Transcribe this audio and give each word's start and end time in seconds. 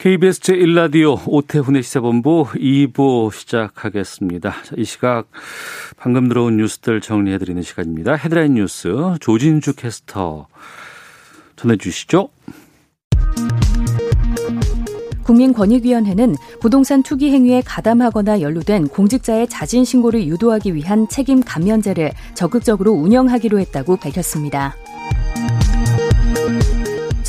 KBS 0.00 0.40
제1라디오 0.40 1.20
오태훈의 1.26 1.82
시사본부 1.82 2.46
2부 2.54 3.30
시작하겠습니다. 3.34 4.54
이 4.78 4.84
시각 4.86 5.26
방금 5.98 6.26
들어온 6.26 6.56
뉴스들 6.56 7.02
정리해드리는 7.02 7.60
시간입니다. 7.60 8.14
헤드라인 8.14 8.54
뉴스 8.54 8.88
조진주 9.20 9.74
캐스터 9.74 10.46
전해주시죠. 11.56 12.30
국민권익위원회는 15.22 16.34
부동산 16.62 17.02
투기 17.02 17.30
행위에 17.30 17.60
가담하거나 17.60 18.40
연루된 18.40 18.88
공직자의 18.88 19.48
자진 19.48 19.84
신고를 19.84 20.26
유도하기 20.26 20.74
위한 20.74 21.08
책임 21.10 21.42
감면제를 21.42 22.12
적극적으로 22.32 22.92
운영하기로 22.92 23.58
했다고 23.58 23.96
밝혔습니다. 23.96 24.74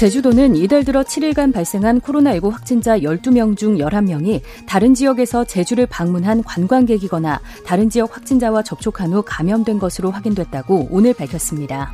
제주도는 0.01 0.55
이달 0.55 0.83
들어 0.83 1.03
7일간 1.03 1.53
발생한 1.53 2.01
코로나19 2.01 2.49
확진자 2.49 2.97
12명 2.97 3.55
중 3.55 3.77
11명이 3.77 4.41
다른 4.65 4.95
지역에서 4.95 5.45
제주를 5.45 5.85
방문한 5.85 6.41
관광객이거나 6.41 7.39
다른 7.67 7.87
지역 7.87 8.15
확진자와 8.15 8.63
접촉한 8.63 9.13
후 9.13 9.21
감염된 9.23 9.77
것으로 9.77 10.09
확인됐다고 10.09 10.87
오늘 10.89 11.13
밝혔습니다. 11.13 11.93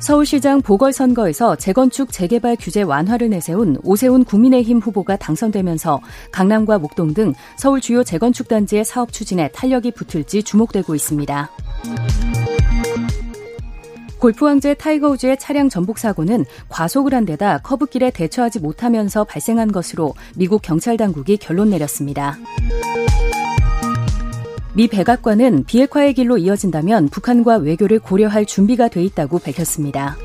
서울시장 0.00 0.60
보궐선거에서 0.60 1.56
재건축 1.56 2.12
재개발 2.12 2.58
규제 2.60 2.82
완화를 2.82 3.30
내세운 3.30 3.78
오세훈 3.82 4.24
국민의힘 4.24 4.80
후보가 4.80 5.16
당선되면서 5.16 6.02
강남과 6.30 6.78
목동 6.78 7.14
등 7.14 7.32
서울 7.56 7.80
주요 7.80 8.04
재건축 8.04 8.48
단지의 8.48 8.84
사업 8.84 9.14
추진에 9.14 9.48
탄력이 9.52 9.92
붙을지 9.92 10.42
주목되고 10.42 10.94
있습니다. 10.94 11.50
골프 14.20 14.44
황제 14.44 14.74
타이거 14.74 15.08
우즈의 15.08 15.38
차량 15.38 15.70
전복 15.70 15.98
사고는 15.98 16.44
과속을 16.68 17.14
한 17.14 17.24
데다 17.24 17.58
커브길에 17.58 18.10
대처하지 18.10 18.60
못하면서 18.60 19.24
발생한 19.24 19.72
것으로 19.72 20.12
미국 20.36 20.60
경찰 20.60 20.98
당국이 20.98 21.38
결론 21.38 21.70
내렸습니다. 21.70 22.36
미 24.74 24.88
백악관은 24.88 25.64
비핵화의 25.64 26.12
길로 26.12 26.36
이어진다면 26.36 27.08
북한과 27.08 27.56
외교를 27.56 27.98
고려할 27.98 28.44
준비가 28.44 28.88
돼 28.88 29.02
있다고 29.02 29.38
밝혔습니다. 29.38 30.16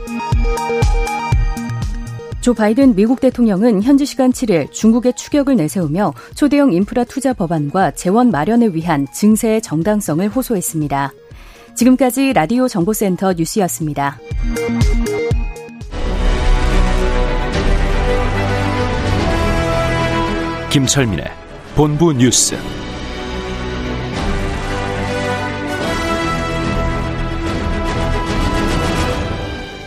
조 2.42 2.54
바이든 2.54 2.96
미국 2.96 3.22
대통령은 3.22 3.82
현지 3.82 4.06
시간 4.06 4.32
7일 4.32 4.72
중국의 4.72 5.14
추격을 5.14 5.56
내세우며 5.56 6.14
초대형 6.36 6.74
인프라 6.74 7.06
투자 7.06 7.34
법안과 7.34 7.92
재원 7.92 8.30
마련을 8.30 8.76
위한 8.76 9.08
증세의 9.12 9.62
정당성을 9.62 10.28
호소했습니다. 10.28 11.14
지금까지 11.76 12.34
라디오 12.34 12.68
정보센터 12.68 13.34
뉴스였습니다. 13.34 14.18
김철민의 20.72 21.26
본부 21.76 22.14
뉴스. 22.14 22.56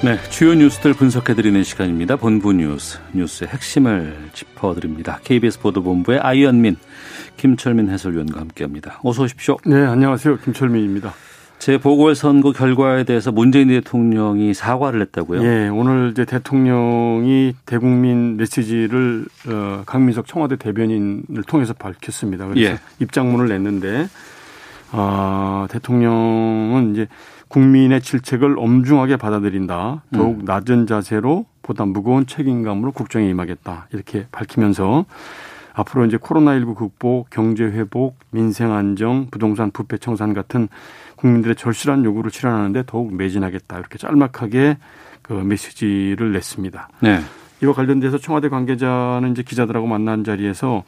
네, 0.01 0.17
주요 0.31 0.55
뉴스들 0.55 0.95
분석해드리는 0.95 1.65
시간입니다. 1.65 2.17
본부 2.17 2.53
뉴스, 2.53 2.99
뉴스의 3.13 3.49
핵심을 3.51 4.31
짚어드립니다. 4.33 5.19
KBS 5.25 5.61
보도본부의 5.61 6.21
아이언민, 6.21 6.77
김철민 7.37 7.91
해설위원과 7.91 8.41
함께합니다. 8.41 9.01
어서 9.03 9.25
오십시오. 9.25 9.57
네, 9.67 9.77
안녕하세요. 9.85 10.39
김철민입니다. 10.39 11.13
재보궐선거 11.59 12.53
결과에 12.53 13.05
대해서 13.05 13.33
문재인 13.33 13.69
대통령이 13.69 14.55
사과를 14.55 15.01
했다고요? 15.03 15.43
예, 15.43 15.69
오늘 15.69 16.11
이제 16.13 16.25
대통령이 16.25 17.55
대국민 17.67 18.37
메시지를 18.37 19.27
어, 19.49 19.83
강민석 19.85 20.27
청와대 20.27 20.57
대변인을 20.57 21.43
통해서 21.47 21.73
밝혔습니다. 21.75 22.47
그래서 22.47 22.73
예. 22.73 22.79
입장문을 23.01 23.49
냈는데 23.49 24.09
어, 24.93 25.67
대통령은 25.71 26.93
이제 26.93 27.09
국민의 27.49 28.03
질책을 28.03 28.59
엄중하게 28.59 29.17
받아들인다. 29.17 30.03
더욱 30.13 30.41
음. 30.41 30.45
낮은 30.45 30.87
자세로 30.87 31.47
보다 31.63 31.85
무거운 31.85 32.27
책임감으로 32.27 32.93
국정에 32.93 33.29
임하겠다. 33.29 33.89
이렇게 33.93 34.27
밝히면서 34.31 35.07
앞으로 35.73 36.05
이제 36.07 36.17
코로나19 36.17 36.75
극복, 36.75 37.31
경제 37.31 37.65
회복, 37.65 38.17
민생 38.31 38.73
안정, 38.73 39.29
부동산 39.31 39.71
부패 39.71 39.97
청산 39.97 40.35
같은 40.35 40.69
국민들의 41.19 41.57
절실한 41.57 42.05
요구를 42.05 42.31
실현하는데 42.31 42.85
더욱 42.87 43.15
매진하겠다. 43.15 43.79
이렇게 43.79 43.99
짤막하게 43.99 44.79
그 45.23 45.33
메시지를 45.33 46.33
냈습니다. 46.33 46.89
네. 47.01 47.21
이와 47.63 47.73
관련돼서 47.73 48.19
청와대 48.19 48.49
관계자는 48.49 49.33
이제 49.33 49.43
기자들하고 49.43 49.87
만난 49.87 50.25
자리에서 50.25 50.85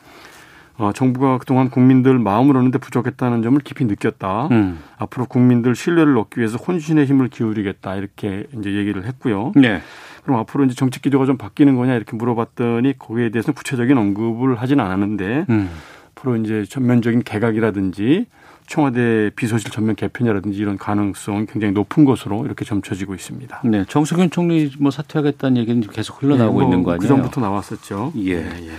어, 0.79 0.93
정부가 0.95 1.37
그동안 1.37 1.69
국민들 1.69 2.19
마음을 2.19 2.57
얻는데 2.57 2.79
부족했다는 2.79 3.43
점을 3.43 3.59
깊이 3.61 3.85
느꼈다. 3.85 4.49
음. 4.51 4.79
앞으로 4.97 5.27
국민들 5.27 5.75
신뢰를 5.75 6.17
얻기 6.17 6.41
위해서 6.41 6.57
혼신의 6.57 7.05
힘을 7.05 7.29
기울이겠다. 7.29 7.97
이렇게 7.97 8.47
이제 8.59 8.73
얘기를 8.73 9.05
했고요. 9.05 9.53
네. 9.57 9.83
그럼 10.23 10.39
앞으로 10.41 10.65
이제 10.65 10.75
정책 10.75 11.03
기조가 11.03 11.27
좀 11.27 11.37
바뀌는 11.37 11.77
거냐 11.77 11.95
이렇게 11.95 12.17
물어봤더니 12.17 12.99
거기에 12.99 13.31
대해서는 13.31 13.55
구체적인 13.55 13.99
언급을 13.99 14.55
하진 14.55 14.81
않았는데 14.81 15.47
음. 15.51 15.71
앞으로 16.13 16.37
이제 16.37 16.65
전면적인 16.65 17.25
개각이라든지 17.25 18.27
청와대 18.71 19.31
비서실 19.35 19.73
전면 19.73 19.97
개편이라든지 19.97 20.57
이런 20.57 20.79
가능성이 20.79 21.45
굉장히 21.47 21.75
높은 21.75 22.05
것으로 22.05 22.45
이렇게 22.45 22.65
점쳐지고 22.65 23.17
있습니다. 23.17 23.63
네, 23.65 23.85
정석윤 23.89 24.31
총리 24.31 24.71
뭐 24.79 24.93
사퇴하겠다는 24.93 25.57
얘기는 25.57 25.81
계속 25.89 26.23
흘러나오고 26.23 26.53
네, 26.53 26.53
뭐 26.53 26.63
있는 26.63 26.85
거 26.85 26.93
아니에요? 26.93 27.01
그 27.01 27.09
전부터 27.09 27.41
나왔었죠. 27.41 28.13
예. 28.19 28.37
네, 28.37 28.69
예. 28.69 28.71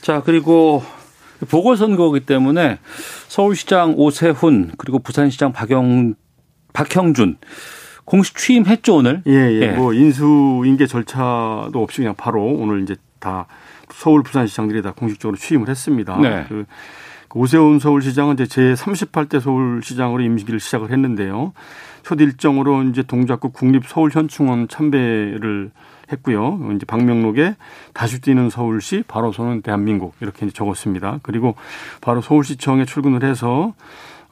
자 0.00 0.20
그리고 0.24 0.82
보궐선거기 1.48 2.26
때문에 2.26 2.80
서울시장 3.28 3.94
오세훈 3.96 4.72
그리고 4.76 4.98
부산시장 4.98 5.52
박영 5.52 6.14
박형준 6.72 7.38
공식 8.04 8.36
취임했죠 8.36 8.96
오늘? 8.96 9.22
예, 9.28 9.32
예. 9.32 9.60
예. 9.60 9.66
뭐 9.68 9.94
인수인계 9.94 10.88
절차도 10.88 11.74
없이 11.74 11.98
그냥 11.98 12.16
바로 12.16 12.44
오늘 12.44 12.82
이제 12.82 12.96
다 13.20 13.46
서울 13.92 14.24
부산시장들이 14.24 14.82
다 14.82 14.90
공식적으로 14.90 15.36
취임을 15.36 15.68
했습니다. 15.68 16.16
네. 16.16 16.46
그 16.48 16.66
오세훈 17.34 17.78
서울시장은 17.78 18.34
이제 18.34 18.46
제 18.46 18.74
38대 18.74 19.40
서울시장으로 19.40 20.22
임기를 20.22 20.58
시작을 20.58 20.90
했는데요. 20.90 21.52
첫 22.02 22.20
일정으로 22.20 22.82
이제 22.84 23.02
동작구 23.02 23.50
국립서울현충원 23.50 24.68
참배를 24.68 25.70
했고요. 26.12 26.58
이제 26.74 26.84
방명록에 26.86 27.54
다시 27.94 28.20
뛰는 28.20 28.50
서울시, 28.50 29.04
바로 29.06 29.32
서는 29.32 29.62
대한민국 29.62 30.14
이렇게 30.20 30.48
적었습니다. 30.50 31.20
그리고 31.22 31.54
바로 32.00 32.20
서울시청에 32.20 32.84
출근을 32.84 33.22
해서 33.22 33.74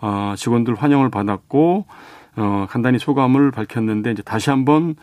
어, 0.01 0.35
직원들 0.37 0.75
환영을 0.75 1.09
받았고 1.11 1.87
어, 2.37 2.67
간단히 2.69 2.99
소감을 2.99 3.51
밝혔는데 3.51 4.13
이제 4.13 4.23
다시 4.23 4.51
한번 4.51 4.97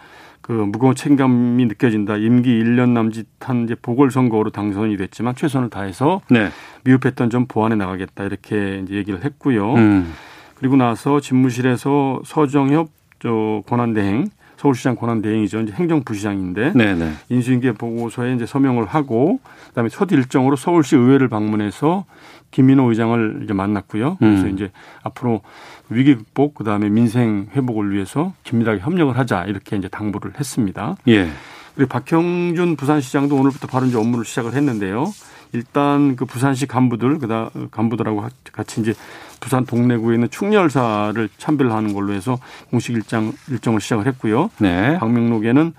그 0.45 0.51
무거운 0.51 0.93
책임감이 0.93 1.65
느껴진다. 1.65 2.17
임기 2.17 2.51
1년 2.63 2.89
남짓한 2.89 3.63
이제 3.63 3.73
보궐선거로 3.81 4.51
당선이 4.51 4.95
됐지만 4.95 5.33
최선을 5.33 5.71
다해서 5.71 6.21
네. 6.29 6.49
미흡했던 6.83 7.31
점 7.31 7.47
보완해 7.47 7.75
나가겠다 7.75 8.25
이렇게 8.25 8.83
이제 8.85 8.93
얘기를 8.93 9.25
했고요. 9.25 9.73
음. 9.73 10.13
그리고 10.53 10.75
나서 10.75 11.19
집무실에서 11.19 12.21
서정협 12.23 12.89
저 13.17 13.63
권한대행 13.65 14.29
서울시장 14.57 14.95
권한대행이죠. 14.97 15.61
이제 15.61 15.73
행정부시장인데 15.73 16.73
네네. 16.73 17.13
인수인계 17.29 17.71
보고서에 17.71 18.35
이제 18.35 18.45
서명을 18.45 18.85
하고 18.85 19.39
그다음에 19.69 19.89
첫 19.89 20.11
일정으로 20.11 20.57
서울시 20.57 20.95
의회를 20.95 21.27
방문해서 21.27 22.05
김민호 22.51 22.87
의장을 22.89 23.41
이제 23.43 23.53
만났고요. 23.53 24.17
그래서 24.17 24.43
음. 24.43 24.53
이제 24.53 24.71
앞으로 25.01 25.41
위기 25.89 26.15
극복 26.15 26.55
그다음에 26.55 26.89
민생 26.89 27.47
회복을 27.55 27.91
위해서 27.91 28.33
긴밀하게 28.43 28.79
협력을 28.79 29.17
하자 29.17 29.45
이렇게 29.45 29.77
이제 29.77 29.87
당부를 29.87 30.33
했습니다. 30.39 30.97
예. 31.07 31.29
그리고 31.75 31.89
박형준 31.89 32.75
부산시장도 32.75 33.35
오늘부터 33.35 33.67
바로 33.67 33.85
이제 33.85 33.97
업무를 33.97 34.25
시작을 34.25 34.53
했는데요. 34.53 35.11
일단 35.53 36.15
그 36.15 36.25
부산시 36.25 36.65
간부들 36.65 37.19
그다 37.19 37.49
간부들하고 37.71 38.25
같이 38.51 38.81
이제 38.81 38.93
부산 39.39 39.65
동래구에 39.65 40.15
있는 40.15 40.29
충렬사를 40.29 41.29
참배를 41.37 41.71
하는 41.71 41.93
걸로 41.93 42.13
해서 42.13 42.37
공식 42.71 42.93
일정 42.93 43.31
일정을 43.49 43.79
시작을 43.79 44.07
했고요. 44.07 44.49
네. 44.57 44.97
방명록에는 44.97 45.73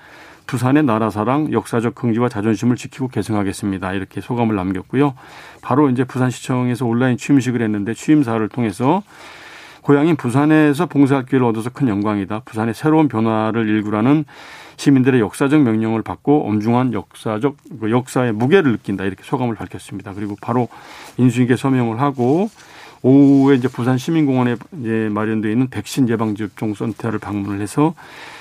부산의 0.46 0.84
나라사랑, 0.84 1.52
역사적 1.52 1.96
긍지와 1.96 2.28
자존심을 2.28 2.76
지키고 2.76 3.08
계승하겠습니다. 3.08 3.92
이렇게 3.94 4.20
소감을 4.20 4.54
남겼고요. 4.54 5.14
바로 5.60 5.90
이제 5.90 6.04
부산시청에서 6.04 6.86
온라인 6.86 7.16
취임식을 7.16 7.60
했는데 7.60 7.94
취임사를 7.94 8.48
통해서 8.50 9.02
고향인 9.86 10.16
부산에서 10.16 10.86
봉사할 10.86 11.26
기회를 11.26 11.46
얻어서 11.46 11.70
큰 11.70 11.86
영광이다. 11.86 12.40
부산의 12.40 12.74
새로운 12.74 13.06
변화를 13.06 13.68
일구라는 13.68 14.24
시민들의 14.78 15.20
역사적 15.20 15.62
명령을 15.62 16.02
받고 16.02 16.48
엄중한 16.48 16.92
역사적 16.92 17.56
그 17.80 17.92
역사의 17.92 18.32
무게를 18.32 18.72
느낀다 18.72 19.04
이렇게 19.04 19.22
소감을 19.22 19.54
밝혔습니다. 19.54 20.12
그리고 20.12 20.34
바로 20.42 20.68
인수인계 21.18 21.54
서명을 21.54 22.00
하고 22.00 22.50
오후에 23.02 23.54
이제 23.54 23.68
부산 23.68 23.96
시민공원에 23.96 24.56
이제 24.80 25.08
마련되어 25.12 25.52
있는 25.52 25.70
백신 25.70 26.08
예방 26.08 26.34
접종 26.34 26.74
센터를 26.74 27.20
방문을 27.20 27.60
해서 27.60 27.94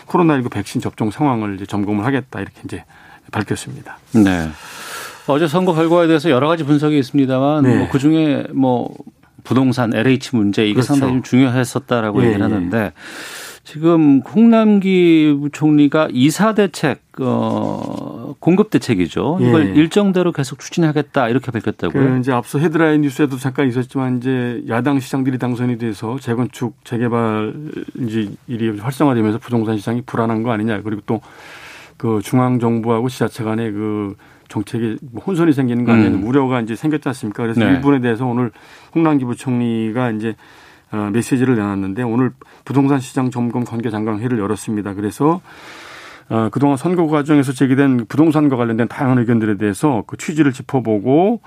코로나19 0.08 0.50
백신 0.50 0.82
접종 0.82 1.12
상황을 1.12 1.54
이제 1.58 1.68
점검을 1.68 2.06
하겠다 2.06 2.42
이렇게 2.42 2.60
이제 2.64 2.84
밝혔습니다. 3.32 4.00
네. 4.16 4.50
어제 5.28 5.48
선거 5.48 5.76
결과에 5.76 6.08
대해서 6.08 6.32
여러 6.32 6.48
가지 6.48 6.64
분석이 6.64 6.98
있습니다만 6.98 7.64
네. 7.64 7.78
뭐 7.78 7.88
그 7.92 8.00
중에 8.00 8.48
뭐 8.52 8.92
부동산 9.46 9.94
LH 9.94 10.36
문제 10.36 10.66
이게 10.66 10.74
그렇죠. 10.74 10.88
상당히 10.88 11.14
좀 11.14 11.24
중요했었다라고 11.24 12.22
예, 12.24 12.28
얘기를 12.28 12.44
하는데 12.44 12.78
예. 12.78 12.92
지금 13.64 14.22
홍남기 14.22 15.36
부총리가 15.42 16.10
이사 16.12 16.54
대책 16.54 17.02
어 17.20 18.36
공급 18.40 18.70
대책이죠. 18.70 19.40
이걸 19.42 19.70
예. 19.70 19.74
일정대로 19.80 20.32
계속 20.32 20.60
추진하겠다 20.60 21.30
이렇게 21.30 21.52
밝혔다고요. 21.52 22.14
그 22.14 22.20
이제 22.20 22.32
앞서 22.32 22.60
헤드라인 22.60 23.02
뉴스에도 23.02 23.38
잠깐 23.38 23.68
있었지만 23.68 24.18
이제 24.18 24.62
야당 24.68 25.00
시장들이 25.00 25.40
당선이 25.40 25.78
돼서 25.78 26.18
재건축 26.20 26.76
재개발 26.84 27.54
이제 28.02 28.30
일이 28.48 28.70
활성화되면서 28.78 29.40
부동산 29.40 29.78
시장이 29.78 30.02
불안한 30.06 30.44
거 30.44 30.52
아니냐. 30.52 30.82
그리고 30.82 31.02
또 31.06 31.22
그 31.98 32.22
중앙 32.24 32.60
정부하고 32.60 33.10
지자체 33.10 33.44
간의 33.44 33.72
그 33.72 34.16
정책이 34.48 34.98
뭐 35.12 35.24
혼선이 35.24 35.54
생기는 35.54 35.86
거 35.86 35.92
아니냐 35.92 36.10
음. 36.10 36.24
우려가 36.24 36.62
이제 36.62 36.76
생겼지 36.76 37.08
않습니까? 37.10 37.44
그래서 37.44 37.60
네. 37.60 37.72
이 37.72 37.76
부분에 37.76 38.02
대해서 38.02 38.26
오늘 38.26 38.52
홍남기 38.94 39.26
부총리가 39.26 40.12
이제 40.12 40.36
어, 40.92 41.10
메시지를 41.12 41.56
내놨는데 41.56 42.04
오늘 42.04 42.32
부동산 42.64 43.00
시장 43.00 43.32
점검 43.32 43.66
관계장관 43.66 44.20
회의를 44.20 44.40
열었습니다. 44.40 44.94
그래서 44.94 45.42
어, 46.30 46.50
그동안 46.52 46.78
선거 46.78 47.08
과정에서 47.08 47.52
제기된 47.52 48.06
부동산과 48.08 48.56
관련된 48.56 48.88
다양한 48.88 49.20
의견들에 49.20 49.58
대해서 49.58 50.04
그 50.08 50.18
취지를 50.18 50.54
짚어보고 50.54 51.42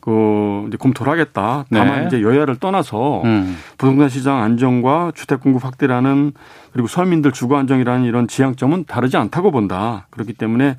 그 0.00 0.66
이제 0.68 0.76
검토를 0.76 1.10
하겠다. 1.10 1.64
다만 1.70 2.00
네. 2.00 2.06
이제 2.06 2.22
여야를 2.22 2.56
떠나서 2.56 3.22
음. 3.24 3.56
부동산 3.78 4.10
시장 4.10 4.42
안정과 4.42 5.12
주택 5.14 5.40
공급 5.40 5.64
확대라는 5.64 6.32
그리고 6.72 6.88
서민들 6.88 7.32
주거 7.32 7.56
안정이라는 7.56 8.04
이런 8.04 8.28
지향점은 8.28 8.84
다르지 8.84 9.16
않다고 9.16 9.50
본다. 9.50 10.06
그렇기 10.10 10.34
때문에 10.34 10.76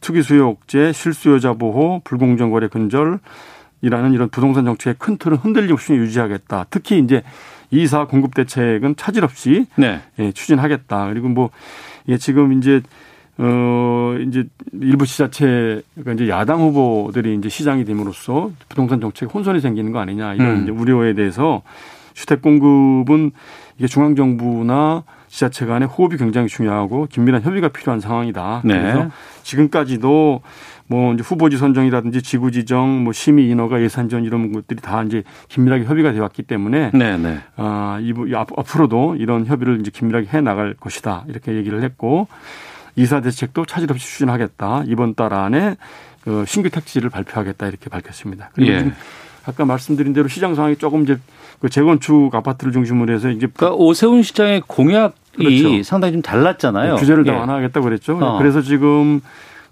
투기 0.00 0.22
수요 0.22 0.48
억제, 0.48 0.92
실수요자 0.92 1.54
보호, 1.54 2.00
불공정 2.04 2.50
거래 2.50 2.68
근절 2.68 3.18
이라는 3.82 4.12
이런 4.12 4.28
부동산 4.28 4.64
정책의 4.64 4.96
큰 4.98 5.16
틀은 5.16 5.38
흔들림 5.38 5.72
없이 5.72 5.92
유지하겠다. 5.92 6.66
특히 6.70 6.98
이제 6.98 7.22
이사 7.70 8.06
공급 8.06 8.34
대책은 8.34 8.96
차질 8.96 9.24
없이 9.24 9.66
네. 9.76 10.00
예, 10.18 10.32
추진하겠다. 10.32 11.08
그리고 11.08 11.28
뭐 11.28 11.50
예, 12.08 12.18
지금 12.18 12.52
이제 12.52 12.82
어 13.38 14.16
이제 14.26 14.44
일부 14.72 15.06
지자체가 15.06 16.12
이제 16.14 16.28
야당 16.28 16.60
후보들이 16.60 17.34
이제 17.36 17.48
시장이 17.48 17.84
됨으로써 17.84 18.50
부동산 18.68 19.00
정책에 19.00 19.30
혼선이 19.32 19.60
생기는 19.60 19.92
거 19.92 19.98
아니냐 20.00 20.34
이런 20.34 20.56
음. 20.56 20.62
이제 20.64 20.72
우려에 20.72 21.14
대해서 21.14 21.62
주택 22.12 22.42
공급은 22.42 23.30
이게 23.78 23.86
중앙 23.86 24.14
정부나 24.14 25.04
지자체 25.30 25.64
간의 25.64 25.86
호흡이 25.88 26.16
굉장히 26.16 26.48
중요하고 26.48 27.06
긴밀한 27.08 27.42
협의가 27.42 27.68
필요한 27.68 28.00
상황이다. 28.00 28.62
네. 28.64 28.78
그래서 28.78 29.10
지금까지도 29.44 30.42
뭐 30.88 31.14
이제 31.14 31.22
후보지 31.22 31.56
선정이라든지 31.56 32.20
지구 32.20 32.50
지정, 32.50 33.04
뭐 33.04 33.12
심의 33.12 33.48
인허가 33.48 33.80
예산 33.80 34.08
전 34.08 34.24
이런 34.24 34.50
것들이 34.52 34.80
다 34.80 35.04
이제 35.04 35.22
긴밀하게 35.48 35.84
협의가 35.84 36.10
되어 36.10 36.22
왔기 36.22 36.42
때문에 36.42 36.90
네, 36.92 37.16
네. 37.16 37.38
아, 37.56 38.00
이 38.02 38.12
앞으로도 38.34 39.16
이런 39.16 39.46
협의를 39.46 39.78
이제 39.80 39.92
긴밀하게 39.92 40.26
해 40.32 40.40
나갈 40.40 40.74
것이다. 40.74 41.24
이렇게 41.28 41.54
얘기를 41.54 41.80
했고 41.84 42.26
이사 42.96 43.20
대책도 43.20 43.66
차질 43.66 43.92
없이 43.92 44.04
추진하겠다. 44.04 44.82
이번 44.88 45.14
달 45.14 45.32
안에 45.32 45.76
그 46.24 46.44
신규 46.44 46.70
택지를 46.70 47.08
발표하겠다 47.08 47.68
이렇게 47.68 47.88
밝혔습니다. 47.88 48.50
그리고 48.52 48.72
예. 48.72 48.92
아까 49.46 49.64
말씀드린 49.64 50.12
대로 50.12 50.26
시장 50.26 50.56
상황이 50.56 50.74
조금 50.74 51.04
이제 51.04 51.18
그 51.60 51.68
재건축 51.68 52.34
아파트를 52.34 52.72
중심으로 52.72 53.12
해서 53.12 53.30
이제 53.30 53.46
그러니까 53.54 53.76
오세훈 53.76 54.22
시장의 54.22 54.62
공약이 54.66 55.12
그렇죠. 55.36 55.82
상당히 55.82 56.12
좀 56.12 56.22
달랐잖아요. 56.22 56.96
규제를 56.96 57.24
다 57.24 57.34
예. 57.34 57.36
완화하겠다고 57.36 57.84
그랬죠. 57.84 58.18
어. 58.20 58.38
그래서 58.38 58.62
지금 58.62 59.20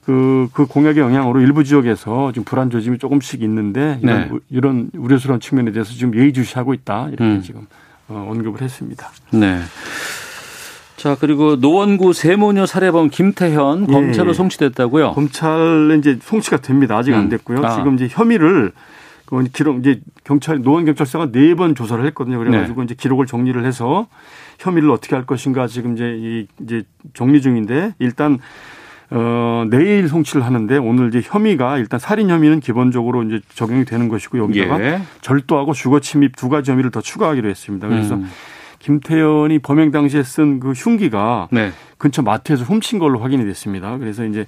그, 0.04 0.48
그 0.52 0.66
공약의 0.66 1.02
영향으로 1.02 1.40
일부 1.40 1.64
지역에서 1.64 2.32
지금 2.32 2.44
불안 2.44 2.70
조짐이 2.70 2.98
조금씩 2.98 3.42
있는데 3.42 3.98
이런, 4.02 4.20
네. 4.20 4.38
이런 4.50 4.90
우려스러운 4.94 5.40
측면에 5.40 5.72
대해서 5.72 5.92
지금 5.92 6.14
예의주시하고 6.14 6.74
있다 6.74 7.08
이렇게 7.08 7.24
음. 7.24 7.42
지금 7.42 7.66
어, 8.08 8.26
언급을 8.30 8.62
했습니다. 8.62 9.10
네. 9.32 9.58
자 10.96 11.16
그리고 11.18 11.56
노원구 11.56 12.12
세모녀 12.12 12.66
살해범 12.66 13.10
김태현 13.10 13.86
예. 13.88 13.92
검찰로 13.92 14.34
송치됐다고요? 14.34 15.12
검찰에 15.12 15.96
이제 15.98 16.18
송치가 16.20 16.58
됩니다. 16.58 16.96
아직 16.96 17.12
음. 17.12 17.18
안 17.18 17.28
됐고요. 17.28 17.64
아. 17.64 17.76
지금 17.76 17.94
이제 17.94 18.08
혐의를 18.10 18.72
그 19.28 19.44
기록 19.52 19.78
이제 19.80 20.00
경찰 20.24 20.62
노원 20.62 20.86
경찰서가 20.86 21.30
네 21.32 21.54
번 21.54 21.74
조사를 21.74 22.04
했거든요. 22.06 22.38
그래가지고 22.38 22.80
네. 22.80 22.84
이제 22.86 22.94
기록을 22.94 23.26
정리를 23.26 23.62
해서 23.64 24.06
혐의를 24.58 24.90
어떻게 24.90 25.14
할 25.14 25.26
것인가 25.26 25.66
지금 25.66 25.92
이제 25.94 26.16
이 26.18 26.46
이제 26.62 26.82
정리 27.12 27.42
중인데 27.42 27.94
일단 27.98 28.38
어, 29.10 29.64
내일 29.70 30.08
송치를 30.08 30.44
하는데 30.44 30.76
오늘 30.78 31.08
이제 31.08 31.20
혐의가 31.22 31.78
일단 31.78 31.98
살인 32.00 32.30
혐의는 32.30 32.60
기본적으로 32.60 33.22
이제 33.22 33.40
적용이 33.54 33.84
되는 33.84 34.08
것이고 34.08 34.38
여기다가 34.38 34.80
예. 34.82 35.00
절도하고 35.20 35.72
주거 35.72 36.00
침입 36.00 36.36
두 36.36 36.48
가지 36.48 36.70
혐의를 36.70 36.90
더 36.90 37.00
추가하기로 37.00 37.48
했습니다. 37.48 37.88
그래서 37.88 38.14
음. 38.16 38.28
김태현이 38.80 39.58
범행 39.58 39.90
당시에 39.90 40.22
쓴 40.22 40.60
그 40.60 40.72
흉기가 40.72 41.48
네. 41.50 41.72
근처 41.98 42.22
마트에서 42.22 42.64
훔친 42.64 42.98
걸로 42.98 43.18
확인이 43.18 43.44
됐습니다. 43.44 43.98
그래서 43.98 44.24
이제 44.24 44.46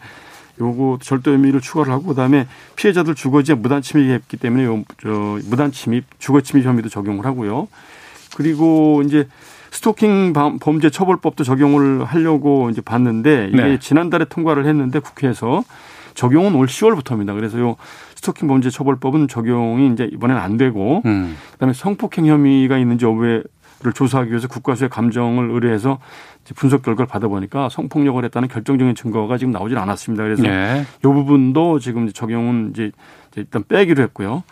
요거 0.60 0.98
절도 1.00 1.32
혐의를 1.32 1.60
추가를 1.60 1.92
하고 1.92 2.06
그다음에 2.06 2.46
피해자들 2.76 3.14
주거지에 3.14 3.54
무단 3.54 3.82
침입했기 3.82 4.36
때문에 4.36 4.64
요, 4.64 4.84
저 5.02 5.08
무단 5.48 5.72
침입, 5.72 6.04
주거 6.18 6.40
침입 6.40 6.66
혐의도 6.66 6.88
적용을 6.88 7.24
하고요. 7.24 7.68
그리고 8.36 9.02
이제 9.04 9.26
스토킹 9.70 10.32
범죄 10.60 10.90
처벌법도 10.90 11.44
적용을 11.44 12.04
하려고 12.04 12.70
이제 12.70 12.80
봤는데 12.80 13.50
이게 13.52 13.62
네. 13.62 13.78
지난달에 13.78 14.26
통과를 14.26 14.66
했는데 14.66 14.98
국회에서 14.98 15.64
적용은 16.14 16.54
올 16.54 16.66
10월부터입니다. 16.66 17.34
그래서 17.34 17.58
요 17.60 17.76
스토킹 18.16 18.48
범죄 18.48 18.68
처벌법은 18.68 19.28
적용이 19.28 19.92
이제 19.92 20.08
이번에는 20.12 20.42
안 20.42 20.56
되고 20.56 21.02
음. 21.06 21.36
그다음에 21.52 21.72
성폭행 21.72 22.26
혐의가 22.26 22.78
있는지 22.78 23.04
여부 23.04 23.42
를 23.82 23.94
조사하기 23.94 24.30
위해서 24.30 24.46
국가수의 24.46 24.90
감정을 24.90 25.50
의뢰해서 25.50 26.00
분석 26.54 26.82
결과를 26.82 27.06
받아보니까 27.06 27.70
성폭력을 27.70 28.22
했다는 28.26 28.48
결정적인 28.48 28.94
증거가 28.94 29.38
지금 29.38 29.52
나오질 29.52 29.78
않았습니다. 29.78 30.22
그래서 30.22 30.42
네. 30.42 30.84
이 30.98 31.02
부분도 31.02 31.78
지금 31.78 32.12
적용은 32.12 32.72
이제 32.74 32.92
일단 33.36 33.64
빼기로 33.66 34.02
했고요. 34.02 34.42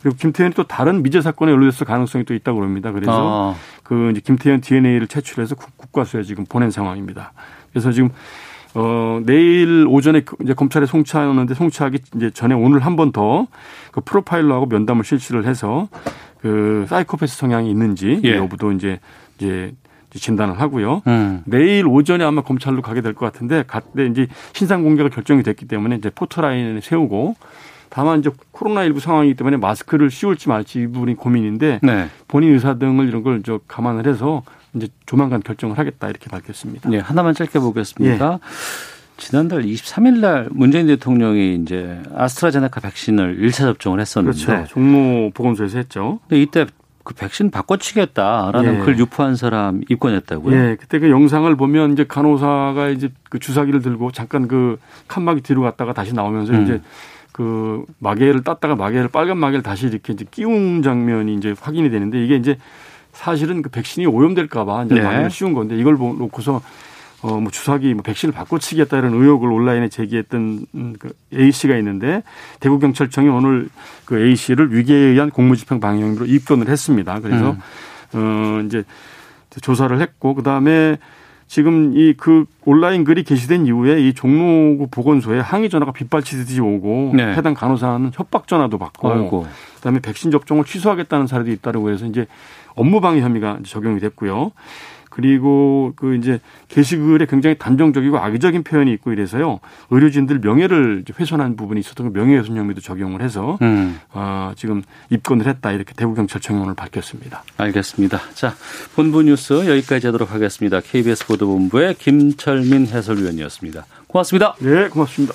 그리고 0.00 0.16
김태현이 0.16 0.54
또 0.54 0.62
다른 0.62 1.02
미제 1.02 1.20
사건에 1.20 1.52
연루됐을 1.52 1.86
가능성이 1.86 2.24
또 2.24 2.32
있다고 2.32 2.62
합니다. 2.62 2.90
그래서 2.92 3.52
아. 3.54 3.58
그 3.82 4.10
이제 4.12 4.20
김태현 4.24 4.62
DNA를 4.62 5.06
채취해서 5.06 5.54
국과수에 5.54 6.22
지금 6.22 6.46
보낸 6.46 6.70
상황입니다. 6.70 7.32
그래서 7.72 7.92
지금 7.92 8.08
어 8.74 9.20
내일 9.24 9.86
오전에 9.88 10.20
그 10.20 10.36
이제 10.42 10.54
검찰에 10.54 10.86
송치하는데 10.86 11.52
송치하기 11.54 11.98
이제 12.16 12.30
전에 12.30 12.54
오늘 12.54 12.80
한 12.86 12.96
번 12.96 13.12
더 13.12 13.46
그 13.92 14.02
프로파일러하고 14.02 14.66
면담을 14.66 15.02
실시를 15.04 15.46
해서 15.46 15.88
그 16.40 16.86
사이코패스 16.88 17.36
성향이 17.36 17.70
있는지 17.70 18.20
예. 18.24 18.36
여부도 18.36 18.72
이제 18.72 19.00
이제 19.38 19.72
진단을 20.10 20.60
하고요. 20.60 21.02
음. 21.06 21.42
내일 21.44 21.86
오전에 21.86 22.24
아마 22.24 22.42
검찰로 22.42 22.80
가게 22.82 23.00
될 23.02 23.14
것 23.14 23.30
같은데 23.30 23.64
갔때 23.66 24.06
이제 24.06 24.26
신상 24.54 24.82
공개가 24.82 25.08
결정이 25.08 25.42
됐기 25.42 25.66
때문에 25.66 25.96
이제 25.96 26.10
포토라인을 26.10 26.80
세우고 26.82 27.36
다만 27.90 28.20
이제 28.20 28.30
코로나19 28.52 29.00
상황이기 29.00 29.34
때문에 29.34 29.56
마스크를 29.58 30.10
씌울지 30.10 30.48
말지 30.48 30.80
이 30.82 30.86
부분이 30.86 31.14
고민인데 31.14 31.80
네. 31.82 32.08
본인 32.26 32.52
의사 32.52 32.74
등을 32.74 33.08
이런 33.08 33.22
걸 33.22 33.42
저 33.44 33.60
감안을 33.68 34.06
해서 34.06 34.42
이제 34.74 34.88
조만간 35.06 35.40
결정을 35.42 35.78
하겠다 35.78 36.08
이렇게 36.08 36.28
밝혔습니다. 36.28 36.88
네, 36.90 36.98
하나만 36.98 37.34
짧게 37.34 37.58
보겠습니다. 37.58 38.32
예. 38.34 38.38
지난달 39.18 39.62
23일 39.62 40.20
날 40.20 40.48
문재인 40.50 40.86
대통령이 40.86 41.56
이제 41.56 42.00
아스트라제네카 42.14 42.80
백신을 42.80 43.38
1차 43.40 43.58
접종을 43.58 44.00
했었는데 44.00 44.44
그렇죠. 44.44 44.72
종로 44.72 45.30
보건소에서 45.34 45.78
했죠. 45.78 46.20
근데 46.28 46.40
이때 46.40 46.66
그 47.02 47.14
백신 47.14 47.50
바꿔치겠다라는 47.50 48.74
예. 48.74 48.84
글 48.84 48.98
유포한 48.98 49.34
사람 49.34 49.80
입건했다고요? 49.88 50.54
예, 50.54 50.76
그때 50.78 50.98
그 50.98 51.10
영상을 51.10 51.54
보면 51.56 51.92
이제 51.92 52.04
간호사가 52.04 52.90
이제 52.90 53.10
그 53.30 53.38
주사기를 53.38 53.80
들고 53.80 54.12
잠깐 54.12 54.46
그 54.46 54.78
칸막이 55.08 55.40
뒤로 55.40 55.62
갔다가 55.62 55.94
다시 55.94 56.12
나오면서 56.12 56.52
음. 56.52 56.64
이제 56.64 56.82
그 57.32 57.84
마개를 57.98 58.44
땄다가 58.44 58.76
마개를 58.76 59.08
빨간 59.08 59.38
마개를 59.38 59.62
다시 59.62 59.86
이렇게 59.86 60.12
이제 60.12 60.26
끼운 60.30 60.82
장면이 60.82 61.34
이제 61.34 61.54
확인이 61.58 61.88
되는데 61.88 62.22
이게 62.22 62.36
이제 62.36 62.58
사실은 63.12 63.62
그 63.62 63.70
백신이 63.70 64.06
오염될까봐 64.06 64.84
이제 64.84 64.96
네. 64.96 65.00
마개를 65.00 65.30
씌운 65.30 65.54
건데 65.54 65.76
이걸 65.78 65.94
놓고서 65.94 66.60
어, 67.22 67.40
뭐 67.40 67.50
주사기, 67.50 67.94
뭐 67.94 68.02
백신을 68.02 68.32
바꿔치기했다 68.32 68.96
이런 68.98 69.14
의혹을 69.14 69.50
온라인에 69.50 69.88
제기했던 69.88 70.66
음, 70.74 70.94
그 70.98 71.12
A 71.34 71.50
씨가 71.50 71.76
있는데 71.78 72.22
대구 72.60 72.78
경찰청이 72.78 73.28
오늘 73.28 73.68
그 74.04 74.18
A 74.24 74.36
씨를 74.36 74.74
위계에 74.74 74.96
의한 74.96 75.30
공무집행 75.30 75.80
방해 75.80 76.02
혐의로 76.02 76.26
입건을 76.26 76.68
했습니다. 76.68 77.20
그래서 77.20 77.56
음. 78.14 78.60
어 78.60 78.62
이제 78.66 78.84
조사를 79.60 80.00
했고 80.00 80.34
그 80.34 80.42
다음에 80.42 80.98
지금 81.48 81.92
이 81.96 82.14
그 82.16 82.44
온라인 82.64 83.04
글이 83.04 83.24
게시된 83.24 83.66
이후에 83.66 84.00
이 84.00 84.12
종로구 84.12 84.86
보건소에 84.90 85.40
항의 85.40 85.70
전화가 85.70 85.92
빗발치듯이 85.92 86.60
오고 86.60 87.12
네. 87.16 87.34
해당 87.34 87.54
간호사는 87.54 88.10
협박 88.14 88.46
전화도 88.46 88.76
받고 88.78 89.10
아이고. 89.10 89.46
그다음에 89.76 90.00
백신 90.00 90.30
접종을 90.30 90.64
취소하겠다는 90.64 91.26
사례도 91.26 91.50
있다고 91.50 91.90
해서 91.90 92.04
이제 92.04 92.26
업무방해 92.74 93.22
혐의가 93.22 93.60
적용이 93.64 93.98
됐고요. 94.00 94.52
그리고 95.18 95.92
그 95.96 96.14
이제 96.14 96.38
게시글에 96.68 97.26
굉장히 97.26 97.58
단정적이고 97.58 98.18
악의적인 98.18 98.62
표현이 98.62 98.92
있고 98.92 99.10
이래서요 99.10 99.58
의료진들 99.90 100.38
명예를 100.38 101.02
훼손한 101.18 101.56
부분이 101.56 101.80
있었던 101.80 102.12
그 102.12 102.16
명예훼손 102.16 102.56
혐의도 102.56 102.80
적용을 102.80 103.20
해서 103.20 103.58
음. 103.60 103.98
어, 104.12 104.52
지금 104.54 104.84
입건을 105.10 105.48
했다 105.48 105.72
이렇게 105.72 105.92
대구 105.94 106.14
경찰청이 106.14 106.60
오늘 106.60 106.74
밝혔습니다. 106.74 107.42
알겠습니다. 107.56 108.20
자 108.34 108.54
본부 108.94 109.24
뉴스 109.24 109.54
여기까지 109.54 110.06
하도록 110.06 110.32
하겠습니다. 110.32 110.78
KBS 110.78 111.26
보도본부의 111.26 111.96
김철민 111.96 112.86
해설위원이었습니다. 112.86 113.86
고맙습니다. 114.06 114.54
네, 114.60 114.86
고맙습니다. 114.86 115.34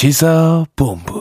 시사본부 0.00 1.20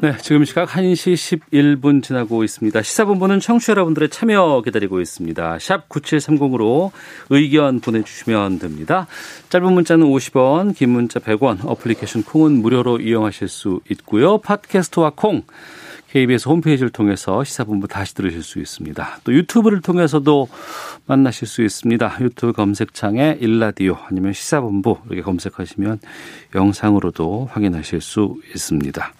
네, 0.00 0.16
지금 0.22 0.46
시각 0.46 0.70
1시 0.70 1.40
11분 1.52 2.02
지나고 2.02 2.44
있습니다. 2.44 2.80
시사본부는 2.80 3.40
청취자 3.40 3.72
여러분들의 3.72 4.08
참여 4.08 4.62
기다리고 4.64 5.02
있습니다. 5.02 5.58
샵 5.58 5.86
9730으로 5.90 6.92
의견 7.28 7.80
보내주시면 7.80 8.58
됩니다. 8.58 9.06
짧은 9.50 9.70
문자는 9.70 10.06
50원, 10.06 10.74
긴 10.74 10.88
문자 10.90 11.20
100원, 11.20 11.58
어플리케이션 11.62 12.22
콩은 12.22 12.62
무료로 12.62 13.00
이용하실 13.00 13.48
수 13.48 13.80
있고요. 13.90 14.38
팟캐스트와 14.38 15.12
콩, 15.14 15.42
KBS 16.16 16.48
홈페이지를 16.48 16.88
통해서 16.88 17.44
시사본부 17.44 17.88
다시 17.88 18.14
들으실 18.14 18.42
수 18.42 18.58
있습니다. 18.58 19.18
또 19.22 19.34
유튜브를 19.34 19.82
통해서도 19.82 20.48
만나실 21.04 21.46
수 21.46 21.62
있습니다. 21.62 22.16
유튜브 22.22 22.54
검색창에 22.54 23.36
일라디오 23.38 23.98
아니면 24.08 24.32
시사본부 24.32 24.96
이렇게 25.08 25.20
검색하시면 25.20 25.98
영상으로도 26.54 27.50
확인하실 27.52 28.00
수 28.00 28.40
있습니다. 28.54 29.12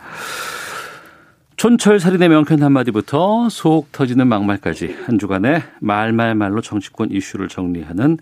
촌철살인의 1.57 2.31
명쾌한 2.31 2.63
한마디부터 2.63 3.51
속 3.51 3.93
터지는 3.93 4.27
막말까지 4.27 4.97
한 5.05 5.19
주간의 5.19 5.65
말말말로 5.81 6.63
정치권 6.63 7.11
이슈를 7.11 7.49
정리하는 7.49 8.17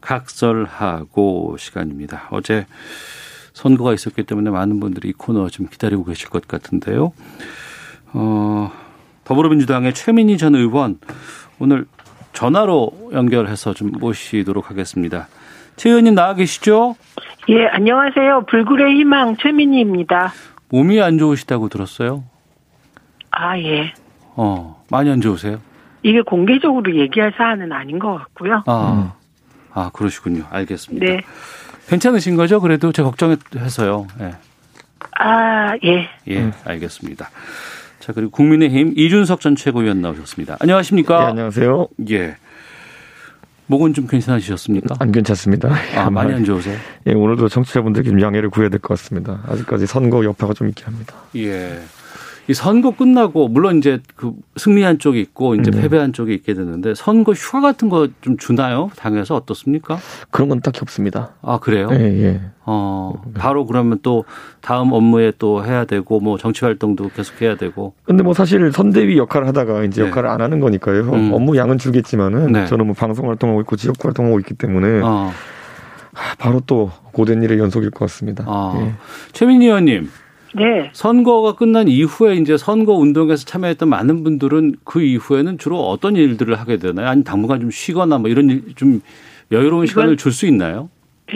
각설하고 0.00 1.58
시간입니다. 1.60 2.26
어제 2.32 2.66
선거가 3.52 3.94
있었기 3.94 4.24
때문에 4.24 4.50
많은 4.50 4.80
분들이 4.80 5.10
이 5.10 5.12
코너 5.12 5.48
좀 5.48 5.68
기다리고 5.68 6.04
계실 6.04 6.28
것 6.28 6.48
같은데요. 6.48 7.12
어, 8.12 8.70
더불어민주당의 9.24 9.94
최민희 9.94 10.38
전 10.38 10.54
의원 10.54 10.98
오늘 11.58 11.86
전화로 12.32 13.10
연결해서 13.12 13.74
좀 13.74 13.92
모시도록 13.92 14.70
하겠습니다. 14.70 15.28
최 15.76 15.90
의원님 15.90 16.14
나와 16.14 16.34
계시죠? 16.34 16.96
예, 17.48 17.66
안녕하세요. 17.66 18.44
불굴의 18.48 18.94
희망 18.96 19.36
최민희입니다. 19.36 20.32
몸이 20.68 21.00
안 21.00 21.18
좋으시다고 21.18 21.68
들었어요? 21.68 22.24
아, 23.30 23.58
예. 23.58 23.92
어, 24.34 24.82
많이 24.90 25.10
안 25.10 25.20
좋으세요? 25.20 25.60
이게 26.02 26.20
공개적으로 26.22 26.94
얘기할 26.96 27.32
사안은 27.36 27.72
아닌 27.72 27.98
것 27.98 28.14
같고요. 28.16 28.62
아, 28.66 29.14
아 29.72 29.90
그러시군요. 29.92 30.44
알겠습니다. 30.50 31.06
네. 31.06 31.20
괜찮으신 31.88 32.36
거죠? 32.36 32.60
그래도 32.60 32.92
제가 32.92 33.10
걱정해서요. 33.10 34.06
예. 34.20 34.34
아, 35.18 35.74
예. 35.84 36.08
예, 36.28 36.52
알겠습니다. 36.64 37.28
자, 38.06 38.12
그리고 38.12 38.30
국민의힘 38.30 38.92
이준석 38.96 39.40
전 39.40 39.56
최고위원 39.56 40.00
나오셨습니다. 40.00 40.58
안녕하십니까? 40.60 41.18
네, 41.18 41.24
안녕하세요. 41.30 41.88
예. 42.10 42.36
목은 43.66 43.94
좀 43.94 44.06
괜찮으셨습니까? 44.06 44.94
안 45.00 45.10
괜찮습니다. 45.10 45.74
아, 45.96 46.08
많이 46.08 46.32
안 46.32 46.44
좋으세요? 46.44 46.76
예, 47.08 47.14
오늘도 47.14 47.48
청취자분들께 47.48 48.10
좀 48.10 48.20
양해를 48.20 48.48
구해야 48.48 48.70
될 48.70 48.78
것 48.78 48.96
같습니다. 48.96 49.40
아직까지 49.48 49.88
선거 49.88 50.22
여파가 50.24 50.54
좀 50.54 50.68
있긴 50.68 50.86
합니다. 50.86 51.14
예. 51.34 51.80
이 52.48 52.54
선거 52.54 52.92
끝나고 52.92 53.48
물론 53.48 53.78
이제 53.78 54.00
그 54.14 54.32
승리한 54.56 54.98
쪽이 55.00 55.20
있고 55.20 55.56
이제 55.56 55.70
네. 55.70 55.80
패배한 55.80 56.12
쪽이 56.12 56.32
있게 56.34 56.54
되는데 56.54 56.94
선거 56.94 57.32
휴가 57.32 57.60
같은 57.60 57.88
거 57.88 58.06
좀 58.20 58.36
주나요? 58.36 58.90
당에서 58.96 59.34
어떻습니까? 59.34 59.98
그런 60.30 60.48
건 60.48 60.60
딱히 60.60 60.78
없습니다. 60.82 61.34
아 61.42 61.58
그래요? 61.58 61.88
예, 61.92 61.96
예. 62.22 62.40
어 62.64 63.20
바로 63.34 63.66
그러면 63.66 63.98
또 64.02 64.24
다음 64.60 64.92
업무에 64.92 65.32
또 65.38 65.64
해야 65.64 65.84
되고 65.84 66.20
뭐 66.20 66.38
정치 66.38 66.64
활동도 66.64 67.10
계속 67.14 67.40
해야 67.42 67.56
되고. 67.56 67.94
근데 68.04 68.22
뭐 68.22 68.32
사실 68.32 68.70
선대위 68.72 69.16
역할을 69.18 69.46
하다가 69.48 69.84
이제 69.84 70.02
네. 70.02 70.08
역할을 70.08 70.28
안 70.28 70.40
하는 70.40 70.60
거니까요. 70.60 71.02
음. 71.12 71.32
업무 71.32 71.56
양은 71.56 71.78
줄겠지만은 71.78 72.52
네. 72.52 72.66
저는 72.66 72.86
뭐 72.86 72.94
방송 72.94 73.28
활동하고 73.28 73.60
있고 73.62 73.76
지역 73.76 74.04
활동하고 74.04 74.38
있기 74.40 74.54
때문에. 74.54 75.00
어. 75.02 75.30
바로 76.38 76.60
또 76.66 76.90
고된 77.12 77.42
일의 77.42 77.58
연속일 77.58 77.90
것 77.90 78.06
같습니다. 78.06 78.44
아. 78.46 78.74
예. 78.80 78.94
최민희 79.32 79.66
의원님. 79.66 80.08
네. 80.56 80.90
선거가 80.92 81.54
끝난 81.54 81.88
이후에 81.88 82.34
이제 82.36 82.56
선거 82.56 82.94
운동에서 82.94 83.44
참여했던 83.44 83.88
많은 83.88 84.24
분들은 84.24 84.76
그 84.84 85.02
이후에는 85.02 85.58
주로 85.58 85.78
어떤 85.88 86.16
일들을 86.16 86.54
하게 86.58 86.78
되나요? 86.78 87.08
아니 87.08 87.22
당분간 87.24 87.60
좀 87.60 87.70
쉬거나 87.70 88.18
뭐 88.18 88.30
이런 88.30 88.48
일, 88.50 88.74
좀 88.74 89.00
여유로운 89.52 89.86
시간을 89.86 90.16
줄 90.16 90.32
수 90.32 90.46
있나요? 90.46 90.88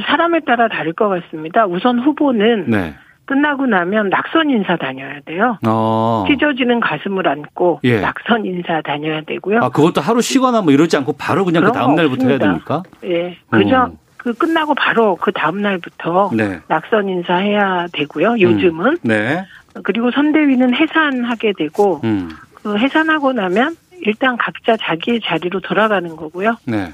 사람에 0.06 0.40
따라 0.46 0.68
다를 0.68 0.92
것 0.92 1.08
같습니다. 1.08 1.66
우선 1.66 1.98
후보는 1.98 2.66
네. 2.70 2.94
끝나고 3.24 3.66
나면 3.66 4.08
낙선 4.08 4.50
인사 4.50 4.76
다녀야 4.76 5.20
돼요. 5.24 5.56
어. 5.66 6.24
찢어지는 6.28 6.80
가슴을 6.80 7.28
안고 7.28 7.80
예. 7.84 8.00
낙선 8.00 8.44
인사 8.46 8.80
다녀야 8.82 9.20
되고요. 9.22 9.58
아 9.62 9.68
그것도 9.68 10.00
하루 10.00 10.20
쉬거나 10.20 10.62
뭐 10.62 10.72
이러지 10.72 10.96
않고 10.96 11.12
바로 11.14 11.44
그냥 11.44 11.64
그 11.64 11.72
다음 11.72 11.94
날부터 11.94 12.26
해야 12.28 12.38
됩니까? 12.38 12.82
예. 13.04 13.36
그저 13.50 13.84
음. 13.86 13.96
그 14.22 14.34
끝나고 14.34 14.74
바로 14.74 15.16
그 15.16 15.32
다음 15.32 15.62
날부터 15.62 16.30
네. 16.36 16.60
낙선 16.68 17.08
인사해야 17.08 17.86
되고요. 17.90 18.38
요즘은. 18.38 18.86
음. 18.92 18.98
네. 19.02 19.46
그리고 19.82 20.10
선대위는 20.10 20.74
해산하게 20.74 21.54
되고 21.56 22.02
음. 22.04 22.28
그 22.52 22.76
해산하고 22.76 23.32
나면 23.32 23.76
일단 24.02 24.36
각자 24.36 24.76
자기의 24.76 25.20
자리로 25.24 25.60
돌아가는 25.60 26.14
거고요. 26.16 26.56
네. 26.66 26.92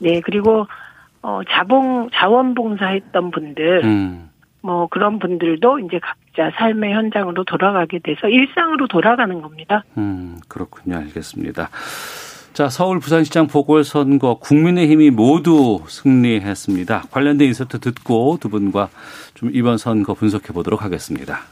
네. 0.00 0.20
그리고 0.20 0.68
어 1.20 1.40
자봉 1.50 2.10
자원봉사했던 2.14 3.32
분들 3.32 3.84
음. 3.84 4.30
뭐 4.62 4.86
그런 4.86 5.18
분들도 5.18 5.80
이제 5.80 5.98
각자 5.98 6.56
삶의 6.58 6.92
현장으로 6.92 7.42
돌아가게 7.42 7.98
돼서 7.98 8.28
일상으로 8.28 8.86
돌아가는 8.86 9.40
겁니다. 9.42 9.82
음, 9.96 10.38
그렇군요. 10.46 10.96
알겠습니다. 10.98 11.70
자, 12.58 12.68
서울 12.68 12.98
부산시장 12.98 13.46
보궐선거 13.46 14.40
국민의힘이 14.40 15.10
모두 15.10 15.78
승리했습니다. 15.86 17.04
관련된 17.12 17.46
인서트 17.46 17.78
듣고 17.78 18.38
두 18.40 18.48
분과 18.48 18.88
좀 19.34 19.52
이번 19.54 19.78
선거 19.78 20.12
분석해 20.12 20.52
보도록 20.52 20.82
하겠습니다. 20.82 21.42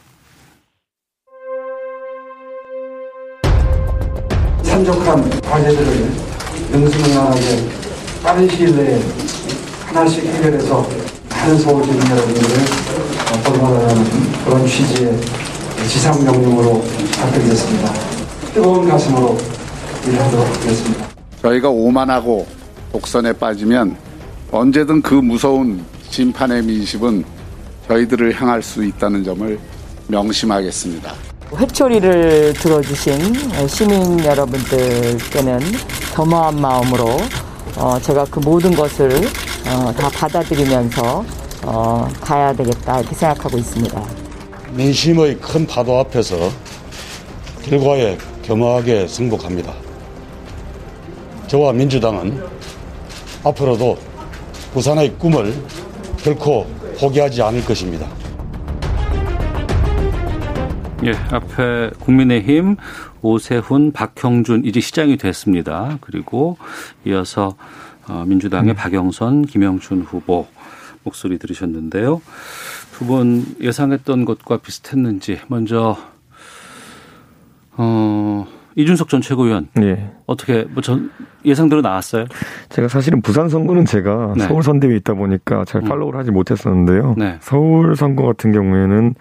산적한 4.64 5.30
과제들을 5.42 6.10
능수능란하게 6.72 7.68
빠른 8.24 8.48
시일 8.48 8.74
내에 8.74 9.00
하나씩 9.86 10.24
해결해서 10.24 10.84
많은 11.30 11.56
서울 11.56 11.84
주민 11.84 12.00
여러분들을 12.00 12.50
보존하라는 13.44 14.04
그런 14.44 14.66
취지의 14.66 15.20
지상 15.86 16.24
명령으로 16.24 16.82
답변드렸습니다. 17.12 17.92
뜨거운 18.52 18.88
가슴으로 18.88 19.55
하겠습니다. 20.14 21.08
저희가 21.42 21.68
오만하고 21.68 22.46
독선에 22.92 23.32
빠지면 23.32 23.96
언제든 24.50 25.02
그 25.02 25.14
무서운 25.14 25.84
심판의 26.08 26.62
민심은 26.62 27.24
저희들을 27.88 28.40
향할 28.40 28.62
수 28.62 28.84
있다는 28.84 29.24
점을 29.24 29.58
명심하겠습니다. 30.08 31.12
회초리를 31.56 32.54
들어주신 32.54 33.66
시민 33.68 34.24
여러분들께는 34.24 35.60
겸허한 36.14 36.60
마음으로 36.60 37.16
어, 37.76 37.98
제가 38.00 38.24
그 38.30 38.40
모든 38.40 38.74
것을 38.74 39.10
어, 39.68 39.92
다 39.92 40.08
받아들이면서 40.08 41.24
어, 41.64 42.08
가야 42.20 42.52
되겠다 42.54 43.00
이렇게 43.00 43.14
생각하고 43.14 43.58
있습니다. 43.58 44.02
민심의 44.72 45.38
큰 45.38 45.66
파도 45.66 45.98
앞에서 45.98 46.50
결과에 47.64 48.16
겸허하게 48.42 49.06
승복합니다. 49.08 49.85
저와 51.48 51.72
민주당은 51.72 52.42
앞으로도 53.44 53.96
부산의 54.72 55.14
꿈을 55.18 55.54
결코 56.18 56.66
포기하지 56.98 57.42
않을 57.42 57.64
것입니다. 57.64 58.08
예, 61.04 61.12
앞에 61.30 61.90
국민의힘 62.00 62.76
오세훈, 63.22 63.92
박형준 63.92 64.64
이제 64.64 64.80
시장이 64.80 65.16
됐습니다. 65.18 65.98
그리고 66.00 66.56
이어서 67.06 67.54
어, 68.08 68.24
민주당의 68.26 68.72
음. 68.72 68.76
박영선, 68.76 69.46
김영춘 69.46 70.02
후보 70.02 70.46
목소리 71.04 71.38
들으셨는데요. 71.38 72.20
두 72.92 73.04
분 73.04 73.44
예상했던 73.60 74.24
것과 74.24 74.56
비슷했는지 74.58 75.38
먼저 75.48 75.96
어 77.76 78.46
이준석 78.76 79.08
전 79.08 79.20
최고위원 79.20 79.68
예. 79.80 80.10
어떻게 80.26 80.64
뭐 80.64 80.82
전 80.82 81.10
예상대로 81.44 81.80
나왔어요? 81.80 82.26
제가 82.68 82.88
사실은 82.88 83.22
부산 83.22 83.48
선거는 83.48 83.84
제가 83.84 84.34
네. 84.36 84.44
서울 84.44 84.62
선대위에 84.62 84.96
있다 84.96 85.14
보니까 85.14 85.64
잘 85.64 85.82
음. 85.82 85.88
팔로우를 85.88 86.18
하지 86.18 86.30
못했었는데요. 86.30 87.14
네. 87.16 87.36
서울 87.40 87.96
선거 87.96 88.24
같은 88.24 88.52
경우에는 88.52 89.14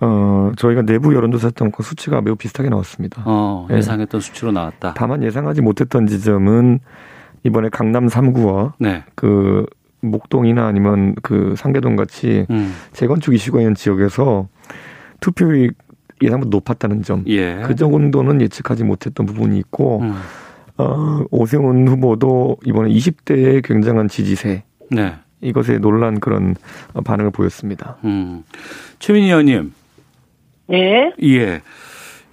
어, 0.00 0.52
저희가 0.56 0.82
내부 0.82 1.14
여론조사 1.14 1.48
했던 1.48 1.70
그 1.70 1.82
수치가 1.82 2.20
매우 2.20 2.34
비슷하게 2.34 2.68
나왔습니다. 2.68 3.22
어, 3.26 3.66
예. 3.70 3.76
예상했던 3.76 4.18
예. 4.18 4.22
수치로 4.22 4.52
나왔다. 4.52 4.94
다만 4.96 5.22
예상하지 5.22 5.60
못했던 5.60 6.06
지점은 6.06 6.80
이번에 7.44 7.68
강남 7.68 8.06
3구와 8.08 8.72
네. 8.78 9.04
그 9.14 9.66
목동이나 10.00 10.66
아니면 10.66 11.14
그 11.22 11.54
상계동 11.56 11.96
같이 11.96 12.46
음. 12.50 12.74
재건축 12.92 13.34
이슈가 13.34 13.60
있는 13.60 13.74
지역에서 13.74 14.48
투표율이 15.20 15.70
예상보다 16.22 16.50
높았다는 16.50 17.02
점. 17.02 17.24
예. 17.26 17.62
그 17.64 17.74
정도는 17.74 18.40
예측하지 18.40 18.84
못했던 18.84 19.26
부분이 19.26 19.58
있고, 19.58 20.00
음. 20.00 20.14
어, 20.76 21.24
오세훈 21.30 21.86
후보도 21.88 22.56
이번에 22.64 22.90
20대의 22.90 23.62
굉장한 23.64 24.08
지지세. 24.08 24.64
네. 24.90 25.14
이것에 25.40 25.78
놀란 25.78 26.20
그런 26.20 26.56
반응을 27.04 27.30
보였습니다. 27.30 27.96
음. 28.04 28.44
최민희 28.98 29.26
의원님. 29.28 29.72
네. 30.68 31.12
예. 31.22 31.60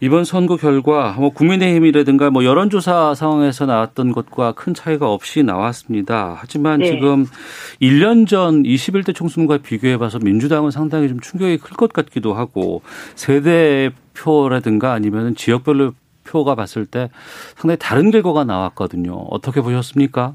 이번 0.04 0.24
선거 0.24 0.58
결과 0.58 1.14
뭐 1.20 1.30
국민의힘이라든가 1.30 2.32
뭐 2.32 2.44
여론조사 2.44 3.14
상황에서 3.14 3.68
나왔던 3.68 4.14
것과 4.14 4.54
큰 4.54 4.74
차이가 4.74 5.12
없이 5.12 5.44
나왔습니다. 5.44 6.36
하지만 6.40 6.80
네. 6.80 6.88
지금 6.88 7.26
1년 7.80 8.28
전 8.28 8.64
21대 8.64 9.14
총선과 9.14 9.60
비교해 9.60 9.98
봐서 9.98 10.18
민주당은 10.18 10.72
상당히 10.72 11.08
좀 11.08 11.20
충격이 11.20 11.60
클 11.60 11.78
것 11.78 11.94
같기도 11.94 12.34
하고 12.34 12.82
세대 13.16 13.92
표라든가 14.18 14.92
아니면 14.94 15.36
지역별로 15.36 15.94
표가 16.24 16.56
봤을 16.56 16.88
때 16.88 17.10
상당히 17.56 17.78
다른 17.80 18.10
결과가 18.10 18.44
나왔거든요. 18.44 19.14
어떻게 19.30 19.62
보셨습니까? 19.62 20.34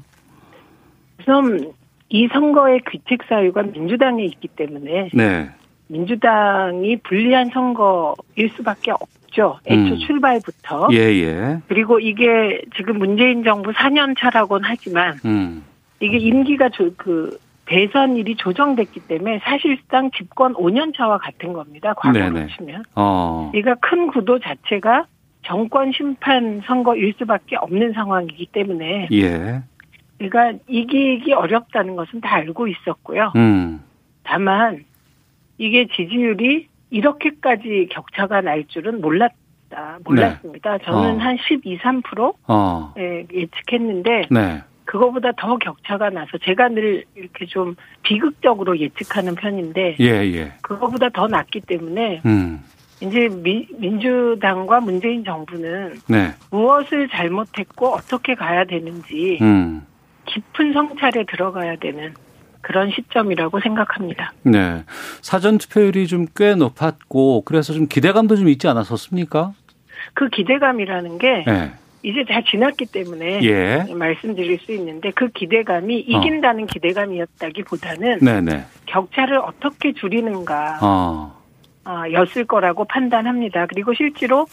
우선 1.19 1.73
이 2.07 2.27
선거의 2.31 2.79
귀책 2.89 3.23
사유가 3.27 3.63
민주당에 3.63 4.23
있기 4.23 4.47
때문에 4.47 5.09
네. 5.13 5.49
민주당이 5.87 7.01
불리한 7.01 7.49
선거일 7.53 8.49
수밖에 8.55 8.91
없 8.91 9.16
죠. 9.37 9.59
애초 9.67 9.93
음. 9.93 9.97
출발부터. 9.99 10.87
예, 10.93 10.97
예. 10.97 11.59
그리고 11.67 11.99
이게 11.99 12.59
지금 12.75 12.97
문재인 12.97 13.43
정부 13.43 13.71
4년 13.71 14.17
차라고는 14.17 14.67
하지만 14.67 15.19
음. 15.25 15.63
이게 15.99 16.17
임기가 16.17 16.69
조, 16.69 16.89
그 16.97 17.37
대선일이 17.65 18.35
조정됐기 18.35 19.01
때문에 19.01 19.39
사실상 19.43 20.09
집권 20.09 20.55
5년 20.55 20.95
차와 20.97 21.19
같은 21.19 21.53
겁니다. 21.53 21.93
과거로 21.93 22.47
치면. 22.47 22.83
어. 22.95 23.51
그러니까 23.51 23.75
큰 23.87 24.07
구도 24.07 24.39
자체가 24.39 25.05
정권 25.43 25.91
심판 25.91 26.61
선거일 26.65 27.13
수밖에 27.19 27.57
없는 27.57 27.93
상황이기 27.93 28.47
때문에. 28.47 29.09
예. 29.11 29.61
그러니까 30.17 30.59
이기기 30.67 31.33
어렵다는 31.33 31.95
것은 31.95 32.21
다 32.21 32.37
알고 32.37 32.67
있었고요. 32.69 33.33
음. 33.35 33.83
다만 34.23 34.83
이게 35.59 35.87
지지율이 35.95 36.69
이렇게까지 36.89 37.89
격차가 37.91 38.41
날 38.41 38.65
줄은 38.67 39.01
몰랐다. 39.01 39.99
몰랐습니다. 40.03 40.77
네. 40.77 40.85
저는 40.85 41.15
어. 41.15 41.17
한 41.17 41.37
12, 41.37 41.77
3% 41.79 42.33
어. 42.47 42.93
예, 42.97 43.25
예측했는데 43.31 44.27
네. 44.31 44.63
그거보다 44.85 45.33
더 45.37 45.57
격차가 45.57 46.09
나서 46.09 46.37
제가 46.43 46.69
늘 46.69 47.03
이렇게 47.15 47.45
좀 47.45 47.75
비극적으로 48.03 48.79
예측하는 48.79 49.35
편인데 49.35 49.97
예, 49.99 50.05
예. 50.05 50.53
그거보다 50.61 51.09
더 51.09 51.27
낮기 51.27 51.59
때문에 51.61 52.21
음. 52.25 52.63
이제 53.01 53.27
미, 53.27 53.67
민주당과 53.77 54.79
문재인 54.79 55.23
정부는 55.23 55.95
네. 56.07 56.29
무엇을 56.49 57.09
잘못했고 57.09 57.87
어떻게 57.87 58.33
가야 58.33 58.63
되는지 58.63 59.37
음. 59.41 59.85
깊은 60.25 60.73
성찰에 60.73 61.25
들어가야 61.25 61.75
되는 61.75 62.13
그런 62.61 62.91
시점이라고 62.91 63.59
생각합니다. 63.59 64.33
네. 64.43 64.83
사전 65.21 65.57
투표율이 65.57 66.07
좀 66.07 66.27
꽤 66.35 66.55
높았고 66.55 67.41
그래서 67.45 67.73
좀 67.73 67.87
기대감도 67.87 68.35
좀 68.35 68.47
있지 68.49 68.67
않았었습니까? 68.67 69.53
그 70.13 70.29
기대감이라는 70.29 71.17
게 71.17 71.43
네. 71.47 71.71
이제 72.03 72.23
다 72.27 72.41
지났기 72.49 72.85
때문에 72.87 73.41
예. 73.43 73.85
말씀드릴 73.93 74.59
수 74.59 74.71
있는데 74.73 75.11
그 75.11 75.29
기대감이 75.29 75.95
어. 76.13 76.17
이긴다는 76.19 76.63
어. 76.63 76.67
기대감이었다기보다는 76.67 78.19
네네. 78.19 78.65
격차를 78.85 79.37
어떻게 79.39 79.93
줄이는가 79.93 80.79
어. 80.81 81.35
어, 81.85 82.03
였을 82.11 82.45
거라고 82.45 82.85
판단합니다. 82.85 83.65
그리고 83.67 83.93
실제로 83.93 84.45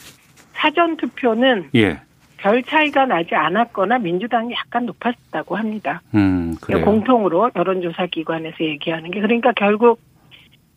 사전 0.52 0.96
투표는 0.96 1.70
예. 1.74 2.00
별 2.44 2.62
차이가 2.62 3.06
나지 3.06 3.34
않았거나 3.34 4.00
민주당이 4.00 4.52
약간 4.52 4.84
높았다고 4.84 5.56
합니다. 5.56 6.02
음, 6.14 6.54
공통으로 6.60 7.50
여론조사 7.56 8.08
기관에서 8.08 8.56
얘기하는 8.60 9.10
게 9.10 9.22
그러니까 9.22 9.52
결국 9.56 9.98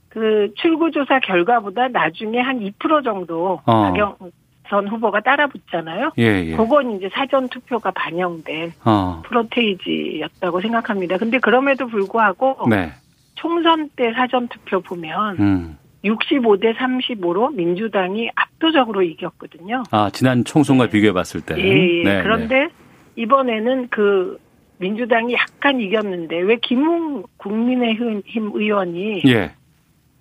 그 0.08 0.53
출구조사 0.56 1.19
결과보다 1.19 1.89
나중에 1.89 2.39
한 2.39 2.62
2% 2.62 3.03
정도 3.03 3.60
어. 3.65 3.82
박영선 3.82 4.88
후보가 4.88 5.19
따라붙잖아요. 5.19 6.12
예, 6.17 6.45
예. 6.45 6.56
그건 6.56 6.95
이제 6.95 7.10
사전 7.12 7.49
투표가 7.49 7.91
반영된 7.91 8.71
어. 8.86 9.21
프로테이지였다고 9.25 10.62
생각합니다. 10.62 11.17
근데 11.17 11.38
그럼에도 11.38 11.88
불구하고 11.88 12.69
네. 12.69 12.93
총선 13.36 13.89
때 13.97 14.13
사전 14.13 14.47
투표 14.47 14.80
보면 14.80 15.38
음. 15.39 15.77
65대 16.03 16.75
35로 16.75 17.53
민주당이 17.53 18.29
압도적으로 18.36 19.01
이겼거든요. 19.01 19.83
아, 19.91 20.10
지난 20.12 20.43
총선과 20.43 20.86
네. 20.86 20.91
비교해 20.91 21.13
봤을 21.13 21.41
때. 21.41 21.55
예, 21.57 21.99
예. 21.99 22.03
네, 22.03 22.23
그런데 22.23 22.55
네. 22.55 22.69
이번에는 23.15 23.88
그 23.89 24.38
민주당이 24.79 25.33
약간 25.33 25.81
이겼는데 25.81 26.39
왜 26.39 26.57
김웅 26.57 27.23
국민의힘 27.38 28.51
의원이 28.53 29.23
예. 29.27 29.53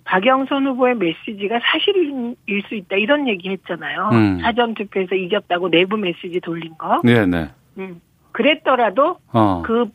박영선 0.05 0.67
후보의 0.67 0.95
메시지가 0.97 1.59
사실일 1.62 2.62
수 2.69 2.75
있다 2.75 2.97
이런 2.97 3.29
얘기 3.29 3.51
했잖아요. 3.51 4.11
음. 4.12 4.39
사전 4.41 4.75
투표에서 4.75 5.15
이겼다고 5.15 5.69
내부 5.69 5.97
메시지 5.97 6.41
돌린 6.41 6.79
거. 6.79 7.01
네, 7.05 7.27
네. 7.27 7.49
음. 7.79 8.01
그랬더라도 8.33 9.19
어. 9.33 9.62
그 9.65 9.87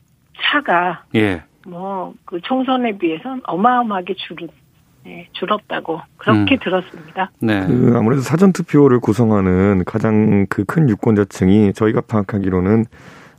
차가 0.41 1.03
예. 1.15 1.43
뭐그 1.65 2.41
총선에 2.41 2.97
비해서는 2.97 3.41
어마어마하게 3.45 4.15
줄은 4.15 4.49
네, 5.03 5.27
줄었다고 5.33 5.99
그렇게 6.17 6.55
음. 6.55 6.59
들었습니다. 6.63 7.31
네. 7.39 7.65
그 7.65 7.93
아무래도 7.95 8.21
사전 8.21 8.53
투표를 8.53 8.99
구성하는 8.99 9.83
가장 9.85 10.45
그 10.47 10.63
큰 10.65 10.87
유권자층이 10.89 11.73
저희가 11.73 12.01
파악하기로는 12.01 12.85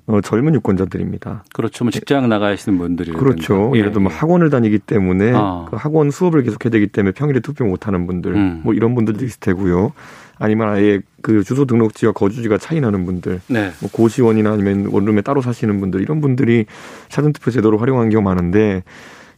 어, 0.09 0.21
젊은 0.21 0.55
유권자들입니다. 0.55 1.45
그렇죠. 1.55 1.85
뭐 1.85 1.93
직장 1.93 2.29
나가시는 2.29 2.77
분들이 2.77 3.13
그렇죠. 3.13 3.71
예, 3.75 3.79
예를 3.79 3.93
들어 3.93 4.03
뭐 4.03 4.11
예. 4.13 4.17
학원을 4.17 4.51
다니기 4.51 4.81
때문에 4.81 5.33
아. 5.35 5.67
그 5.71 5.77
학원 5.77 6.11
수업을 6.11 6.43
계속해야 6.43 6.71
되기 6.71 6.89
때문에 6.89 7.13
평일에 7.13 7.39
투표 7.41 7.65
못 7.65 7.87
하는 7.87 8.07
분들 8.09 8.35
음. 8.35 8.61
뭐 8.65 8.75
이런 8.75 8.95
분들도 8.97 9.25
있을 9.25 9.39
테고요. 9.39 9.93
아니면 10.39 10.71
아예 10.71 11.01
그 11.23 11.45
주소 11.45 11.67
등록지와 11.67 12.13
거주지가 12.13 12.59
차이 12.59 12.81
나는 12.81 13.07
분들, 13.07 13.41
네. 13.47 13.71
뭐 13.81 13.89
고시원이나 13.93 14.53
아니면 14.53 14.87
원룸에 14.91 15.21
따로 15.21 15.41
사시는 15.41 15.79
분들 15.79 16.01
이런 16.01 16.21
분들이 16.21 16.67
사전 17.09 17.33
투표 17.33 17.53
제도를 17.53 17.81
활용하는 17.81 18.11
경우가 18.11 18.29
많은데 18.29 18.83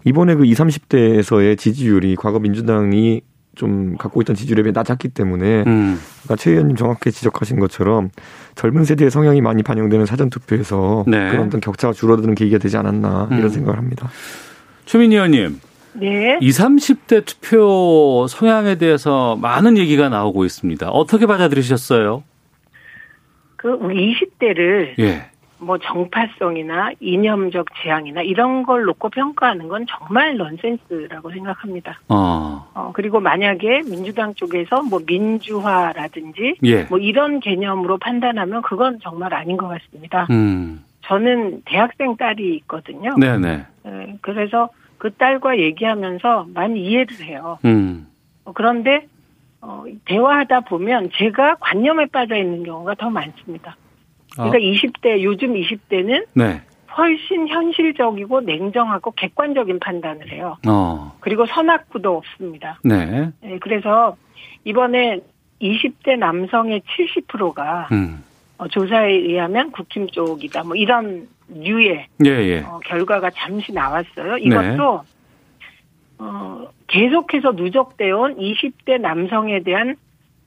이번에 0.04 0.34
그 0.34 0.44
20, 0.44 0.58
30대에서의 0.58 1.58
지지율이 1.58 2.16
과거 2.16 2.38
민주당이 2.38 3.22
좀 3.54 3.96
갖고 3.96 4.20
있던 4.22 4.34
지지율에 4.34 4.62
비해 4.62 4.72
낮았기 4.72 5.08
때문에 5.08 5.64
음. 5.66 5.98
아까 6.24 6.36
최 6.36 6.50
의원님 6.50 6.76
정확히 6.76 7.12
지적하신 7.12 7.60
것처럼 7.60 8.10
젊은 8.54 8.84
세대의 8.84 9.10
성향이 9.10 9.40
많이 9.40 9.62
반영되는 9.62 10.06
사전 10.06 10.28
투표에서 10.30 11.04
네. 11.06 11.30
그런 11.30 11.46
어떤 11.46 11.60
격차가 11.60 11.92
줄어드는 11.92 12.34
계기가 12.34 12.58
되지 12.58 12.76
않았나 12.76 13.28
이런 13.30 13.44
음. 13.44 13.48
생각을 13.48 13.78
합니다. 13.78 14.10
최민희 14.86 15.14
의원님. 15.14 15.60
네. 15.94 16.38
20, 16.40 16.64
30대 16.64 17.24
투표 17.24 18.26
성향에 18.28 18.74
대해서 18.76 19.36
많은 19.36 19.78
얘기가 19.78 20.08
나오고 20.08 20.44
있습니다. 20.44 20.88
어떻게 20.90 21.26
받아들이셨어요? 21.26 22.24
그 23.56 23.78
20대를 23.78 24.98
예. 24.98 25.30
뭐 25.58 25.78
정파성이나 25.78 26.92
이념적 27.00 27.66
지향이나 27.80 28.22
이런 28.22 28.64
걸 28.64 28.84
놓고 28.84 29.08
평가하는 29.10 29.68
건 29.68 29.86
정말 29.88 30.36
넌센스라고 30.36 31.30
생각합니다. 31.30 32.00
어. 32.08 32.68
어 32.74 32.90
그리고 32.94 33.20
만약에 33.20 33.82
민주당 33.82 34.34
쪽에서 34.34 34.82
뭐 34.82 35.00
민주화라든지 35.06 36.56
예. 36.64 36.82
뭐 36.84 36.98
이런 36.98 37.40
개념으로 37.40 37.98
판단하면 37.98 38.62
그건 38.62 38.98
정말 39.00 39.32
아닌 39.34 39.56
것 39.56 39.68
같습니다. 39.68 40.26
음. 40.30 40.84
저는 41.02 41.62
대학생 41.66 42.16
딸이 42.16 42.56
있거든요. 42.56 43.14
네네. 43.16 43.64
네, 43.84 44.18
그래서 44.22 44.70
그 44.98 45.12
딸과 45.12 45.58
얘기하면서 45.58 46.46
많이 46.54 46.82
이해를 46.82 47.20
해요. 47.24 47.58
음. 47.64 48.06
어, 48.44 48.52
그런데 48.52 49.06
어, 49.60 49.84
대화하다 50.06 50.60
보면 50.60 51.10
제가 51.14 51.56
관념에 51.60 52.06
빠져 52.06 52.36
있는 52.36 52.64
경우가 52.64 52.94
더 52.94 53.10
많습니다. 53.10 53.76
그러니까 54.34 54.56
아. 54.56 54.60
20대 54.60 55.22
요즘 55.22 55.54
20대는 55.54 56.26
네. 56.34 56.62
훨씬 56.96 57.48
현실적이고 57.48 58.40
냉정하고 58.42 59.12
객관적인 59.12 59.80
판단을 59.80 60.30
해요. 60.30 60.56
어. 60.66 61.16
그리고 61.20 61.46
선악구도 61.46 62.16
없습니다. 62.16 62.78
네. 62.84 63.30
네. 63.40 63.58
그래서 63.60 64.16
이번에 64.64 65.20
20대 65.60 66.16
남성의 66.18 66.82
70%가 66.82 67.88
음. 67.92 68.22
어, 68.58 68.68
조사에 68.68 69.10
의하면 69.10 69.72
국힘 69.72 70.08
쪽이다. 70.08 70.62
뭐 70.64 70.76
이런 70.76 71.28
류의 71.48 72.06
예, 72.24 72.30
예. 72.30 72.60
어, 72.60 72.80
결과가 72.84 73.30
잠시 73.30 73.72
나왔어요. 73.72 74.38
이것도 74.38 75.02
네. 75.02 75.14
어, 76.18 76.68
계속해서 76.86 77.52
누적되어 77.52 78.16
온 78.16 78.36
20대 78.36 79.00
남성에 79.00 79.62
대한 79.62 79.96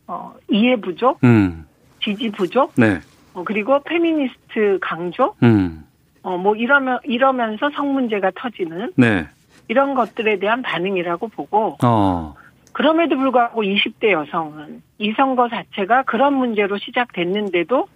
어, 0.08 0.34
이해 0.50 0.78
부족, 0.78 1.21
음. 1.23 1.65
지지 2.02 2.32
부족, 2.32 2.71
네. 2.76 3.00
어, 3.38 3.43
그리고 3.43 3.80
페미니스트 3.84 4.80
강조, 4.82 5.36
음. 5.43 5.86
어, 6.23 6.38
뭐 6.38 6.56
이러면 6.56 6.97
이러면서 7.04 7.69
성 7.69 7.93
문제가 7.93 8.32
터지는 8.36 8.93
네. 8.95 9.28
이런 9.67 9.93
것들에 9.93 10.39
대한 10.39 10.63
반응이라고 10.63 11.28
보고. 11.28 11.78
어. 11.84 12.34
그럼에도 12.73 13.15
불구하고 13.15 13.62
20대 13.62 14.12
여성은 14.12 14.82
이 14.97 15.13
선거 15.15 15.50
자체가 15.50 16.04
그런 16.04 16.34
문제로 16.34 16.80
시작됐는데도 16.80 17.88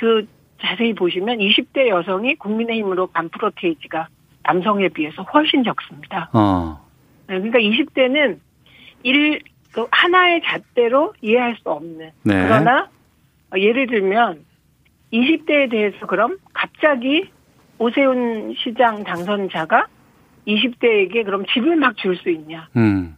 그 0.00 0.26
자세히 0.60 0.94
보시면 0.94 1.38
20대 1.38 1.88
여성이 1.88 2.34
국민의힘으로 2.34 3.06
간 3.08 3.28
프로테이지가 3.28 4.08
남성에 4.42 4.88
비해서 4.88 5.22
훨씬 5.22 5.62
적습니다. 5.62 6.28
어. 6.32 6.84
네, 7.28 7.40
그러니까 7.40 7.58
20대는 7.60 8.38
일, 9.04 9.42
그 9.72 9.86
하나의 9.92 10.42
잣대로 10.44 11.14
이해할 11.20 11.56
수 11.62 11.70
없는. 11.70 12.10
네. 12.24 12.42
그러나 12.42 12.88
예를 13.56 13.86
들면 13.86 14.47
20대에 15.12 15.70
대해서 15.70 16.06
그럼 16.06 16.36
갑자기 16.52 17.30
오세훈 17.78 18.54
시장 18.58 19.04
당선자가 19.04 19.86
20대에게 20.46 21.24
그럼 21.24 21.44
집을 21.46 21.76
막 21.76 21.96
줄 21.96 22.16
수 22.16 22.30
있냐? 22.30 22.68
음. 22.76 23.16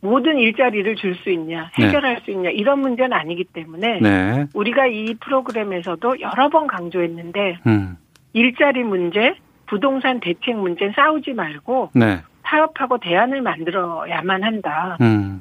모든 0.00 0.36
일자리를 0.38 0.96
줄 0.96 1.14
수 1.16 1.30
있냐? 1.30 1.70
네. 1.78 1.86
해결할 1.86 2.16
네. 2.16 2.20
수 2.24 2.30
있냐? 2.32 2.50
이런 2.50 2.80
문제는 2.80 3.12
아니기 3.12 3.44
때문에 3.44 4.00
네. 4.00 4.46
우리가 4.52 4.86
이 4.86 5.14
프로그램에서도 5.20 6.20
여러 6.20 6.48
번 6.48 6.66
강조했는데 6.66 7.58
음. 7.66 7.96
일자리 8.32 8.82
문제, 8.82 9.36
부동산 9.66 10.18
대책 10.18 10.56
문제 10.56 10.90
싸우지 10.96 11.34
말고 11.34 11.90
네. 11.94 12.20
타협하고 12.42 12.98
대안을 12.98 13.42
만들어야만 13.42 14.42
한다. 14.42 14.96
음. 15.00 15.40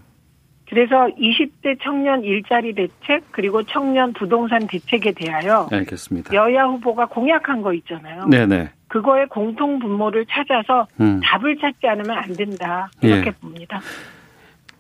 그래서 0.71 1.09
20대 1.19 1.77
청년 1.83 2.23
일자리 2.23 2.73
대책 2.73 3.25
그리고 3.31 3.61
청년 3.63 4.13
부동산 4.13 4.65
대책에 4.67 5.11
대하여 5.11 5.67
알겠습니다. 5.69 6.33
여야 6.33 6.63
후보가 6.63 7.07
공약한 7.07 7.61
거 7.61 7.73
있잖아요. 7.73 8.25
네네. 8.27 8.69
그거의 8.87 9.27
공통 9.27 9.79
분모를 9.79 10.25
찾아서 10.29 10.87
음. 11.01 11.19
답을 11.21 11.57
찾지 11.59 11.85
않으면 11.85 12.11
안 12.17 12.33
된다 12.33 12.89
이렇게 13.01 13.27
예. 13.27 13.31
봅니다. 13.31 13.81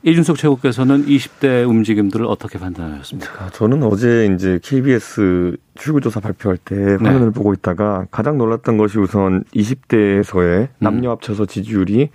이준석 0.03 0.37
최고께서는 0.37 1.07
20대 1.07 1.67
움직임들을 1.67 2.25
어떻게 2.25 2.57
판단하셨습니까? 2.57 3.49
저는 3.49 3.83
어제 3.83 4.29
이제 4.33 4.59
KBS 4.63 5.57
출구조사 5.75 6.21
발표할 6.21 6.57
때 6.57 6.75
화면을 7.01 7.27
네. 7.27 7.31
보고 7.33 7.53
있다가 7.53 8.05
가장 8.11 8.37
놀랐던 8.37 8.77
것이 8.77 8.97
우선 8.97 9.43
20대에서의 9.53 10.61
음. 10.61 10.67
남녀 10.79 11.11
합쳐서 11.11 11.47
지지율이 11.47 12.11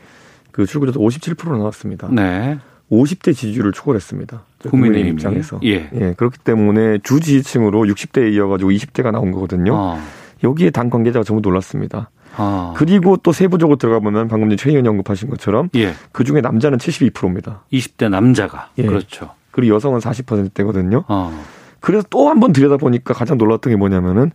그 0.51 0.65
출구조사 0.65 0.99
57% 0.99 1.59
나왔습니다. 1.59 2.09
네. 2.11 2.59
50대 2.91 3.35
지지율을 3.35 3.73
초월했습니다. 3.73 4.43
국민의 4.71 5.09
입장에서. 5.09 5.61
예. 5.65 5.89
예. 5.93 6.15
그렇기 6.17 6.39
때문에 6.39 6.99
주 7.03 7.21
지지층으로 7.21 7.83
60대에 7.85 8.33
이어가지고 8.35 8.71
20대가 8.71 9.11
나온 9.11 9.33
거거든요. 9.33 9.75
어. 9.75 9.99
여기에 10.45 10.71
당 10.71 10.91
관계자가 10.91 11.25
전부 11.25 11.41
놀랐습니다. 11.41 12.11
아. 12.37 12.75
그리고 12.77 13.17
또 13.17 13.33
세부적으로 13.33 13.77
들어가 13.77 13.99
보면 14.01 14.29
방금 14.29 14.49
전 14.51 14.57
최 14.59 14.71
의원이 14.71 14.89
언급하신 14.89 15.31
것처럼 15.31 15.69
예. 15.75 15.95
그 16.13 16.23
중에 16.25 16.41
남자는 16.41 16.79
72%입니다. 16.79 17.65
20대 17.73 18.09
남자가 18.11 18.71
예. 18.79 18.85
그렇죠. 18.85 19.31
그리고 19.51 19.75
여성은 19.75 20.01
40%대거든요. 20.01 21.05
어. 21.09 21.33
그래서 21.81 22.07
또 22.11 22.29
한 22.29 22.41
번 22.41 22.53
들여다 22.53 22.77
보니까 22.77 23.15
가장 23.15 23.39
놀랐던 23.39 23.73
게 23.73 23.77
뭐냐면은 23.77 24.31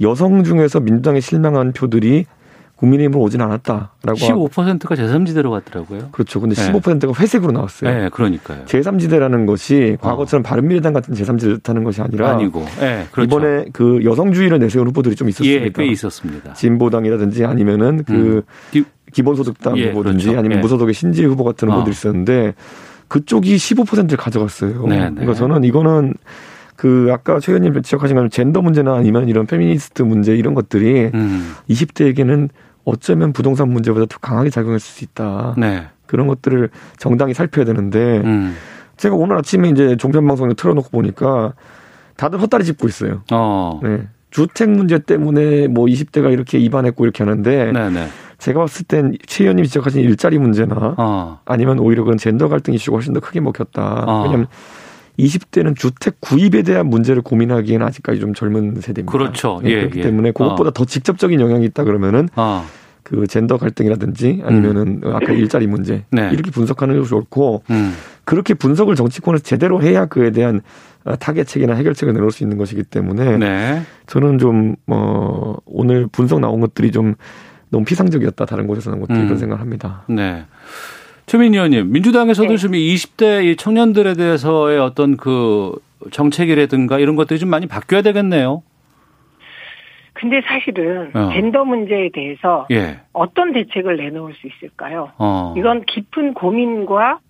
여성 0.00 0.44
중에서 0.44 0.80
민주당에 0.80 1.20
실망한 1.20 1.72
표들이 1.72 2.26
국민의힘으로 2.80 3.20
오진 3.20 3.42
않았다라고. 3.42 4.14
15%가 4.14 4.94
제3지대로 4.94 5.50
갔더라고요. 5.50 6.08
그렇죠. 6.12 6.40
근데 6.40 6.54
네. 6.54 6.72
15%가 6.72 7.12
회색으로 7.20 7.52
나왔어요. 7.52 7.90
네, 7.90 8.08
그러니까요. 8.08 8.64
제3지대라는 8.64 9.46
것이 9.46 9.98
어. 10.00 10.08
과거처럼 10.08 10.42
바른미래당 10.42 10.94
같은 10.94 11.14
제3지대를 11.14 11.62
타는 11.62 11.84
것이 11.84 12.00
아니라 12.00 12.30
아니고. 12.30 12.64
네, 12.80 13.06
그렇죠. 13.12 13.26
이번에 13.26 13.64
그 13.72 14.00
여성주의를 14.02 14.58
내세운 14.58 14.86
후보들이 14.88 15.14
좀 15.14 15.28
있었습니다. 15.28 15.64
예, 15.64 15.70
꽤 15.70 15.86
있었습니다. 15.86 16.54
진보당이라든지 16.54 17.44
아니면은 17.44 18.02
그 18.04 18.42
음. 18.74 18.84
기본소득당 19.12 19.76
예, 19.76 19.90
후보든지 19.90 20.24
그렇죠. 20.24 20.38
아니면 20.38 20.58
예. 20.58 20.62
무소속의 20.62 20.94
신지 20.94 21.24
후보 21.24 21.44
같은 21.44 21.68
어. 21.68 21.72
후보들이 21.72 21.92
있었는데 21.92 22.54
그쪽이 23.08 23.56
15%를 23.56 24.16
가져갔어요. 24.16 24.86
네, 24.86 24.98
네. 24.98 25.10
그러니까 25.10 25.34
저는 25.34 25.64
이거는 25.64 26.14
그 26.76 27.08
아까 27.12 27.40
최 27.40 27.52
의원님 27.52 27.82
지적하신 27.82 28.14
것처럼 28.14 28.30
젠더 28.30 28.62
문제나 28.62 28.94
아니면 28.94 29.28
이런 29.28 29.44
페미니스트 29.44 30.02
문제 30.02 30.34
이런 30.34 30.54
것들이 30.54 31.10
음. 31.12 31.52
20대에게는 31.68 32.48
어쩌면 32.90 33.32
부동산 33.32 33.70
문제보다 33.70 34.06
더 34.06 34.18
강하게 34.20 34.50
작용했을 34.50 34.80
수 34.80 35.04
있다. 35.04 35.54
네. 35.56 35.86
그런 36.06 36.26
것들을 36.26 36.70
정당히 36.98 37.34
살펴야 37.34 37.64
되는데 37.64 38.18
음. 38.24 38.56
제가 38.96 39.14
오늘 39.14 39.36
아침에 39.36 39.68
이제 39.68 39.96
종편 39.96 40.26
방송에 40.26 40.54
틀어놓고 40.54 40.90
보니까 40.90 41.54
다들 42.16 42.40
헛다리 42.40 42.64
짚고 42.64 42.88
있어요. 42.88 43.22
어. 43.30 43.80
네. 43.82 44.08
주택 44.30 44.70
문제 44.70 44.98
때문에 44.98 45.68
뭐 45.68 45.86
20대가 45.86 46.32
이렇게 46.32 46.58
입안했고 46.58 47.04
이렇게 47.04 47.24
하는데 47.24 47.72
네네. 47.72 47.90
네. 47.90 48.08
제가 48.38 48.60
봤을 48.60 48.86
땐 48.86 49.16
최 49.26 49.44
의원님이 49.44 49.68
지적하신 49.68 50.02
일자리 50.02 50.38
문제나 50.38 50.94
어. 50.98 51.40
아니면 51.44 51.78
오히려 51.78 52.04
그런 52.04 52.18
젠더 52.18 52.48
갈등 52.48 52.74
이슈가 52.74 52.96
훨씬 52.96 53.12
더 53.12 53.20
크게 53.20 53.40
먹혔다. 53.40 54.04
어. 54.06 54.22
왜냐하면 54.22 54.48
20대는 55.18 55.76
주택 55.76 56.20
구입에 56.20 56.62
대한 56.62 56.86
문제를 56.86 57.22
고민하기에는 57.22 57.86
아직까지 57.86 58.20
좀 58.20 58.34
젊은 58.34 58.76
세대입니다. 58.80 59.12
그렇죠. 59.12 59.60
예, 59.64 59.76
그렇기 59.76 59.98
예. 59.98 60.02
때문에 60.02 60.32
그것보다 60.32 60.68
어. 60.68 60.72
더 60.72 60.84
직접적인 60.84 61.40
영향이 61.40 61.64
있다 61.66 61.84
그러면은 61.84 62.28
어. 62.36 62.64
그 63.02 63.26
젠더 63.26 63.56
갈등이라든지 63.56 64.42
아니면은 64.44 65.00
음. 65.04 65.14
아까 65.14 65.32
일자리 65.32 65.66
문제 65.66 66.04
네. 66.10 66.30
이렇게 66.32 66.50
분석하는 66.50 66.98
것이 66.98 67.14
옳고 67.14 67.64
음. 67.70 67.94
그렇게 68.24 68.54
분석을 68.54 68.94
정치권에서 68.94 69.42
제대로 69.42 69.82
해야 69.82 70.06
그에 70.06 70.30
대한 70.30 70.60
타겟책이나 71.18 71.74
해결책을 71.74 72.14
내놓을 72.14 72.30
수 72.30 72.42
있는 72.44 72.58
것이기 72.58 72.84
때문에 72.84 73.38
네. 73.38 73.82
저는 74.06 74.38
좀 74.38 74.76
어, 74.86 75.56
오늘 75.66 76.06
분석 76.06 76.40
나온 76.40 76.60
것들이 76.60 76.92
좀 76.92 77.14
너무 77.70 77.84
피상적이었다 77.84 78.44
다른 78.44 78.66
곳에서 78.66 78.90
나온 78.90 79.00
것들 79.00 79.16
음. 79.16 79.26
이런 79.26 79.38
생각을 79.38 79.60
합니다. 79.60 80.04
네. 80.08 80.44
최민 81.26 81.54
의원님, 81.54 81.92
민주당에서도 81.92 82.48
네. 82.48 82.56
지금 82.56 82.72
20대 82.74 83.56
청년들에 83.56 84.14
대해서의 84.14 84.80
어떤 84.80 85.16
그 85.16 85.72
정책이라든가 86.10 86.98
이런 86.98 87.14
것들이 87.14 87.38
좀 87.38 87.48
많이 87.48 87.66
바뀌어야 87.66 88.02
되겠네요. 88.02 88.62
근데 90.20 90.42
사실은 90.42 91.10
어. 91.14 91.30
젠더 91.32 91.64
문제에 91.64 92.10
대해서 92.12 92.66
예. 92.70 93.00
어떤 93.14 93.52
대책을 93.52 93.96
내놓을 93.96 94.34
수 94.34 94.46
있을까요? 94.46 95.12
어. 95.16 95.54
이건 95.56 95.82
깊은 95.86 96.34
고민과 96.34 97.20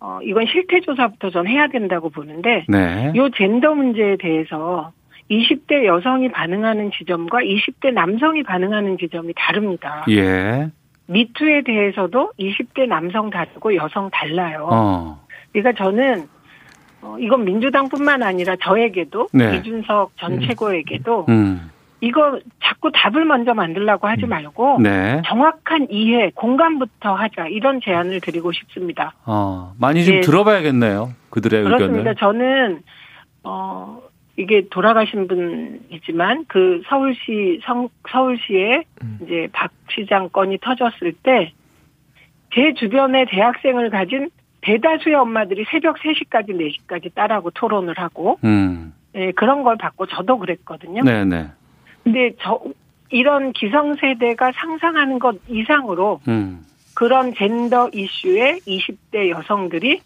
어, 0.00 0.18
이건 0.24 0.46
실태조사부터 0.46 1.30
전 1.30 1.46
해야 1.46 1.68
된다고 1.68 2.10
보는데, 2.10 2.64
네. 2.68 3.12
이 3.14 3.30
젠더 3.36 3.74
문제에 3.74 4.16
대해서 4.16 4.90
20대 5.30 5.84
여성이 5.84 6.28
반응하는 6.32 6.90
지점과 6.90 7.38
20대 7.38 7.92
남성이 7.92 8.42
반응하는 8.42 8.98
지점이 8.98 9.32
다릅니다. 9.36 10.04
예. 10.08 10.70
미투에 11.06 11.62
대해서도 11.64 12.32
20대 12.38 12.88
남성 12.88 13.30
다르고 13.30 13.76
여성 13.76 14.10
달라요. 14.10 14.68
어. 14.72 15.20
그러니까 15.52 15.84
저는 15.84 16.26
어, 17.02 17.16
이건 17.20 17.44
민주당뿐만 17.44 18.22
아니라 18.22 18.56
저에게도 18.60 19.28
네. 19.32 19.56
이준석 19.56 20.16
전 20.16 20.32
음. 20.34 20.40
최고에게도 20.40 21.26
음. 21.28 21.70
이거 22.02 22.38
자꾸 22.62 22.90
답을 22.92 23.24
먼저 23.24 23.54
만들라고 23.54 24.06
하지 24.08 24.24
음. 24.24 24.28
말고 24.28 24.80
네. 24.82 25.22
정확한 25.24 25.86
이해, 25.90 26.30
공감부터 26.34 27.14
하자 27.14 27.46
이런 27.46 27.80
제안을 27.80 28.20
드리고 28.20 28.52
싶습니다. 28.52 29.14
어, 29.24 29.72
많이 29.78 30.04
좀 30.04 30.16
예. 30.16 30.20
들어봐야겠네요. 30.20 31.12
그들의 31.30 31.64
그렇습니다. 31.64 32.10
의견을. 32.10 32.14
저는 32.16 32.82
어 33.44 34.02
이게 34.36 34.68
돌아가신 34.68 35.28
분이지만 35.28 36.44
그 36.48 36.82
서울시 36.88 37.60
성, 37.64 37.88
서울시에 38.10 38.82
음. 39.02 39.18
이제 39.22 39.48
박 39.52 39.70
시장 39.90 40.28
건이 40.28 40.58
터졌을 40.60 41.12
때 41.22 41.52
제 42.54 42.74
주변에 42.74 43.24
대학생을 43.30 43.90
가진 43.90 44.30
대다수의 44.60 45.14
엄마들이 45.16 45.64
새벽 45.70 45.96
3시까지 45.98 46.50
4시까지 46.50 47.14
딸하고 47.14 47.50
토론을 47.50 47.98
하고 47.98 48.38
음. 48.44 48.92
네, 49.12 49.32
그런 49.32 49.62
걸 49.62 49.76
받고 49.76 50.06
저도 50.06 50.38
그랬거든요. 50.38 51.02
네네. 51.02 51.48
네. 52.04 52.12
근데 52.12 52.36
저 52.40 52.60
이런 53.10 53.52
기성세대가 53.52 54.52
상상하는 54.54 55.18
것 55.18 55.36
이상으로 55.48 56.20
음. 56.28 56.64
그런 56.94 57.34
젠더 57.34 57.90
이슈에 57.92 58.58
20대 58.66 59.28
여성들이 59.30 60.00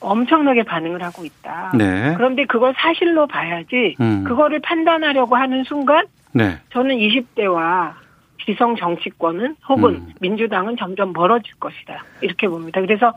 엄청나게 0.00 0.62
반응을 0.62 1.02
하고 1.02 1.24
있다. 1.24 1.72
네. 1.76 2.14
그런데 2.16 2.44
그걸 2.44 2.74
사실로 2.76 3.26
봐야지 3.26 3.96
음. 4.00 4.24
그거를 4.24 4.60
판단하려고 4.60 5.36
하는 5.36 5.64
순간 5.64 6.06
네. 6.32 6.58
저는 6.72 6.96
20대와 6.96 7.94
기성 8.38 8.76
정치권은 8.76 9.56
혹은 9.68 9.94
음. 9.96 10.12
민주당은 10.20 10.76
점점 10.78 11.12
멀어질 11.12 11.54
것이다. 11.58 12.04
이렇게 12.22 12.48
봅니다. 12.48 12.80
그래서 12.80 13.12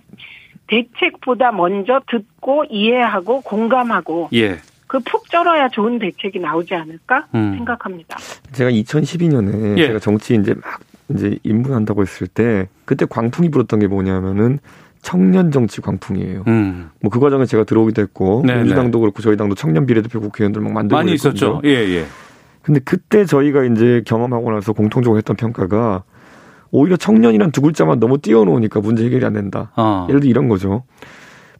대책보다 0.67 1.51
먼저 1.51 2.01
듣고 2.09 2.65
이해하고 2.69 3.41
공감하고 3.41 4.29
예. 4.33 4.57
그푹 4.91 5.29
쩔어야 5.29 5.69
좋은 5.69 5.99
대책이 5.99 6.39
나오지 6.39 6.75
않을까 6.75 7.25
음. 7.33 7.53
생각합니다. 7.55 8.17
제가 8.51 8.69
2012년에 8.71 9.77
예. 9.77 9.87
제가 9.87 9.99
정치 9.99 10.35
이제 10.35 10.53
막 10.53 10.81
이제 11.07 11.39
입문한다고 11.43 12.01
했을 12.01 12.27
때 12.27 12.67
그때 12.83 13.05
광풍이 13.09 13.51
불었던 13.51 13.79
게 13.79 13.87
뭐냐면은 13.87 14.59
청년 15.01 15.49
정치 15.49 15.79
광풍이에요. 15.79 16.43
음. 16.45 16.89
뭐그 16.99 17.21
과정에 17.21 17.45
제가 17.45 17.63
들어오기도 17.63 18.01
했고 18.01 18.43
네네. 18.45 18.63
민주당도 18.63 18.99
그렇고 18.99 19.21
저희 19.21 19.37
당도 19.37 19.55
청년 19.55 19.85
비례대표 19.85 20.19
국회의원들 20.19 20.61
막 20.61 20.73
만들고 20.73 20.97
많이 20.97 21.13
있었죠. 21.13 21.61
예, 21.63 21.69
예. 21.69 22.05
근데 22.61 22.81
그때 22.83 23.23
저희가 23.23 23.63
이제 23.63 24.03
경험하고 24.05 24.51
나서 24.51 24.73
공통적으로 24.73 25.17
했던 25.17 25.37
평가가 25.37 26.03
오히려 26.69 26.97
청년이란 26.97 27.51
두 27.51 27.61
글자만 27.61 28.01
너무 28.01 28.17
띄워놓으니까 28.17 28.81
문제 28.81 29.05
해결이 29.05 29.23
안 29.25 29.31
된다. 29.31 29.71
어. 29.77 30.05
예를 30.09 30.19
들어 30.19 30.29
이런 30.29 30.49
거죠. 30.49 30.83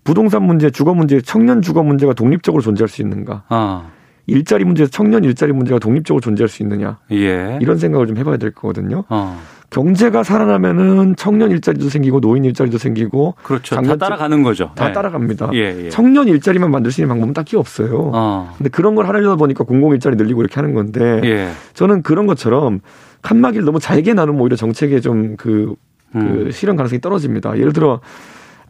부동산 0.03 0.43
문제, 0.43 0.69
주거 0.69 0.93
문제, 0.93 1.21
청년 1.21 1.61
주거 1.61 1.83
문제가 1.83 2.13
독립적으로 2.13 2.61
존재할 2.61 2.89
수 2.89 3.01
있는가? 3.01 3.43
어. 3.49 3.91
일자리 4.27 4.63
문제에서 4.63 4.91
청년 4.91 5.23
일자리 5.23 5.51
문제가 5.51 5.79
독립적으로 5.79 6.21
존재할 6.21 6.47
수 6.47 6.63
있느냐? 6.63 6.99
예. 7.11 7.57
이런 7.61 7.77
생각을 7.77 8.07
좀 8.07 8.17
해봐야 8.17 8.37
될 8.37 8.51
거거든요. 8.51 9.03
어. 9.09 9.39
경제가 9.71 10.23
살아나면은 10.23 11.15
청년 11.15 11.49
일자리도 11.51 11.89
생기고 11.89 12.19
노인 12.19 12.43
일자리도 12.43 12.77
생기고 12.77 13.35
그렇죠. 13.41 13.75
다 13.75 13.95
따라가는 13.95 14.43
거죠. 14.43 14.71
다 14.75 14.87
네. 14.87 14.93
따라갑니다. 14.93 15.51
예, 15.53 15.85
예. 15.85 15.89
청년 15.89 16.27
일자리만 16.27 16.69
만들 16.69 16.91
수 16.91 16.99
있는 16.99 17.07
방법은 17.07 17.33
딱히 17.33 17.55
없어요. 17.55 18.11
어. 18.13 18.53
근데 18.57 18.69
그런 18.69 18.95
걸 18.95 19.07
하려다 19.07 19.37
보니까 19.37 19.63
공공 19.63 19.93
일자리 19.93 20.17
늘리고 20.17 20.41
이렇게 20.41 20.55
하는 20.55 20.73
건데 20.73 21.21
예. 21.23 21.51
저는 21.73 22.03
그런 22.03 22.27
것처럼 22.27 22.81
칸막이를 23.21 23.63
너무 23.63 23.79
잘게 23.79 24.13
나누면 24.13 24.41
오히려 24.41 24.57
정책에 24.57 24.99
좀그 24.99 25.75
그 26.11 26.17
음. 26.17 26.51
실현 26.51 26.75
가능성이 26.75 26.99
떨어집니다. 26.99 27.57
예를 27.57 27.71
들어 27.71 28.01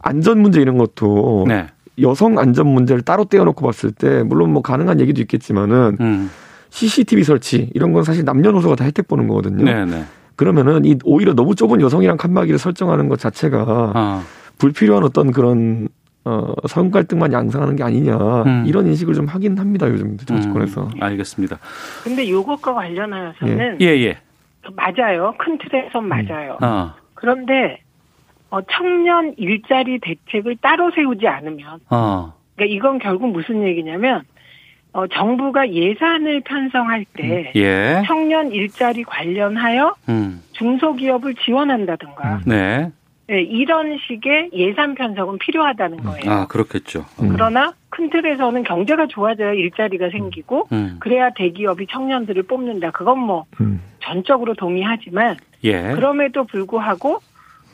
안전 0.02 0.40
문제 0.40 0.60
이런 0.60 0.78
것도 0.78 1.46
네. 1.48 1.66
여성 2.00 2.38
안전 2.38 2.66
문제를 2.66 3.02
따로 3.02 3.24
떼어놓고 3.24 3.64
봤을 3.64 3.92
때 3.92 4.22
물론 4.22 4.52
뭐 4.52 4.62
가능한 4.62 5.00
얘기도 5.00 5.20
있겠지만은 5.22 5.96
음. 6.00 6.30
CCTV 6.70 7.22
설치 7.24 7.70
이런 7.74 7.92
건 7.92 8.02
사실 8.02 8.24
남녀노소가 8.24 8.76
다 8.76 8.84
혜택 8.84 9.08
보는 9.08 9.28
거거든요. 9.28 9.64
네네. 9.64 9.84
네. 9.84 10.04
그러면은 10.36 10.84
이 10.84 10.96
오히려 11.04 11.34
너무 11.34 11.54
좁은 11.54 11.80
여성이랑 11.80 12.16
칸막이를 12.16 12.58
설정하는 12.58 13.08
것 13.08 13.18
자체가 13.18 13.92
아. 13.94 14.22
불필요한 14.58 15.04
어떤 15.04 15.32
그런 15.32 15.88
어, 16.24 16.54
성 16.68 16.90
갈등만 16.90 17.32
양상하는 17.32 17.76
게 17.76 17.82
아니냐 17.82 18.16
음. 18.44 18.64
이런 18.66 18.86
인식을 18.86 19.12
좀 19.14 19.26
하긴 19.26 19.58
합니다 19.58 19.88
요즘 19.88 20.16
정치권에서. 20.16 20.84
음, 20.84 21.02
알겠습니다. 21.02 21.58
근데 22.04 22.28
요것과 22.30 22.72
관련하여서는 22.72 23.78
예, 23.80 23.86
예. 23.86 24.04
예. 24.04 24.18
맞아요. 24.74 25.34
큰 25.38 25.58
틀에서 25.58 26.00
맞아요. 26.00 26.56
음. 26.62 26.64
어. 26.64 26.94
그런데 27.14 27.52
어, 27.52 27.81
청년 28.70 29.34
일자리 29.36 29.98
대책을 29.98 30.56
따로 30.56 30.90
세우지 30.90 31.26
않으면, 31.26 31.80
어. 31.90 32.34
그러니까 32.54 32.76
이건 32.76 32.98
결국 32.98 33.28
무슨 33.32 33.66
얘기냐면 33.66 34.22
어, 34.92 35.06
정부가 35.06 35.70
예산을 35.70 36.42
편성할 36.42 37.06
때 37.16 37.50
음, 37.56 37.60
예. 37.60 38.02
청년 38.06 38.52
일자리 38.52 39.04
관련하여 39.04 39.94
음. 40.08 40.42
중소기업을 40.52 41.34
지원한다든가 41.36 42.34
음. 42.34 42.40
네. 42.44 42.90
네. 43.26 43.40
이런 43.40 43.98
식의 44.06 44.50
예산 44.52 44.94
편성은 44.94 45.38
필요하다는 45.38 45.98
음. 46.00 46.04
거예요. 46.04 46.30
아 46.30 46.46
그렇겠죠. 46.46 47.06
음. 47.22 47.30
그러나 47.32 47.72
큰 47.88 48.10
틀에서는 48.10 48.64
경제가 48.64 49.06
좋아져야 49.06 49.52
일자리가 49.54 50.10
생기고 50.10 50.68
음. 50.72 50.96
그래야 51.00 51.30
대기업이 51.30 51.86
청년들을 51.90 52.42
뽑는다. 52.42 52.90
그건 52.90 53.18
뭐 53.18 53.46
전적으로 54.00 54.52
동의하지만 54.54 55.38
예. 55.64 55.92
그럼에도 55.94 56.44
불구하고 56.44 57.20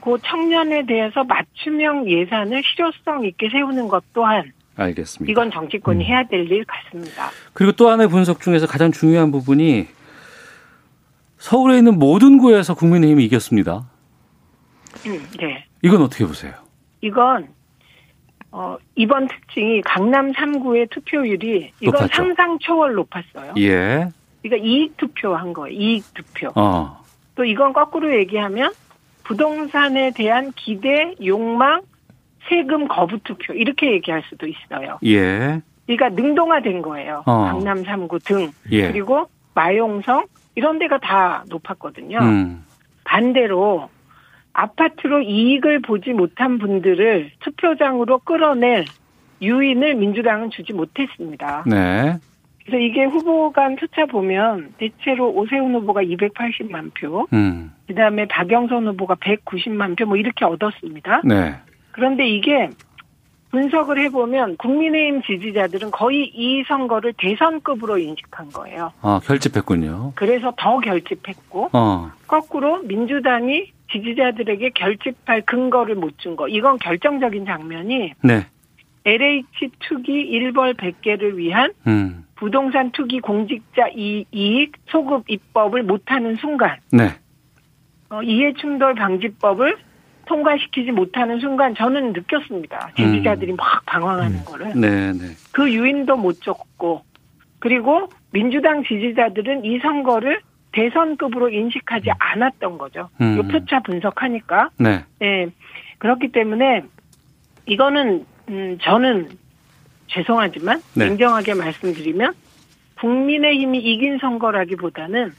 그 0.00 0.16
청년에 0.24 0.86
대해서 0.86 1.24
맞춤형 1.24 2.08
예산을 2.08 2.62
실효성 2.64 3.24
있게 3.26 3.48
세우는 3.50 3.88
것 3.88 4.02
또한 4.12 4.52
알겠습니다. 4.76 5.30
이건 5.30 5.50
정치권이 5.50 6.04
음. 6.04 6.08
해야 6.08 6.22
될 6.24 6.46
일 6.50 6.64
같습니다. 6.64 7.30
그리고 7.52 7.72
또 7.72 7.90
하나의 7.90 8.08
분석 8.08 8.40
중에서 8.40 8.66
가장 8.66 8.92
중요한 8.92 9.32
부분이 9.32 9.86
서울에 11.38 11.78
있는 11.78 11.98
모든 11.98 12.38
구에서 12.38 12.74
국민의힘이 12.74 13.24
이겼습니다. 13.24 13.84
음, 15.06 15.26
네. 15.38 15.64
이건 15.82 16.02
어떻게 16.02 16.24
보세요? 16.26 16.52
이건 17.00 17.48
어, 18.50 18.76
이번 18.96 19.28
특징이 19.28 19.82
강남 19.82 20.32
3구의 20.32 20.90
투표율이 20.90 21.72
이건 21.80 21.92
높았죠. 21.92 22.14
상상 22.14 22.58
초월 22.58 22.94
높았어요. 22.94 23.54
예. 23.58 24.08
그러니까 24.42 24.66
이익 24.66 24.96
투표한 24.96 25.52
거예요. 25.52 25.76
이익 25.78 26.04
투표. 26.14 26.50
어. 26.54 27.02
또 27.34 27.44
이건 27.44 27.72
거꾸로 27.72 28.12
얘기하면 28.16 28.72
부동산에 29.28 30.12
대한 30.12 30.52
기대, 30.56 31.14
욕망, 31.22 31.82
세금 32.48 32.88
거부 32.88 33.18
투표 33.22 33.52
이렇게 33.52 33.92
얘기할 33.92 34.22
수도 34.28 34.46
있어요. 34.46 34.98
예. 35.04 35.60
그러니까 35.86 36.08
능동화된 36.08 36.80
거예요. 36.80 37.24
어. 37.26 37.44
강남 37.44 37.82
3구 37.82 38.24
등 38.24 38.50
예. 38.72 38.90
그리고 38.90 39.28
마용성 39.54 40.24
이런 40.54 40.78
데가 40.78 40.98
다 40.98 41.44
높았거든요. 41.50 42.18
음. 42.20 42.64
반대로 43.04 43.90
아파트로 44.54 45.20
이익을 45.20 45.82
보지 45.82 46.14
못한 46.14 46.58
분들을 46.58 47.32
투표장으로 47.40 48.20
끌어낼 48.20 48.86
유인을 49.42 49.94
민주당은 49.96 50.50
주지 50.50 50.72
못했습니다. 50.72 51.64
네. 51.66 52.16
그래서 52.68 52.84
이게 52.84 53.04
후보 53.04 53.50
간 53.50 53.76
투차 53.76 54.04
보면 54.04 54.74
대체로 54.76 55.30
오세훈 55.30 55.74
후보가 55.74 56.02
280만 56.02 56.92
표, 56.92 57.26
음. 57.32 57.72
그다음에 57.86 58.26
박영선 58.28 58.86
후보가 58.88 59.14
190만 59.16 59.96
표 59.98 60.04
뭐 60.04 60.16
이렇게 60.16 60.44
얻었습니다. 60.44 61.22
네. 61.24 61.54
그런데 61.92 62.28
이게 62.28 62.68
분석을 63.50 63.98
해보면 64.04 64.58
국민의힘 64.58 65.22
지지자들은 65.22 65.90
거의 65.90 66.30
이 66.34 66.62
선거를 66.68 67.14
대선급으로 67.16 67.96
인식한 67.96 68.48
거예요. 68.50 68.92
아, 69.00 69.20
결집했군요. 69.24 70.12
그래서 70.14 70.52
더 70.58 70.78
결집했고, 70.80 71.70
어. 71.72 72.10
거꾸로 72.26 72.82
민주당이 72.82 73.72
지지자들에게 73.90 74.70
결집할 74.74 75.42
근거를 75.46 75.94
못 75.94 76.18
준 76.18 76.36
거. 76.36 76.46
이건 76.48 76.76
결정적인 76.78 77.46
장면이 77.46 78.12
네. 78.22 78.46
LH 79.04 79.70
투기 79.80 80.12
1벌 80.30 80.76
100개를 80.76 81.36
위한 81.36 81.72
음. 81.86 82.24
부동산 82.36 82.90
투기 82.92 83.20
공직자 83.20 83.88
이익 83.94 84.72
소급 84.88 85.24
입법을 85.28 85.82
못하는 85.82 86.36
순간 86.36 86.76
네. 86.92 87.08
어, 88.10 88.22
이해충돌 88.22 88.94
방지법을 88.94 89.76
통과시키지 90.26 90.92
못하는 90.92 91.40
순간 91.40 91.74
저는 91.74 92.12
느꼈습니다. 92.12 92.92
지지자들이 92.96 93.52
음. 93.52 93.56
막 93.56 93.84
방황하는 93.86 94.38
음. 94.38 94.44
거를. 94.44 94.72
네, 94.74 95.12
네. 95.12 95.34
그 95.52 95.72
유인도 95.72 96.16
못 96.16 96.42
줬고 96.42 97.02
그리고 97.58 98.08
민주당 98.30 98.84
지지자들은 98.84 99.64
이 99.64 99.78
선거를 99.80 100.40
대선급으로 100.72 101.48
인식하지 101.48 102.10
않았던 102.18 102.78
거죠. 102.78 103.08
음. 103.20 103.38
요 103.38 103.42
표차 103.48 103.80
분석하니까. 103.80 104.70
네. 104.78 105.04
네. 105.18 105.48
그렇기 105.98 106.28
때문에 106.28 106.82
이거는 107.66 108.26
음 108.48 108.78
저는 108.82 109.28
죄송하지만 110.08 110.80
네. 110.94 111.06
냉정하게 111.06 111.54
말씀드리면 111.54 112.32
국민의힘이 113.00 113.78
이긴 113.78 114.18
선거라기보다는 114.18 115.32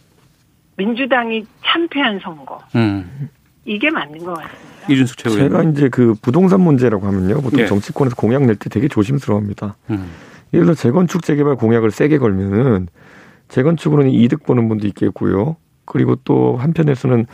민주당이 0.78 1.46
참패한 1.66 2.20
선거. 2.20 2.60
음. 2.76 3.30
이게 3.66 3.90
맞는 3.90 4.20
것 4.20 4.34
같습니다. 4.36 4.88
이준숙 4.90 5.18
최고위원. 5.18 5.50
제가 5.50 5.64
이제 5.72 5.90
그 5.90 6.16
부동산 6.22 6.62
문제라고 6.62 7.06
하면요. 7.06 7.42
보통 7.42 7.60
예. 7.60 7.66
정치권에서 7.66 8.16
공약 8.16 8.46
낼 8.46 8.56
때 8.56 8.70
되게 8.70 8.88
조심스러워합니다. 8.88 9.76
음. 9.90 10.10
예를 10.54 10.66
들어 10.68 10.76
재건축 10.76 11.24
재개발 11.24 11.56
공약을 11.58 11.92
세게 11.92 12.18
걸면은 12.18 12.88
재건축으로는 13.50 14.12
이득 14.12 14.44
보는 14.46 14.70
분도 14.70 14.88
있겠고요. 14.88 15.58
그리고 15.86 16.16
또 16.24 16.56
한편에서는 16.58 17.26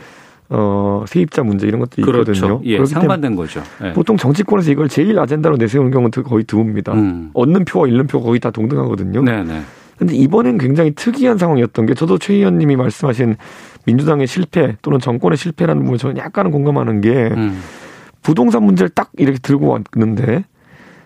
어, 0.48 1.04
세입자 1.06 1.42
문제 1.42 1.66
이런 1.66 1.80
것도 1.80 2.02
그렇죠. 2.02 2.32
있거든요. 2.32 2.60
예, 2.64 2.84
상반된 2.84 3.34
거죠. 3.34 3.62
예. 3.82 3.92
보통 3.92 4.16
정치권에서 4.16 4.70
이걸 4.70 4.88
제일 4.88 5.18
아젠다로 5.18 5.56
내세우는 5.56 5.90
경우는 5.90 6.10
거의 6.24 6.44
드뭅니다. 6.44 6.92
음. 6.94 7.30
얻는 7.34 7.64
표와 7.64 7.88
잃는 7.88 8.06
표가 8.06 8.26
거의 8.26 8.38
다 8.40 8.50
동등하거든요. 8.50 9.22
네네. 9.22 9.62
근데 9.98 10.14
이번엔 10.14 10.58
굉장히 10.58 10.92
특이한 10.92 11.38
상황이었던 11.38 11.86
게 11.86 11.94
저도 11.94 12.18
최 12.18 12.34
의원님이 12.34 12.76
말씀하신 12.76 13.36
민주당의 13.86 14.26
실패 14.26 14.76
또는 14.82 14.98
정권의 14.98 15.36
실패라는 15.36 15.82
부분에 15.82 15.98
저는 15.98 16.16
약간은 16.18 16.50
공감하는 16.50 17.00
게 17.00 17.30
음. 17.34 17.60
부동산 18.22 18.64
문제를 18.64 18.90
딱 18.90 19.10
이렇게 19.16 19.38
들고 19.38 19.68
왔는데 19.68 20.44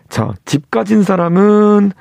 자, 0.08 0.32
집 0.44 0.70
가진 0.70 1.02
사람은 1.02 1.92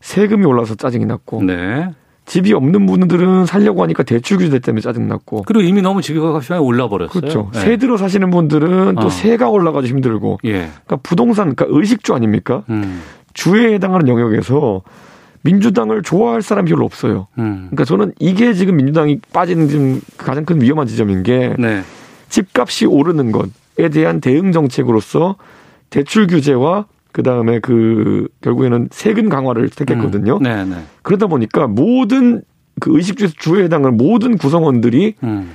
세금이 0.00 0.44
올라서 0.44 0.74
짜증이 0.74 1.06
났고 1.06 1.42
네. 1.42 1.90
집이 2.26 2.54
없는 2.54 2.86
분들은 2.86 3.46
살려고 3.46 3.82
하니까 3.82 4.02
대출 4.02 4.38
규제 4.38 4.58
때문에 4.58 4.80
짜증났고. 4.80 5.42
그리고 5.42 5.62
이미 5.62 5.82
너무 5.82 6.00
집값이 6.00 6.52
많이 6.52 6.64
올라버렸어요. 6.64 7.20
그렇죠. 7.20 7.50
네. 7.52 7.60
세 7.60 7.76
들어 7.76 7.96
사시는 7.96 8.30
분들은 8.30 8.94
또 8.94 9.06
어. 9.06 9.10
세가 9.10 9.50
올라가지고 9.50 9.96
힘들고. 9.96 10.38
예. 10.44 10.52
그러니까 10.52 10.96
부동산, 11.02 11.54
그러니까 11.54 11.66
의식주 11.68 12.14
아닙니까? 12.14 12.62
음. 12.70 13.02
주에 13.34 13.74
해당하는 13.74 14.08
영역에서 14.08 14.82
민주당을 15.42 16.02
좋아할 16.02 16.40
사람이 16.40 16.70
별로 16.70 16.86
없어요. 16.86 17.26
음. 17.38 17.68
그러니까 17.70 17.84
저는 17.84 18.12
이게 18.18 18.54
지금 18.54 18.76
민주당이 18.76 19.20
빠지는 19.32 19.68
지금 19.68 20.00
가장 20.16 20.46
큰 20.46 20.62
위험한 20.62 20.86
지점인 20.86 21.22
게 21.22 21.54
네. 21.58 21.82
집값이 22.30 22.86
오르는 22.86 23.32
것에 23.32 23.90
대한 23.92 24.20
대응 24.22 24.52
정책으로서 24.52 25.36
대출 25.90 26.26
규제와 26.26 26.86
그 27.14 27.22
다음에 27.22 27.60
그 27.60 28.26
결국에는 28.40 28.88
세금 28.90 29.28
강화를 29.28 29.68
택했거든요. 29.68 30.38
음. 30.38 30.42
네, 30.42 30.64
네. 30.64 30.82
그러다 31.02 31.28
보니까 31.28 31.68
모든 31.68 32.42
그 32.80 32.90
의식주에서 32.96 33.34
주에 33.38 33.62
해당하는 33.62 33.96
모든 33.96 34.36
구성원들이 34.36 35.14
음. 35.22 35.52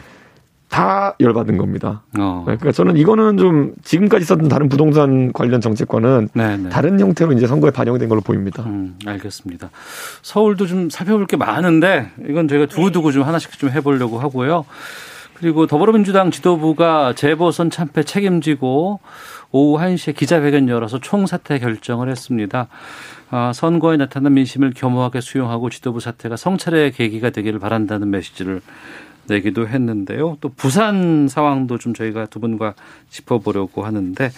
다 0.70 1.18
열받은 1.20 1.58
겁니다. 1.58 2.04
어. 2.18 2.46
네, 2.48 2.56
그러니까 2.56 2.72
저는 2.72 2.96
이거는 2.96 3.36
좀 3.36 3.74
지금까지 3.84 4.24
썼던 4.24 4.48
다른 4.48 4.70
부동산 4.70 5.34
관련 5.34 5.60
정책과는 5.60 6.30
네네. 6.34 6.58
네. 6.58 6.70
다른 6.70 6.98
형태로 6.98 7.34
이제 7.34 7.46
선거에 7.46 7.72
반영된 7.72 8.08
걸로 8.08 8.22
보입니다. 8.22 8.64
음, 8.64 8.98
알겠습니다. 9.06 9.70
서울도 10.22 10.66
좀 10.66 10.90
살펴볼 10.90 11.28
게 11.28 11.36
많은데 11.36 12.10
이건 12.26 12.48
저희가 12.48 12.68
두고두고 12.68 13.12
좀 13.12 13.24
하나씩 13.24 13.52
좀 13.60 13.70
해보려고 13.70 14.20
하고요. 14.20 14.64
그리고 15.40 15.68
더불어민주당 15.68 16.32
지도부가 16.32 17.14
재보선 17.14 17.70
참패 17.70 18.04
책임지고 18.04 19.00
오후 19.52 19.82
1시에 19.82 20.16
기자회견 20.16 20.70
열어서 20.70 21.00
총사퇴 21.00 21.60
결정을 21.60 22.10
했습니다. 22.10 22.68
아, 23.32 23.52
선거에 23.54 23.98
나타난 23.98 24.34
민심을 24.34 24.74
겸허하게 24.74 25.22
수용하고 25.22 25.70
지도부 25.70 26.00
사퇴가 26.00 26.36
성찰의 26.36 26.92
계기가 26.92 27.30
되기를 27.30 27.60
바란다는 27.60 28.10
메시지를 28.10 28.62
내기도 29.28 29.68
했는데요. 29.68 30.38
또 30.42 30.50
부산 30.50 31.28
상황도 31.28 31.78
좀 31.78 31.94
저희가 31.94 32.26
두 32.26 32.40
분과 32.40 32.74
짚어보려고 33.10 33.86
하는데 33.86 34.32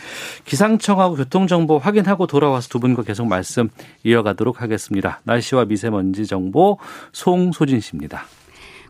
기상청하고 0.45 1.15
교통정보 1.15 1.77
확인하고 1.77 2.27
돌아와서 2.27 2.67
두 2.67 2.79
분과 2.79 3.03
계속 3.03 3.27
말씀 3.27 3.69
이어가도록 4.03 4.61
하겠습니다. 4.61 5.21
날씨와 5.23 5.65
미세먼지 5.65 6.27
정보 6.27 6.77
송소진 7.13 7.79
씨입니다. 7.79 8.25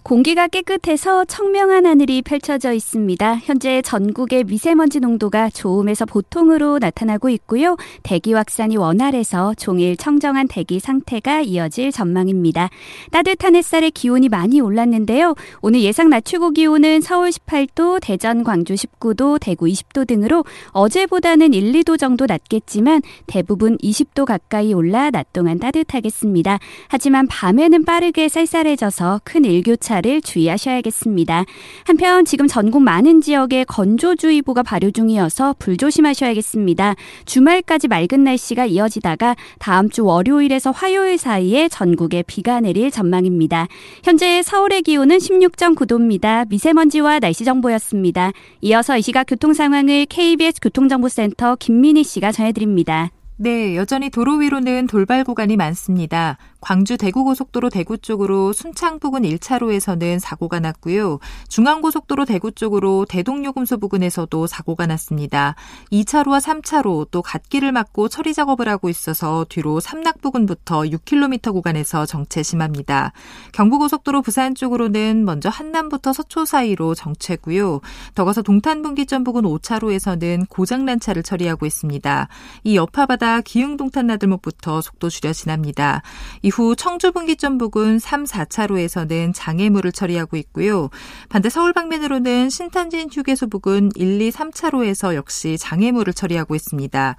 공기가 0.03 0.47
깨끗해서 0.47 1.25
청명한 1.25 1.85
하늘이 1.85 2.23
펼쳐져 2.23 2.73
있습니다. 2.73 3.35
현재 3.43 3.83
전국의 3.83 4.45
미세먼지 4.45 4.99
농도가 4.99 5.49
좋음에서 5.51 6.05
보통으로 6.05 6.79
나타나고 6.79 7.29
있고요. 7.29 7.77
대기 8.01 8.33
확산이 8.33 8.77
원활해서 8.77 9.53
종일 9.57 9.95
청정한 9.95 10.47
대기 10.47 10.79
상태가 10.79 11.41
이어질 11.41 11.91
전망입니다. 11.91 12.69
따뜻한 13.11 13.55
햇살에 13.55 13.91
기온이 13.91 14.27
많이 14.27 14.59
올랐는데요. 14.59 15.35
오늘 15.61 15.81
예상 15.81 16.09
낮 16.09 16.25
최고 16.25 16.49
기온은 16.49 17.01
서울 17.01 17.29
18도, 17.29 17.99
대전, 18.01 18.43
광주 18.43 18.73
19도, 18.73 19.39
대구 19.39 19.65
20도 19.67 20.07
등으로 20.07 20.43
어제보다는 20.71 21.53
1, 21.53 21.73
2도 21.73 21.99
정도 21.99 22.25
낮겠지만 22.25 23.03
대부분 23.27 23.77
20도 23.77 24.25
가까이 24.25 24.73
올라 24.73 25.11
낮 25.11 25.31
동안 25.31 25.59
따뜻하겠습니다. 25.59 26.57
하지만 26.87 27.27
밤에는 27.27 27.85
빠르게 27.85 28.27
쌀쌀해져서 28.29 29.21
큰 29.23 29.45
일교차 29.45 29.90
차를 29.91 30.21
주의하셔야겠습니다. 30.21 31.43
한편 31.85 32.23
지금 32.23 32.47
전국 32.47 32.81
많은 32.81 33.19
지역에 33.19 33.65
건조주의보가 33.65 34.63
발효 34.63 34.89
중이어서 34.91 35.55
불조심하셔야겠습니다. 35.59 36.95
주말까지 37.25 37.89
맑은 37.89 38.23
날씨가 38.23 38.67
이어지다가 38.67 39.35
다음 39.59 39.89
주 39.89 40.05
월요일에서 40.05 40.71
화요일 40.71 41.17
사이에 41.17 41.67
전국에 41.67 42.23
비가 42.23 42.61
내릴 42.61 42.89
전망입니다. 42.89 43.67
현재 44.03 44.41
서울의 44.41 44.83
기온은 44.83 45.17
16.9도입니다. 45.17 46.47
미세먼지와 46.47 47.19
날씨 47.19 47.43
정보였습니다. 47.43 48.31
이어서 48.61 48.97
이 48.97 49.01
시각 49.01 49.25
교통 49.25 49.53
상황을 49.53 50.05
KBS 50.05 50.61
교통정보센터 50.61 51.57
김민희 51.57 52.03
씨가 52.03 52.31
전해드립니다. 52.31 53.11
네, 53.43 53.75
여전히 53.75 54.11
도로 54.11 54.35
위로는 54.35 54.85
돌발 54.85 55.23
구간이 55.23 55.57
많습니다. 55.57 56.37
광주 56.59 56.95
대구고속도로 56.95 57.71
대구 57.71 57.97
쪽으로 57.97 58.53
순창 58.53 58.99
부근 58.99 59.23
1차로에서는 59.23 60.19
사고가 60.19 60.59
났고요. 60.59 61.17
중앙고속도로 61.49 62.25
대구 62.25 62.51
쪽으로 62.51 63.05
대동요금소 63.09 63.79
부근에서도 63.79 64.45
사고가 64.45 64.85
났습니다. 64.85 65.55
2차로와 65.91 66.39
3차로 66.39 67.07
또 67.09 67.23
갓길을 67.23 67.71
막고 67.71 68.09
처리 68.09 68.35
작업을 68.35 68.69
하고 68.69 68.89
있어서 68.89 69.43
뒤로 69.49 69.79
삼락 69.79 70.21
부근부터 70.21 70.81
6km 70.81 71.51
구간에서 71.51 72.05
정체 72.05 72.43
심합니다. 72.43 73.11
경부고속도로 73.53 74.21
부산 74.21 74.53
쪽으로는 74.53 75.25
먼저 75.25 75.49
한남부터 75.49 76.13
서초 76.13 76.45
사이로 76.45 76.93
정체고요. 76.93 77.81
더 78.13 78.23
가서 78.23 78.43
동탄분기점 78.43 79.23
부근 79.23 79.41
5차로에서는 79.45 80.47
고장난 80.47 80.99
차를 80.99 81.23
처리하고 81.23 81.65
있습니다. 81.65 82.27
이 82.65 82.75
여파바다 82.75 83.30
기흥동탄 83.39 84.07
나들목부터 84.07 84.81
속도 84.81 85.09
줄여 85.09 85.31
지납니다. 85.31 86.01
이후 86.41 86.75
청주 86.75 87.13
분기점 87.13 87.57
부근 87.57 87.99
3, 87.99 88.25
4차로에서는 88.25 89.31
장애물을 89.33 89.93
처리하고 89.93 90.35
있고요. 90.35 90.89
반대 91.29 91.49
서울 91.49 91.71
방면으로는 91.71 92.49
신탄진 92.49 93.07
휴게소 93.09 93.47
부근 93.47 93.91
1, 93.95 94.21
2, 94.21 94.31
3차로에서 94.31 95.15
역시 95.15 95.57
장애물을 95.57 96.11
처리하고 96.13 96.55
있습니다. 96.55 97.15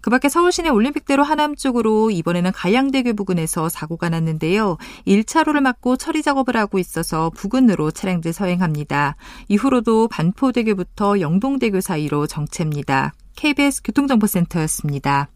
그 0.00 0.10
밖에 0.10 0.28
서울시내 0.28 0.68
올림픽대로 0.68 1.24
하남 1.24 1.56
쪽으로 1.56 2.12
이번에는 2.12 2.52
가양대교 2.52 3.14
부근에서 3.14 3.68
사고가 3.68 4.08
났는데요. 4.08 4.76
1차로를 5.06 5.60
막고 5.60 5.96
처리 5.96 6.22
작업을 6.22 6.56
하고 6.56 6.78
있어서 6.78 7.30
부근으로 7.30 7.90
차량들 7.90 8.32
서행합니다. 8.32 9.16
이후로도 9.48 10.06
반포대교부터 10.08 11.20
영동대교 11.20 11.80
사이로 11.80 12.26
정체입니다. 12.26 13.14
KBS 13.36 13.82
교통정보센터였습니다. 13.82 15.28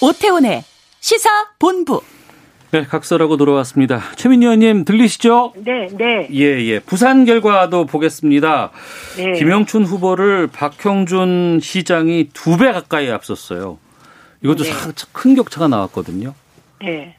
오태훈의 0.00 0.62
시사 1.00 1.28
본부. 1.58 2.02
네, 2.72 2.82
각설하고 2.82 3.36
돌아왔습니다. 3.36 4.00
최민희 4.16 4.44
의원님 4.46 4.84
들리시죠? 4.84 5.52
네, 5.58 5.86
네. 5.96 6.28
예, 6.32 6.44
예. 6.66 6.80
부산 6.80 7.24
결과도 7.24 7.86
보겠습니다. 7.86 8.72
네. 9.16 9.32
김영춘 9.32 9.84
후보를 9.84 10.48
박형준 10.48 11.60
시장이 11.62 12.30
두 12.32 12.56
배 12.56 12.72
가까이 12.72 13.10
앞섰어요. 13.10 13.78
이것도 14.42 14.64
네. 14.64 14.70
큰 15.12 15.34
격차가 15.36 15.68
나왔거든요. 15.68 16.34
네. 16.80 17.16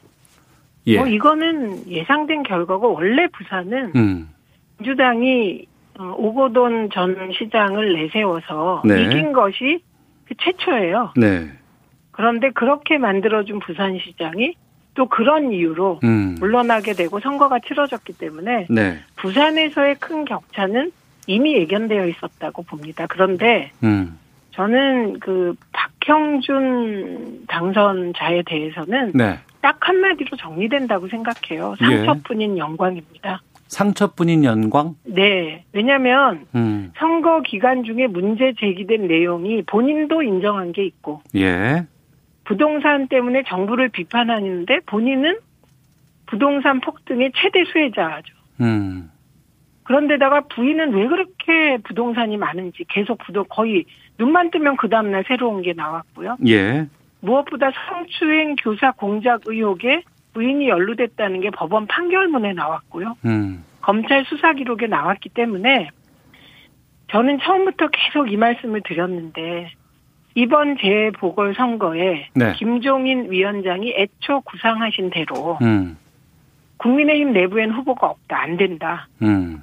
예. 0.88 0.98
뭐 0.98 1.06
이거는 1.08 1.88
예상된 1.90 2.42
결과고 2.42 2.92
원래 2.92 3.26
부산은 3.28 3.92
음. 3.96 4.28
민주당이 4.78 5.66
어, 5.98 6.14
오고돈 6.16 6.90
전 6.90 7.32
시장을 7.32 7.94
내세워서 7.94 8.82
네. 8.84 9.02
이긴 9.02 9.32
것이 9.32 9.80
그 10.26 10.34
최초예요. 10.38 11.12
네. 11.16 11.50
그런데 12.10 12.50
그렇게 12.50 12.98
만들어준 12.98 13.60
부산시장이 13.60 14.54
또 14.94 15.06
그런 15.06 15.52
이유로 15.52 16.00
음. 16.04 16.36
물러나게 16.38 16.94
되고 16.94 17.20
선거가 17.20 17.60
치러졌기 17.60 18.14
때문에 18.14 18.66
네. 18.70 18.98
부산에서의 19.16 19.96
큰 19.96 20.24
격차는 20.24 20.92
이미 21.26 21.54
예견되어 21.56 22.06
있었다고 22.06 22.62
봅니다. 22.62 23.06
그런데 23.06 23.70
음. 23.82 24.18
저는 24.52 25.20
그 25.20 25.54
박형준 25.72 27.44
당선자에 27.46 28.42
대해서는 28.46 29.12
네. 29.14 29.38
딱 29.60 29.76
한마디로 29.80 30.36
정리된다고 30.38 31.08
생각해요. 31.08 31.74
상처뿐인 31.78 32.56
예. 32.56 32.58
영광입니다. 32.58 33.42
상처뿐인 33.68 34.44
영광? 34.44 34.94
네. 35.04 35.64
왜냐하면 35.72 36.46
음. 36.54 36.92
선거 36.98 37.42
기간 37.42 37.84
중에 37.84 38.06
문제 38.06 38.52
제기된 38.58 39.08
내용이 39.08 39.62
본인도 39.62 40.22
인정한 40.22 40.72
게 40.72 40.84
있고, 40.84 41.22
예. 41.34 41.86
부동산 42.44 43.08
때문에 43.08 43.42
정부를 43.46 43.88
비판하는데 43.88 44.80
본인은 44.86 45.38
부동산 46.26 46.80
폭등의 46.80 47.32
최대 47.34 47.64
수혜자죠. 47.64 48.34
음. 48.60 49.10
그런데다가 49.82 50.42
부인은 50.52 50.94
왜 50.94 51.06
그렇게 51.06 51.78
부동산이 51.84 52.36
많은지 52.36 52.84
계속 52.88 53.18
부동 53.18 53.44
거의 53.48 53.84
눈만 54.18 54.50
뜨면 54.50 54.76
그 54.76 54.88
다음날 54.88 55.24
새로운 55.28 55.62
게 55.62 55.72
나왔고요. 55.72 56.36
예. 56.48 56.86
무엇보다 57.20 57.70
성추행 57.88 58.56
교사 58.56 58.92
공작 58.92 59.42
의혹에 59.46 60.02
부인이 60.36 60.68
연루됐다는 60.68 61.40
게 61.40 61.50
법원 61.50 61.86
판결문에 61.86 62.52
나왔고요. 62.52 63.16
음. 63.24 63.64
검찰 63.80 64.22
수사 64.26 64.52
기록에 64.52 64.86
나왔기 64.86 65.30
때문에 65.30 65.88
저는 67.10 67.38
처음부터 67.40 67.88
계속 67.88 68.30
이 68.30 68.36
말씀을 68.36 68.82
드렸는데 68.84 69.72
이번 70.34 70.76
재보궐 70.76 71.54
선거에 71.54 72.28
네. 72.34 72.52
김종인 72.58 73.30
위원장이 73.30 73.94
애초 73.96 74.42
구상하신 74.42 75.08
대로 75.08 75.56
음. 75.62 75.96
국민의힘 76.76 77.32
내부엔 77.32 77.70
후보가 77.70 78.06
없다 78.06 78.38
안 78.38 78.58
된다. 78.58 79.08
음. 79.22 79.62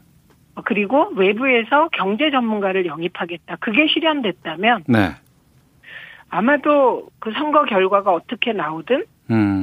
그리고 0.66 1.10
외부에서 1.16 1.90
경제 1.90 2.32
전문가를 2.32 2.88
영입하겠다. 2.88 3.58
그게 3.58 3.86
실현됐다면 3.88 4.86
네. 4.88 5.10
아마도 6.30 7.10
그 7.20 7.32
선거 7.34 7.64
결과가 7.66 8.12
어떻게 8.12 8.54
나오든 8.54 9.06
음. 9.30 9.63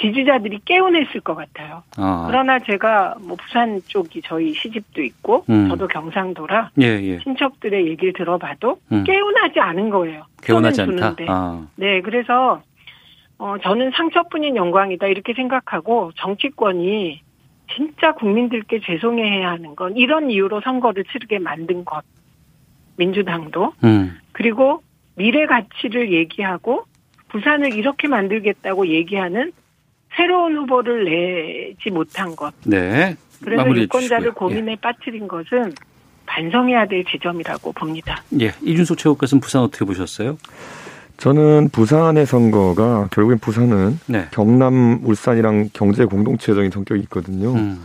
지지자들이 0.00 0.60
깨어냈을 0.64 1.20
것 1.20 1.34
같아요. 1.34 1.82
아. 1.96 2.26
그러나 2.28 2.58
제가 2.58 3.16
뭐 3.20 3.36
부산 3.36 3.80
쪽이 3.86 4.22
저희 4.24 4.54
시집도 4.54 5.02
있고 5.02 5.44
음. 5.50 5.68
저도 5.68 5.88
경상도라 5.88 6.70
예, 6.80 6.86
예. 6.86 7.18
친척들의 7.18 7.86
얘기를 7.88 8.12
들어봐도 8.12 8.78
음. 8.92 9.04
깨어나지 9.04 9.60
않은 9.60 9.90
거예요. 9.90 10.24
깨어나지 10.42 10.82
않다. 10.82 11.14
아. 11.28 11.66
네, 11.76 12.00
그래서 12.00 12.62
어, 13.38 13.56
저는 13.62 13.92
상처뿐인 13.94 14.56
영광이다 14.56 15.06
이렇게 15.06 15.32
생각하고 15.34 16.12
정치권이 16.16 17.22
진짜 17.74 18.12
국민들께 18.12 18.80
죄송해야 18.80 19.50
하는 19.50 19.76
건 19.76 19.96
이런 19.96 20.30
이유로 20.30 20.60
선거를 20.62 21.04
치르게 21.04 21.38
만든 21.38 21.84
것. 21.84 22.02
민주당도. 22.96 23.72
음. 23.84 24.18
그리고 24.32 24.82
미래 25.14 25.46
가치를 25.46 26.12
얘기하고 26.12 26.84
부산을 27.28 27.74
이렇게 27.74 28.08
만들겠다고 28.08 28.88
얘기하는 28.88 29.52
새로운 30.16 30.56
후보를 30.56 31.04
내지 31.04 31.90
못한 31.90 32.34
것. 32.34 32.52
네. 32.64 33.16
그래서 33.42 33.68
유권자를 33.68 34.30
주시고요. 34.30 34.34
고민에 34.34 34.72
예. 34.72 34.76
빠뜨린 34.76 35.28
것은 35.28 35.72
반성해야 36.26 36.86
될 36.86 37.04
지점이라고 37.04 37.72
봅니다. 37.72 38.22
예. 38.40 38.52
이준석 38.62 38.98
최고께서는 38.98 39.40
부산 39.40 39.62
어떻게 39.62 39.84
보셨어요? 39.84 40.36
저는 41.16 41.68
부산의 41.70 42.24
선거가 42.24 43.08
결국엔 43.10 43.38
부산은 43.38 43.98
네. 44.06 44.26
경남, 44.30 45.00
울산이랑 45.04 45.70
경제 45.72 46.04
공동체적인 46.04 46.70
성격이 46.70 47.02
있거든요. 47.02 47.52
음. 47.52 47.82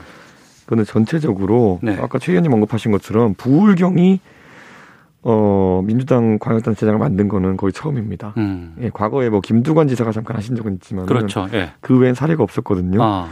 그거는 0.63 0.85
전체적으로 0.85 1.79
네. 1.83 1.97
아까 1.99 2.17
최 2.17 2.31
의원님 2.31 2.53
언급하신 2.53 2.91
것처럼 2.91 3.33
부울경이 3.35 4.19
어, 5.27 5.81
민주당 5.83 6.37
광역단체장을 6.37 6.99
만든 6.99 7.27
거는 7.27 7.57
거의 7.57 7.73
처음입니다. 7.73 8.35
음. 8.37 8.75
예, 8.79 8.91
과거에 8.93 9.29
뭐 9.29 9.41
김두관 9.41 9.87
지사가 9.87 10.11
잠깐 10.11 10.37
하신 10.37 10.55
적은 10.55 10.75
있지만 10.75 11.07
그렇죠. 11.07 11.47
예. 11.51 11.71
그 11.81 11.97
외엔 11.97 12.13
사례가 12.13 12.43
없었거든요. 12.43 13.01
아. 13.01 13.27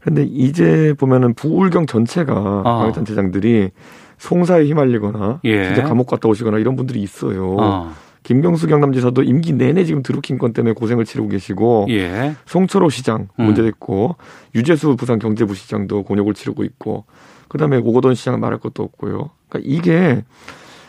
그런데 0.00 0.22
이제 0.22 0.94
보면은 0.98 1.34
부울경 1.34 1.84
전체가 1.84 2.62
아. 2.64 2.78
광역단체장들이 2.78 3.70
송사에 4.16 4.64
휘말리거나 4.64 5.40
예. 5.44 5.66
진짜 5.66 5.82
감옥 5.82 6.06
갔다 6.06 6.30
오시거나 6.30 6.58
이런 6.58 6.76
분들이 6.76 7.02
있어요. 7.02 7.56
아. 7.60 7.92
김경수 8.22 8.66
경남지사도 8.66 9.22
임기 9.22 9.52
내내 9.52 9.84
지금 9.84 10.02
드루킹 10.02 10.38
건 10.38 10.54
때문에 10.54 10.72
고생을 10.72 11.04
치르고 11.04 11.28
계시고 11.28 11.88
예. 11.90 12.36
송철호 12.46 12.88
시장 12.88 13.28
음. 13.38 13.44
문제됐고 13.44 14.16
음. 14.18 14.24
유재수 14.54 14.96
부산 14.96 15.18
경제부 15.18 15.54
시장도 15.54 16.04
곤욕을 16.04 16.32
치르고 16.32 16.64
있고 16.64 17.04
그다음에 17.48 17.76
오거돈 17.76 18.14
시장은 18.14 18.40
말할 18.40 18.60
것도 18.60 18.82
없고요. 18.82 19.28
그러니까 19.50 19.60
이게 19.62 20.24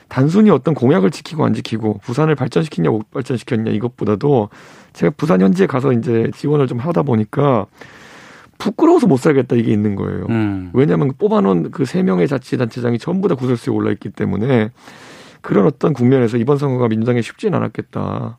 단순히 0.08 0.50
어떤 0.50 0.74
공약을 0.74 1.12
지키고 1.12 1.46
안 1.46 1.54
지키고 1.54 2.00
부산을 2.04 2.36
발전시키냐 2.36 2.90
못 2.90 3.10
발전시켰냐 3.12 3.72
이것보다도 3.72 4.50
제가 4.94 5.14
부산 5.18 5.42
현지에 5.42 5.66
가서 5.68 5.92
이제 5.94 6.30
지원을 6.36 6.68
좀 6.68 6.80
하다 6.80 7.04
보니까 7.04 7.66
부끄러워서 8.58 9.08
못 9.08 9.18
살겠다 9.18 9.56
이게 9.56 9.72
있는 9.74 9.96
거예요. 9.96 10.26
음. 10.30 10.70
왜냐하면 10.74 11.12
뽑아놓은 11.18 11.72
그 11.72 11.86
세 11.86 12.04
명의 12.04 12.28
자치단체장이 12.28 13.00
전부 13.00 13.28
다 13.28 13.36
구설수에 13.36 13.74
올라 13.74 13.92
있기 13.92 14.10
때문에 14.10 14.70
그런 15.42 15.66
어떤 15.68 15.94
국면에서 15.94 16.38
이번 16.38 16.58
선거가 16.58 16.88
민주당에 16.88 17.22
쉽지는 17.22 17.58
않았겠다. 17.58 18.38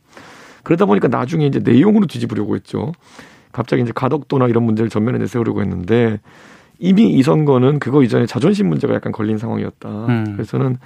그러다 0.62 0.86
보니까 0.86 1.08
나중에 1.08 1.46
이제 1.46 1.60
내용으로 1.60 2.06
뒤집으려고 2.06 2.56
했죠. 2.56 2.92
갑자기 3.52 3.82
이제 3.82 3.92
가덕도나 3.94 4.48
이런 4.48 4.64
문제를 4.64 4.88
전면에 4.90 5.18
내세우려고 5.18 5.60
했는데 5.60 6.18
이미 6.78 7.10
이 7.10 7.22
선거는 7.22 7.78
그거 7.78 8.02
이전에 8.02 8.26
자존심 8.26 8.68
문제가 8.68 8.94
약간 8.94 9.12
걸린 9.12 9.38
상황이었다. 9.38 9.88
음. 9.88 10.32
그래서는 10.32 10.78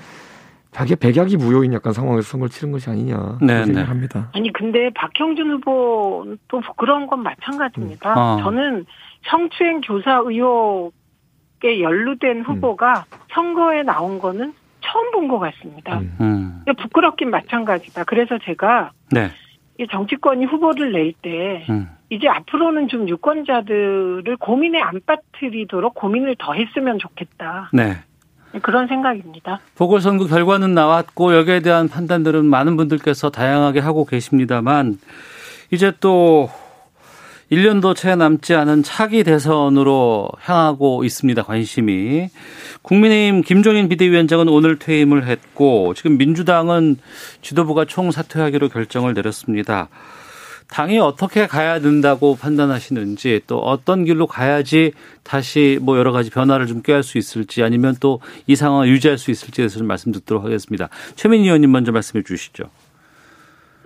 자기 0.73 0.95
백약이 0.97 1.37
무효인 1.37 1.73
약간 1.73 1.93
상황에서 1.93 2.23
선거를 2.23 2.51
치른 2.51 2.71
것이 2.73 2.89
아니냐 2.91 3.39
네, 3.43 3.65
네. 3.65 3.83
합니다. 3.83 4.31
아니 4.35 4.53
근데 4.53 4.91
박형준 4.95 5.51
후보도 5.51 6.61
그런 6.77 7.07
건 7.07 7.23
마찬가지입니다. 7.23 8.13
음. 8.13 8.19
아. 8.19 8.39
저는 8.43 8.87
성추행 9.29 9.81
교사 9.81 10.23
의혹에 10.25 11.81
연루된 11.81 12.39
음. 12.39 12.43
후보가 12.43 13.05
음. 13.13 13.19
선거에 13.33 13.83
나온 13.83 14.19
거는 14.19 14.53
처음 14.83 15.11
본 15.13 15.29
것 15.29 15.39
같습니다. 15.39 15.99
음. 15.99 16.17
음. 16.21 16.65
부끄럽긴 16.79 17.31
마찬가지다. 17.31 18.05
그래서 18.05 18.39
제가 18.45 18.93
네. 19.11 19.31
이 19.79 19.87
정치권이 19.89 20.45
후보를 20.47 20.93
낼때 20.93 21.67
음. 21.69 21.89
이제 22.11 22.29
앞으로는 22.29 22.89
좀 22.89 23.09
유권자들을 23.09 24.37
고민에 24.39 24.81
안 24.81 25.01
빠뜨리도록 25.07 25.95
고민을 25.95 26.37
더 26.39 26.55
했으면 26.55 26.99
좋겠다. 26.99 27.71
네. 27.73 27.97
그런 28.63 28.89
생각입니다. 28.89 29.61
보궐선거 29.77 30.27
결과는 30.27 30.75
나왔고 30.75 31.37
여기에 31.37 31.61
대한 31.61 31.89
판단들은 31.89 32.45
많은 32.45 32.77
분들께서 32.77 33.31
다양하게 33.31 33.81
하고 33.81 34.05
계십니다만 34.05 34.99
이제 35.71 35.93
또 36.01 36.51
1년도 37.53 37.97
채 37.97 38.15
남지 38.15 38.55
않은 38.55 38.85
차기 38.85 39.25
대선으로 39.25 40.29
향하고 40.41 41.05
있습니다. 41.05 41.43
관심이. 41.43 42.29
국민의힘 42.83 43.43
김종인 43.43 43.89
비대위원장은 43.89 44.49
오늘 44.49 44.79
퇴임을 44.79 45.27
했고 45.27 45.93
지금 45.95 46.17
민주당은 46.17 46.99
지도부가 47.43 47.87
총사퇴하기로 47.87 48.69
결정을 48.69 49.15
내렸습니다. 49.15 49.89
당이 50.71 50.99
어떻게 50.99 51.47
가야 51.47 51.81
된다고 51.81 52.37
판단하시는지 52.37 53.41
또 53.47 53.59
어떤 53.59 54.05
길로 54.05 54.27
가야지 54.27 54.93
다시 55.25 55.79
뭐 55.83 55.99
여러 55.99 56.13
가지 56.13 56.31
변화를 56.31 56.67
좀 56.67 56.83
꾀할 56.83 57.03
수 57.03 57.19
있을지 57.19 57.63
아니면 57.63 57.95
또 58.01 58.21
이 58.47 58.55
상황을 58.57 58.89
유지할 58.89 59.19
수 59.19 59.31
있을지에 59.31 59.63
대해서 59.65 59.79
좀 59.79 59.87
말씀 59.89 60.13
듣도록 60.13 60.45
하겠습니다. 60.45 60.89
최민희 61.17 61.45
의원님 61.45 61.71
먼저 61.73 61.93
말씀해 61.93 62.23
주시죠. 62.23 62.65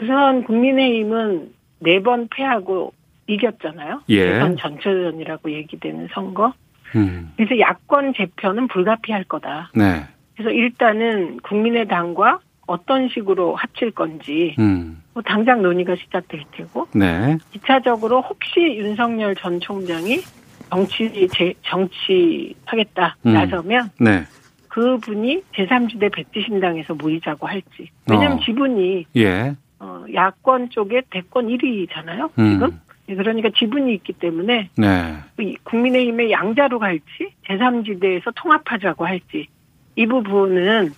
우선 0.00 0.44
국민의힘은 0.44 1.52
네 1.80 2.00
번 2.00 2.28
패하고 2.34 2.92
이겼잖아요. 3.26 4.02
예. 4.10 4.24
대선 4.32 4.56
전체전이라고 4.56 5.50
얘기되는 5.52 6.08
선거. 6.12 6.52
음. 6.96 7.32
그래서 7.36 7.58
야권 7.58 8.14
재편은 8.16 8.68
불가피할 8.68 9.24
거다. 9.24 9.70
네. 9.74 10.04
그래서 10.36 10.50
일단은 10.50 11.40
국민의당과 11.40 12.40
어떤 12.66 13.08
식으로 13.08 13.56
합칠 13.56 13.90
건지 13.90 14.54
음. 14.58 15.02
뭐 15.12 15.22
당장 15.22 15.62
논의가 15.62 15.96
시작될 15.96 16.44
테고 16.52 16.88
네. 16.94 17.36
2차적으로 17.54 18.24
혹시 18.28 18.60
윤석열 18.60 19.34
전 19.36 19.60
총장이 19.60 20.20
정치 20.70 21.28
제, 21.32 21.54
정치하겠다 21.62 23.16
음. 23.26 23.32
나서면 23.32 23.90
네. 24.00 24.24
그분이 24.68 25.42
제3지대 25.54 26.12
백지신당에서 26.12 26.94
모이자고 26.94 27.46
할지 27.46 27.90
왜냐하면 28.10 28.38
어. 28.38 28.40
지분이 28.40 29.06
예. 29.16 29.54
어, 29.78 30.04
야권 30.12 30.70
쪽에 30.70 31.02
대권 31.10 31.48
1위잖아요 31.48 32.30
음. 32.38 32.52
지금 32.52 32.80
음. 33.08 33.16
그러니까 33.16 33.50
지분이 33.54 33.94
있기 33.96 34.14
때문에 34.14 34.70
네. 34.76 35.56
국민의힘의 35.64 36.32
양자로 36.32 36.78
갈지 36.78 37.34
제3지대에서 37.46 38.32
통합하자고 38.34 39.06
할지 39.06 39.46
이 39.96 40.06
부분은 40.06 40.92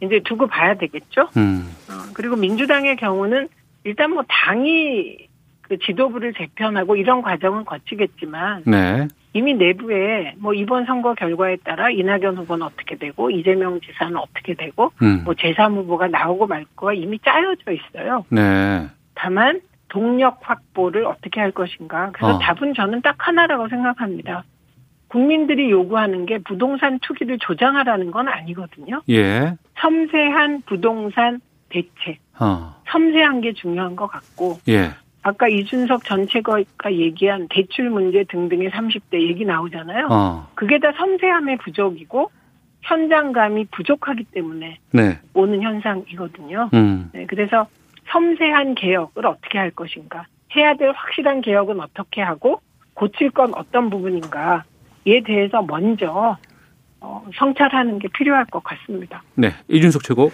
이제 0.00 0.20
두고 0.24 0.46
봐야 0.46 0.74
되겠죠. 0.74 1.28
음. 1.36 1.68
어, 1.88 2.12
그리고 2.14 2.36
민주당의 2.36 2.96
경우는 2.96 3.48
일단 3.84 4.12
뭐 4.12 4.22
당이 4.28 5.28
그 5.62 5.78
지도부를 5.78 6.34
재편하고 6.34 6.96
이런 6.96 7.22
과정은 7.22 7.64
거치겠지만 7.64 8.64
네. 8.66 9.06
이미 9.32 9.54
내부에 9.54 10.34
뭐 10.38 10.52
이번 10.52 10.84
선거 10.84 11.14
결과에 11.14 11.56
따라 11.64 11.90
이낙연 11.90 12.36
후보는 12.38 12.66
어떻게 12.66 12.96
되고 12.96 13.30
이재명 13.30 13.80
지사는 13.80 14.16
어떻게 14.16 14.54
되고 14.54 14.92
음. 15.02 15.22
뭐 15.24 15.34
제3 15.34 15.76
후보가 15.76 16.08
나오고 16.08 16.48
말 16.48 16.64
거가 16.74 16.94
이미 16.94 17.18
짜여져 17.20 17.72
있어요. 17.72 18.24
네. 18.30 18.88
다만 19.14 19.60
동력 19.88 20.40
확보를 20.42 21.04
어떻게 21.06 21.40
할 21.40 21.52
것인가. 21.52 22.10
그래서 22.12 22.34
어. 22.34 22.38
답은 22.38 22.74
저는 22.74 23.02
딱 23.02 23.14
하나라고 23.18 23.68
생각합니다. 23.68 24.44
국민들이 25.10 25.70
요구하는 25.70 26.24
게 26.24 26.38
부동산 26.38 27.00
투기를 27.00 27.38
조장하라는 27.38 28.12
건 28.12 28.28
아니거든요. 28.28 29.02
예. 29.10 29.56
섬세한 29.80 30.62
부동산 30.66 31.40
대책. 31.68 32.18
어. 32.38 32.80
섬세한 32.88 33.40
게 33.40 33.52
중요한 33.52 33.96
것 33.96 34.06
같고. 34.06 34.58
예. 34.68 34.90
아까 35.22 35.48
이준석 35.48 36.04
전체가 36.04 36.62
얘기한 36.92 37.48
대출 37.50 37.90
문제 37.90 38.24
등등의 38.24 38.70
30대 38.70 39.20
얘기 39.20 39.44
나오잖아요. 39.44 40.08
어. 40.10 40.48
그게 40.54 40.78
다 40.78 40.92
섬세함의 40.96 41.58
부족이고 41.58 42.30
현장감이 42.82 43.66
부족하기 43.72 44.24
때문에 44.32 44.78
네. 44.92 45.18
오는 45.34 45.60
현상이거든요. 45.60 46.70
음. 46.72 47.10
네, 47.12 47.26
그래서 47.26 47.66
섬세한 48.10 48.76
개혁을 48.76 49.26
어떻게 49.26 49.58
할 49.58 49.72
것인가. 49.72 50.24
해야 50.56 50.74
될 50.74 50.90
확실한 50.90 51.42
개혁은 51.42 51.80
어떻게 51.80 52.22
하고 52.22 52.60
고칠 52.94 53.30
건 53.30 53.52
어떤 53.54 53.90
부분인가 53.90 54.64
에 55.06 55.22
대해서 55.22 55.62
먼저 55.62 56.36
어, 57.00 57.26
성찰하는 57.34 57.98
게 57.98 58.08
필요할 58.08 58.44
것 58.46 58.62
같습니다. 58.62 59.22
네, 59.34 59.54
이준석 59.68 60.02
최고. 60.04 60.30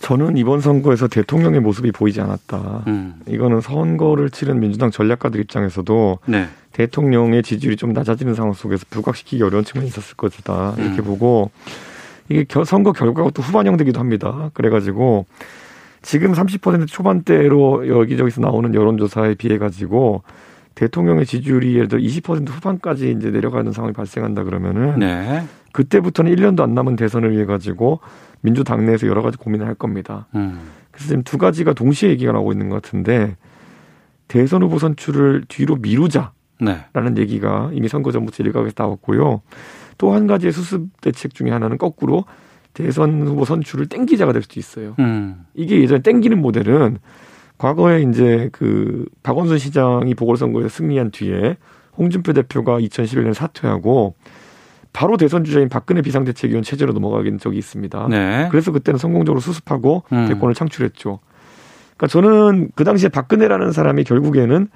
저는 0.00 0.36
이번 0.36 0.60
선거에서 0.60 1.08
대통령의 1.08 1.60
모습이 1.60 1.90
보이지 1.90 2.20
않았다. 2.20 2.84
음. 2.86 3.20
이거는 3.26 3.60
선거를 3.60 4.30
치른 4.30 4.60
민주당 4.60 4.90
전략가들 4.90 5.40
입장에서도 5.40 6.18
네. 6.26 6.46
대통령의 6.72 7.42
지지율이 7.42 7.76
좀 7.76 7.92
낮아지는 7.92 8.34
상황 8.34 8.52
속에서 8.52 8.84
부각시키기 8.90 9.42
어려운 9.42 9.64
측면이 9.64 9.88
있었을 9.88 10.16
것이다. 10.16 10.74
이렇게 10.78 11.02
음. 11.02 11.04
보고 11.04 11.50
이게 12.28 12.44
선거 12.64 12.92
결과가 12.92 13.30
또 13.30 13.42
후반영되기도 13.42 13.98
합니다. 13.98 14.50
그래가지고 14.54 15.26
지금 16.02 16.32
30% 16.32 16.86
초반대로 16.86 17.88
여기저기서 17.88 18.40
나오는 18.40 18.72
여론조사에 18.72 19.34
비해 19.34 19.58
가지고 19.58 20.22
대통령의 20.78 21.26
지지율이 21.26 21.74
예를 21.74 21.88
들어 21.88 22.00
20% 22.00 22.48
후반까지 22.48 23.10
이제 23.10 23.30
내려가는 23.30 23.72
상황이 23.72 23.92
발생한다 23.92 24.44
그러면은 24.44 25.00
네. 25.00 25.42
그때부터는 25.72 26.32
1년도 26.34 26.60
안 26.60 26.72
남은 26.74 26.94
대선을 26.94 27.32
위해 27.32 27.44
가지고 27.44 27.98
민주당 28.42 28.86
내에서 28.86 29.08
여러 29.08 29.20
가지 29.22 29.36
고민을 29.38 29.66
할 29.66 29.74
겁니다. 29.74 30.28
음. 30.36 30.60
그래서 30.92 31.08
지금 31.08 31.24
두 31.24 31.36
가지가 31.36 31.72
동시에 31.72 32.10
얘기가 32.10 32.30
나오고 32.30 32.52
있는 32.52 32.68
것 32.68 32.80
같은데 32.80 33.36
대선 34.28 34.62
후보 34.62 34.78
선출을 34.78 35.46
뒤로 35.48 35.74
미루자라는 35.74 36.30
네. 36.60 37.20
얘기가 37.22 37.70
이미 37.72 37.88
선거 37.88 38.12
전부터 38.12 38.44
일각에서 38.44 38.74
나왔고요. 38.78 39.42
또 39.98 40.12
한 40.14 40.28
가지의 40.28 40.52
수습 40.52 40.86
대책 41.00 41.34
중에 41.34 41.50
하나는 41.50 41.76
거꾸로 41.76 42.24
대선 42.72 43.26
후보 43.26 43.44
선출을 43.44 43.86
땡기자가 43.86 44.32
될 44.32 44.42
수도 44.42 44.60
있어요. 44.60 44.94
음. 45.00 45.44
이게 45.54 45.80
예전에 45.80 46.02
땡기는 46.02 46.40
모델은 46.40 46.98
과거에 47.58 48.02
이제 48.02 48.48
그 48.52 49.06
박원순 49.22 49.58
시장이 49.58 50.14
보궐선거에 50.14 50.68
승리한 50.68 51.10
뒤에 51.10 51.56
홍준표 51.96 52.32
대표가 52.32 52.78
2011년 52.78 53.34
사퇴하고 53.34 54.14
바로 54.92 55.16
대선 55.16 55.44
주자인 55.44 55.68
박근혜 55.68 56.00
비상대책위원 56.00 56.62
체제로 56.62 56.92
넘어가게 56.92 57.30
된 57.30 57.38
적이 57.38 57.58
있습니다. 57.58 58.08
네. 58.08 58.48
그래서 58.50 58.72
그때는 58.72 58.98
성공적으로 58.98 59.40
수습하고 59.40 60.04
음. 60.12 60.26
대권을 60.26 60.54
창출했죠. 60.54 61.18
그러니까 61.96 62.06
저는 62.06 62.70
그 62.74 62.84
당시에 62.84 63.08
박근혜라는 63.08 63.72
사람이 63.72 64.04
결국에는 64.04 64.68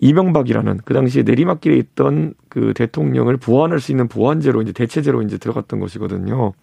이명박이라는 0.00 0.80
그 0.84 0.94
당시에 0.94 1.22
내리막길에 1.22 1.76
있던 1.76 2.32
그 2.48 2.72
대통령을 2.74 3.36
보완할 3.36 3.80
수 3.80 3.92
있는 3.92 4.08
보완제로 4.08 4.62
이제 4.62 4.72
대체제로 4.72 5.20
이제 5.22 5.36
들어갔던 5.36 5.78
것이거든요. 5.78 6.54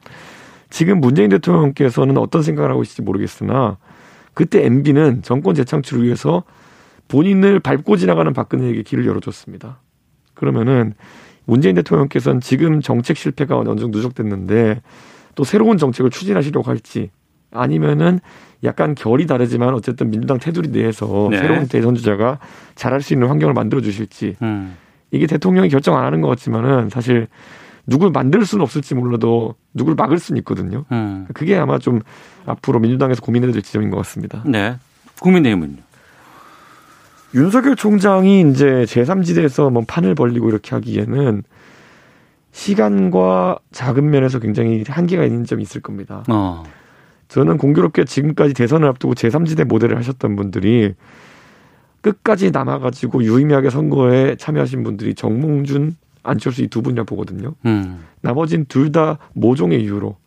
지금 0.71 0.99
문재인 0.99 1.29
대통령께서는 1.29 2.17
어떤 2.17 2.41
생각을 2.41 2.71
하고 2.71 2.81
있을지 2.81 3.03
모르겠으나 3.03 3.77
그때 4.37 4.63
MB는 4.63 5.23
정권 5.23 5.55
재창출을 5.55 6.03
위해서 6.03 6.43
본인을 7.07 7.59
밟고 7.59 7.97
지나가는 7.97 8.31
박근혜에게 8.31 8.83
길을 8.83 9.07
열어줬습니다. 9.07 9.79
그러면은 10.35 10.93
문재인 11.45 11.73
대통령께서는 11.73 12.39
지금 12.39 12.79
정책 12.81 13.17
실패가 13.17 13.57
어느 13.57 13.67
정도 13.69 13.87
누적됐는데 13.87 14.83
또 15.33 15.43
새로운 15.43 15.79
정책을 15.79 16.11
추진하시려고 16.11 16.69
할지 16.69 17.09
아니면은 17.49 18.19
약간 18.63 18.93
결이 18.93 19.25
다르지만 19.25 19.73
어쨌든 19.73 20.11
민주당 20.11 20.37
테두리 20.37 20.69
내에서 20.69 21.29
네. 21.31 21.39
새로운 21.39 21.67
대선 21.67 21.95
주자가 21.95 22.37
잘할 22.75 23.01
수 23.01 23.13
있는 23.13 23.29
환경을 23.29 23.55
만들어 23.55 23.81
주실지 23.81 24.35
음. 24.43 24.77
이게 25.09 25.25
대통령이 25.25 25.69
결정 25.69 25.97
안 25.97 26.03
하는 26.05 26.21
것 26.21 26.27
같지만은 26.27 26.91
사실 26.91 27.27
누굴 27.87 28.11
만들 28.11 28.45
수는 28.45 28.61
없을지 28.63 28.93
몰라도 28.93 29.55
누굴 29.73 29.95
막을 29.95 30.19
수는 30.19 30.37
있거든요. 30.39 30.83
음. 30.91 31.25
그게 31.33 31.57
아마 31.57 31.79
좀 31.79 32.01
앞으로 32.45 32.79
민주당에서 32.79 33.21
고민해야 33.21 33.53
될 33.53 33.61
지점인 33.61 33.89
것 33.89 33.97
같습니다. 33.97 34.43
네. 34.45 34.77
국민의힘은요? 35.21 35.77
윤석열 37.33 37.75
총장이 37.75 38.49
이제 38.51 38.65
제3지대에서 38.87 39.71
뭐 39.71 39.83
판을 39.87 40.15
벌리고 40.15 40.49
이렇게 40.49 40.75
하기에는 40.75 41.43
시간과 42.51 43.59
자금 43.71 44.09
면에서 44.09 44.39
굉장히 44.39 44.83
한계가 44.87 45.23
있는 45.23 45.45
점이 45.45 45.63
있을 45.63 45.81
겁니다. 45.81 46.23
어. 46.29 46.63
저는 47.29 47.57
공교롭게 47.57 48.05
지금까지 48.05 48.53
대선을 48.53 48.87
앞두고 48.89 49.13
제3지대 49.13 49.65
모델을 49.65 49.97
하셨던 49.97 50.35
분들이 50.35 50.93
끝까지 52.01 52.51
남아가지고 52.51 53.23
유의미하게 53.23 53.69
선거에 53.69 54.35
참여하신 54.35 54.83
분들이 54.83 55.13
정몽준, 55.13 55.95
안철수 56.27 56.61
이 56.61 56.67
두 56.67 56.81
분이라 56.81 57.03
보거든요. 57.05 57.55
음. 57.65 58.03
나머진 58.21 58.65
둘다 58.65 59.17
모종의 59.33 59.81
이유로 59.81 60.17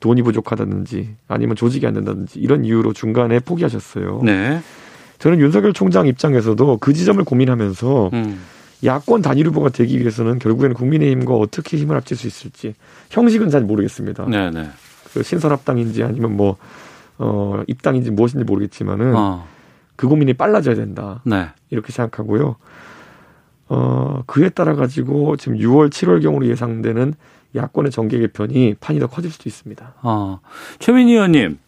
돈이 0.00 0.22
부족하다든지 0.22 1.16
아니면 1.28 1.56
조직이 1.56 1.86
안 1.86 1.94
된다든지 1.94 2.38
이런 2.40 2.64
이유로 2.64 2.92
중간에 2.92 3.38
포기하셨어요. 3.40 4.22
네. 4.24 4.60
저는 5.18 5.38
윤석열 5.40 5.72
총장 5.74 6.06
입장에서도 6.06 6.78
그 6.78 6.92
지점을 6.94 7.22
고민하면서 7.24 8.10
음. 8.14 8.40
야권 8.82 9.20
단일 9.20 9.46
후보가 9.48 9.68
되기 9.68 9.98
위해서는 10.00 10.38
결국에는 10.38 10.74
국민의힘과 10.74 11.34
어떻게 11.34 11.76
힘을 11.76 11.96
합칠 11.96 12.16
수 12.16 12.26
있을지 12.26 12.74
형식은 13.10 13.50
잘 13.50 13.62
모르겠습니다. 13.62 14.24
네, 14.30 14.50
네. 14.50 14.70
그 15.12 15.22
신선합당인지 15.22 16.02
아니면 16.02 16.36
뭐 16.36 16.56
어, 17.18 17.62
입당인지 17.66 18.10
무엇인지 18.10 18.44
모르겠지만은 18.44 19.14
어. 19.14 19.46
그 19.96 20.08
고민이 20.08 20.32
빨라져야 20.32 20.74
된다. 20.76 21.20
네. 21.26 21.48
이렇게 21.68 21.92
생각하고요. 21.92 22.56
어, 23.70 24.22
그에 24.26 24.48
따라 24.48 24.74
가지고 24.74 25.36
지금 25.36 25.56
6월, 25.56 25.90
7월 25.90 26.22
경으로 26.22 26.46
예상되는 26.46 27.14
야권의 27.54 27.92
정계 27.92 28.18
개편이 28.18 28.74
판이 28.80 28.98
더 28.98 29.06
커질 29.06 29.30
수도 29.30 29.48
있습니다. 29.48 29.94
어, 30.02 30.40
최민희 30.80 31.12
의원님. 31.12 31.58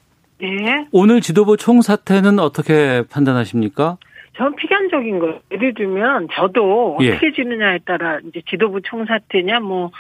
네. 0.41 0.87
오늘 0.91 1.21
지도부 1.21 1.57
총사퇴는 1.57 2.41
어떻게 2.41 3.05
판단하십니까? 3.09 3.99
전 4.37 4.57
피견적인 4.57 5.21
거. 5.21 5.41
예를 5.53 5.75
들면 5.75 6.29
저도 6.33 6.99
예. 7.03 7.13
어떻게 7.13 7.29
예. 7.29 7.33
지느냐에 7.33 7.79
따라 7.85 8.19
이제 8.27 8.43
지도부 8.49 8.81
총사퇴냐 8.83 9.61
뭐 9.61 9.93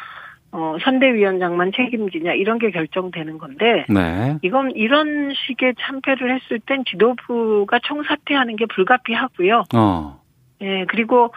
어, 0.51 0.77
선대위원장만 0.83 1.71
책임지냐 1.77 2.33
이런 2.35 2.59
게 2.59 2.71
결정되는 2.71 3.39
건데 3.39 3.87
네. 3.89 4.39
이건 4.43 4.73
이런 4.73 5.33
식의 5.35 5.75
참패를 5.79 6.35
했을 6.35 6.59
땐 6.61 6.85
지도부가 6.85 7.79
총사퇴하는 7.85 8.57
게 8.57 8.67
불가피하고요. 8.67 9.65
어. 9.75 10.21
예, 10.63 10.85
그리고 10.89 11.33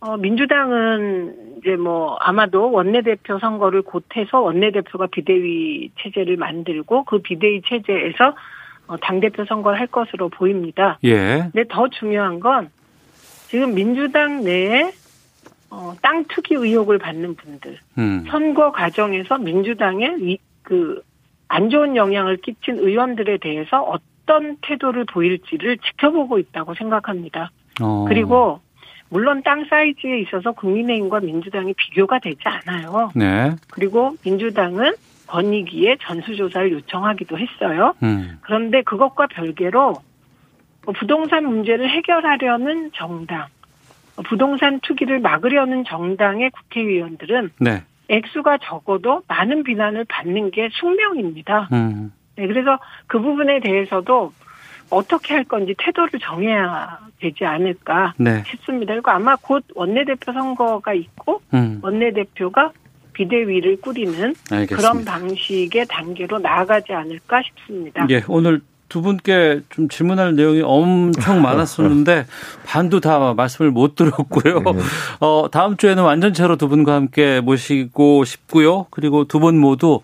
어, 0.00 0.16
민주당은 0.16 1.58
이제 1.58 1.76
뭐 1.76 2.16
아마도 2.20 2.70
원내대표 2.70 3.38
선거를 3.38 3.82
곧 3.82 4.04
해서 4.16 4.40
원내대표가 4.40 5.08
비대위 5.08 5.90
체제를 6.00 6.36
만들고 6.36 7.04
그 7.04 7.18
비대위 7.18 7.62
체제에서 7.66 8.34
어, 8.86 8.96
당대표 8.98 9.44
선거를 9.44 9.78
할 9.78 9.86
것으로 9.88 10.28
보입니다. 10.28 10.98
예. 11.04 11.48
근데 11.52 11.64
더 11.68 11.88
중요한 11.88 12.40
건 12.40 12.70
지금 13.48 13.74
민주당 13.74 14.44
내에 14.44 14.92
어, 15.70 15.94
땅 16.00 16.24
투기 16.24 16.54
의혹을 16.54 16.98
받는 16.98 17.34
분들, 17.36 17.78
음. 17.98 18.24
선거 18.28 18.72
과정에서 18.72 19.36
민주당에 19.38 20.16
이, 20.18 20.38
그, 20.62 21.02
안 21.46 21.68
좋은 21.68 21.94
영향을 21.96 22.38
끼친 22.38 22.78
의원들에 22.78 23.38
대해서 23.38 23.82
어떤 23.82 24.56
태도를 24.62 25.04
보일지를 25.04 25.78
지켜보고 25.78 26.38
있다고 26.38 26.74
생각합니다. 26.74 27.50
어. 27.82 28.06
그리고 28.08 28.60
물론 29.10 29.42
땅 29.42 29.64
사이즈에 29.64 30.20
있어서 30.20 30.52
국민의힘과 30.52 31.20
민주당이 31.20 31.74
비교가 31.74 32.18
되지 32.18 32.40
않아요. 32.44 33.10
네. 33.14 33.52
그리고 33.70 34.16
민주당은 34.24 34.94
권익위에 35.26 35.96
전수조사를 36.00 36.72
요청하기도 36.72 37.38
했어요. 37.38 37.94
음. 38.02 38.38
그런데 38.42 38.82
그것과 38.82 39.26
별개로 39.28 39.94
뭐 40.84 40.94
부동산 40.98 41.44
문제를 41.44 41.88
해결하려는 41.88 42.90
정당, 42.94 43.46
부동산 44.24 44.80
투기를 44.80 45.20
막으려는 45.20 45.84
정당의 45.84 46.50
국회의원들은 46.50 47.50
네. 47.60 47.82
액수가 48.08 48.58
적어도 48.62 49.22
많은 49.28 49.64
비난을 49.64 50.06
받는 50.08 50.50
게 50.50 50.70
숙명입니다. 50.72 51.68
음. 51.72 52.12
네, 52.36 52.46
그래서 52.46 52.78
그 53.06 53.20
부분에 53.20 53.60
대해서도 53.60 54.32
어떻게 54.90 55.34
할 55.34 55.44
건지 55.44 55.74
태도를 55.78 56.18
정해야 56.20 56.98
되지 57.20 57.44
않을까 57.44 58.14
네. 58.16 58.42
싶습니다. 58.48 58.94
그리고 58.94 59.10
아마 59.10 59.36
곧 59.36 59.64
원내대표 59.74 60.32
선거가 60.32 60.94
있고 60.94 61.40
음. 61.54 61.80
원내대표가 61.82 62.72
비대위를 63.12 63.80
꾸리는 63.80 64.34
알겠습니다. 64.50 64.76
그런 64.76 65.04
방식의 65.04 65.86
단계로 65.88 66.38
나아가지 66.38 66.92
않을까 66.92 67.42
싶습니다. 67.42 68.06
예, 68.10 68.22
오늘 68.28 68.60
두 68.88 69.02
분께 69.02 69.60
좀 69.68 69.88
질문할 69.88 70.34
내용이 70.34 70.62
엄청 70.64 71.42
많았었는데 71.42 72.24
반도 72.64 73.00
다 73.00 73.34
말씀을 73.34 73.70
못 73.70 73.96
들었고요. 73.96 74.60
네. 74.60 74.72
어, 75.20 75.48
다음 75.52 75.76
주에는 75.76 76.02
완전체로 76.02 76.56
두 76.56 76.68
분과 76.68 76.94
함께 76.94 77.40
모시고 77.40 78.24
싶고요. 78.24 78.86
그리고 78.90 79.24
두 79.24 79.40
분 79.40 79.58
모두 79.58 79.94
어, 79.96 80.00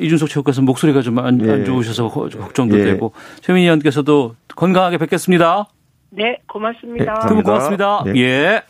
이준석 0.00 0.28
최고께서 0.28 0.62
목소리가 0.62 1.02
좀안 1.02 1.44
예. 1.46 1.52
안 1.52 1.64
좋으셔서 1.64 2.08
걱정도 2.08 2.78
예. 2.78 2.84
되고 2.84 3.12
최민희 3.40 3.64
의원께서도 3.66 4.34
건강하게 4.54 4.98
뵙겠습니다. 4.98 5.66
네, 6.10 6.38
고맙습니다. 6.46 7.14
네, 7.14 7.28
두 7.28 7.34
분 7.34 7.42
고맙습니다. 7.42 8.04
네. 8.06 8.12
예. 8.20 8.62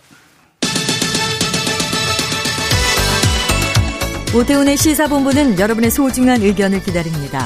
오태훈의 4.35 4.77
시사본부는 4.79 5.59
여러분의 5.59 5.91
소중한 5.91 6.41
의견을 6.41 6.81
기다립니다. 6.83 7.41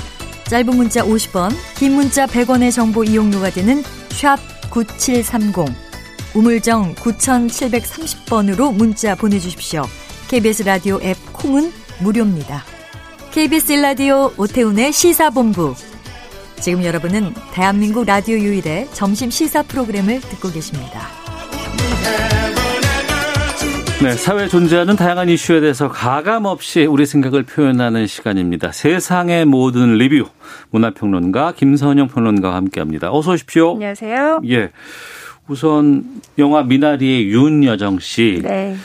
짧은 0.45 0.77
문자 0.77 1.03
50원, 1.03 1.51
긴 1.77 1.95
문자 1.95 2.27
100원의 2.27 2.71
정보 2.73 3.03
이용료가 3.03 3.51
되는 3.51 3.83
샵 4.11 4.37
9730 4.71 5.65
우물정 6.37 6.95
9730번으로 6.95 8.73
문자 8.73 9.17
보내주십시오. 9.17 9.83
KBS 10.29 10.63
라디오 10.63 11.01
앱 11.03 11.17
콩은 11.33 11.73
무료입니다. 12.01 12.63
KBS 13.37 13.71
라디오 13.75 14.33
오태훈의 14.39 14.93
시사본부. 14.93 15.75
지금 16.59 16.83
여러분은 16.83 17.35
대한민국 17.53 18.07
라디오 18.07 18.39
유일의 18.39 18.89
점심 18.95 19.29
시사 19.29 19.63
프로그램을 19.65 20.21
듣고 20.23 20.51
계십니다. 20.51 21.03
네, 24.03 24.13
사회에 24.13 24.49
존재하는 24.49 24.97
다양한 24.97 25.29
이슈에 25.29 25.61
대해서 25.61 25.91
가감 25.91 26.47
없이 26.47 26.87
우리 26.87 27.05
생각을 27.05 27.43
표현하는 27.43 28.07
시간입니다. 28.07 28.73
세상의 28.73 29.45
모든 29.45 29.99
리뷰 29.99 30.25
문화평론가 30.71 31.53
김선영 31.53 32.09
평론가와 32.09 32.57
함께합니다. 32.57 33.13
어서 33.13 33.33
오십시오. 33.33 33.73
안녕하세요. 33.75 34.41
예. 34.49 34.71
우선 35.47 36.23
영화 36.39 36.63
미나리의 36.63 37.29
윤여정 37.29 37.99
씨. 37.99 38.41
네. 38.43 38.77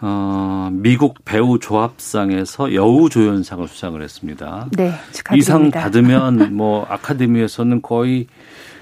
어, 0.00 0.68
미국 0.72 1.24
배우 1.24 1.58
조합상에서 1.58 2.74
여우 2.74 3.08
조연상을 3.08 3.66
수상을 3.66 4.00
했습니다. 4.02 4.66
네, 4.72 4.92
축하드립니다. 5.12 5.36
이 5.36 5.40
상 5.40 5.70
받으면 5.70 6.54
뭐 6.54 6.84
아카데미에서는 6.88 7.80
거의 7.82 8.26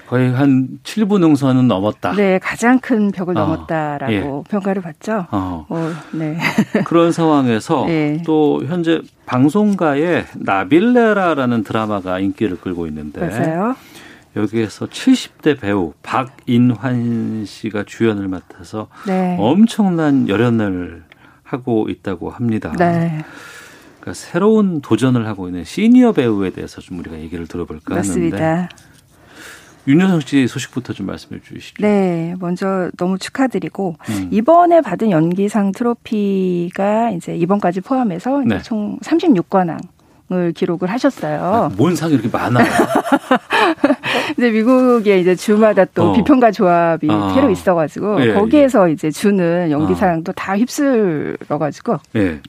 거의 0.07 0.31
한 0.31 0.67
7분 0.83 1.23
응선은 1.23 1.67
넘었다. 1.67 2.11
네, 2.13 2.37
가장 2.37 2.79
큰 2.79 3.11
벽을 3.11 3.35
어, 3.37 3.39
넘었다라고 3.41 4.13
예. 4.13 4.49
평가를 4.51 4.81
받죠. 4.83 5.25
어. 5.31 5.65
어 5.67 5.91
네. 6.11 6.37
그런 6.85 7.11
상황에서 7.11 7.85
네. 7.87 8.21
또 8.23 8.61
현재 8.67 9.01
방송가에 9.25 10.25
나빌레라라는 10.35 11.63
드라마가 11.63 12.19
인기를 12.19 12.57
끌고 12.61 12.85
있는데 12.87 13.21
맞아요. 13.27 13.75
여기에서 14.35 14.87
70대 14.87 15.59
배우 15.59 15.93
박인환 16.03 17.45
씨가 17.45 17.83
주연을 17.83 18.27
맡아서 18.27 18.87
네. 19.07 19.37
엄청난 19.39 20.27
열연을 20.27 21.03
하고 21.43 21.87
있다고 21.89 22.29
합니다. 22.29 22.73
네. 22.77 23.23
그러니까 23.99 24.13
새로운 24.13 24.81
도전을 24.81 25.25
하고 25.27 25.47
있는 25.47 25.63
시니어 25.63 26.11
배우에 26.11 26.51
대해서 26.51 26.81
좀 26.81 26.99
우리가 26.99 27.17
얘기를 27.19 27.47
들어볼까 27.47 27.95
맞습니다. 27.95 28.37
하는데 28.37 28.69
윤여성 29.87 30.19
씨 30.21 30.47
소식부터 30.47 30.93
좀 30.93 31.05
말씀해 31.05 31.41
주시죠. 31.41 31.81
네, 31.81 32.33
먼저 32.39 32.89
너무 32.97 33.17
축하드리고 33.19 33.95
음. 34.09 34.29
이번에 34.31 34.81
받은 34.81 35.11
연기상 35.11 35.71
트로피가 35.71 37.11
이제 37.11 37.35
이번까지 37.37 37.81
포함해서 37.81 38.41
네. 38.45 38.61
총 38.63 38.97
36관왕 38.99 39.79
을 40.31 40.53
기록을 40.53 40.89
하셨어요. 40.89 41.39
아, 41.39 41.71
뭔 41.77 41.95
상이 41.95 42.15
이렇게 42.15 42.27
많아요? 42.27 42.65
이제 44.35 44.49
미국에 44.49 45.19
이제 45.19 45.35
주마다 45.35 45.85
또 45.85 46.09
어. 46.09 46.13
비평가 46.13 46.49
조합이 46.49 47.07
아. 47.11 47.31
새로 47.35 47.51
있어가지고 47.51 48.25
예, 48.25 48.33
거기에서 48.33 48.89
예. 48.89 48.93
이제 48.93 49.11
주는 49.11 49.69
연기상도 49.69 50.31
아. 50.31 50.33
다 50.35 50.57
휩쓸어가지고 50.57 51.97
예. 52.15 52.39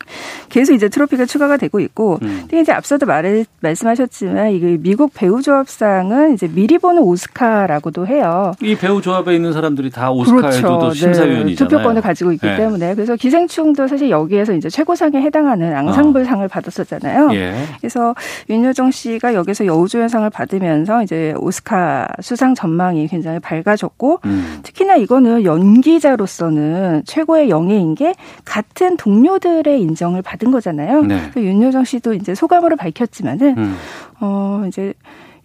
계속 0.48 0.72
이제 0.72 0.88
트로피가 0.88 1.26
추가가 1.26 1.58
되고 1.58 1.78
있고, 1.80 2.18
음. 2.22 2.38
근데 2.42 2.60
이제 2.60 2.72
앞서도 2.72 3.04
말 3.04 3.44
말씀하셨지만 3.60 4.52
이게 4.52 4.78
미국 4.80 5.12
배우 5.12 5.42
조합상은 5.42 6.32
이제 6.32 6.48
미리 6.48 6.78
보는 6.78 7.02
오스카라고도 7.02 8.06
해요. 8.06 8.52
이 8.62 8.74
배우 8.74 9.02
조합에 9.02 9.34
있는 9.34 9.52
사람들이 9.52 9.90
다 9.90 10.10
오스카에도 10.10 10.78
그렇죠. 10.78 10.94
심사위원이잖아요. 10.94 11.44
네. 11.44 11.54
투표권을 11.56 12.00
가지고 12.00 12.32
있기 12.32 12.46
네. 12.46 12.56
때문에 12.56 12.94
그래서 12.94 13.16
기생충도 13.16 13.86
사실 13.86 14.08
여기에서 14.08 14.54
이제 14.54 14.70
최고상에 14.70 15.20
해당하는 15.20 15.76
앙상블상을 15.76 16.42
어. 16.42 16.48
받았었잖아요. 16.48 17.32
예. 17.72 17.76
그래서 17.80 18.14
윤여정 18.48 18.90
씨가 18.90 19.34
여기서 19.34 19.66
여우조연상을 19.66 20.28
받으면서 20.30 21.02
이제 21.02 21.34
오스카 21.38 22.08
수상 22.20 22.54
전망이 22.54 23.06
굉장히 23.08 23.38
밝아졌고 23.38 24.20
음. 24.24 24.60
특히나 24.62 24.96
이거는 24.96 25.44
연기자로서는 25.44 27.02
최고의 27.04 27.50
영예인 27.50 27.94
게 27.94 28.14
같은 28.44 28.96
동료들의 28.96 29.80
인정을 29.80 30.22
받은 30.22 30.50
거잖아요. 30.50 31.02
네. 31.02 31.30
윤여정 31.36 31.84
씨도 31.84 32.14
이제 32.14 32.34
소감으로 32.34 32.76
밝혔지만은 32.76 33.58
음. 33.58 33.76
어 34.20 34.64
이제 34.68 34.94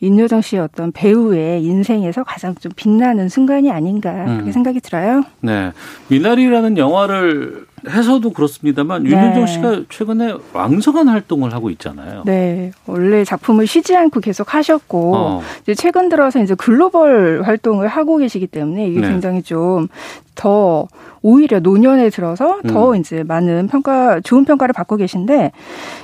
윤여정 0.02 0.42
씨의 0.42 0.62
어떤 0.64 0.92
배우의 0.92 1.64
인생에서 1.64 2.24
가장 2.24 2.56
좀 2.56 2.72
빛나는 2.76 3.30
순간이 3.30 3.72
아닌가 3.72 4.12
그렇게 4.26 4.46
음. 4.46 4.52
생각이 4.52 4.80
들어요. 4.80 5.24
네. 5.42 5.72
미나리라는 6.08 6.78
영화를 6.78 7.68
해서도 7.88 8.32
그렇습니다만 8.32 9.04
네. 9.04 9.12
윤여정 9.12 9.48
씨가 9.48 9.84
최근에 9.90 10.36
왕성한 10.54 11.08
활동을 11.08 11.54
하고 11.54 11.70
있잖아요. 11.72 12.24
네. 12.26 12.72
원래 12.86 13.24
작품을 13.24 13.68
쉬지 13.68 13.96
않고 13.96 14.20
계속 14.20 14.54
하셨고 14.54 15.16
어. 15.16 15.42
이제 15.64 15.74
최근 15.74 16.10
들어서 16.10 16.42
이제 16.42 16.56
글로벌 16.56 17.42
활동을 17.44 17.88
하고 17.88 18.18
계시기 18.18 18.48
때문에 18.48 18.88
이게 18.88 19.02
네. 19.02 19.10
굉장히 19.10 19.42
좀 19.42 19.88
더 20.36 20.88
오히려 21.22 21.60
노년에 21.60 22.10
들어서 22.10 22.60
더 22.68 22.92
음. 22.92 22.96
이제 22.96 23.24
많은 23.24 23.68
평가 23.68 24.20
좋은 24.22 24.44
평가를 24.46 24.74
받고 24.74 24.96
계신데 24.98 25.52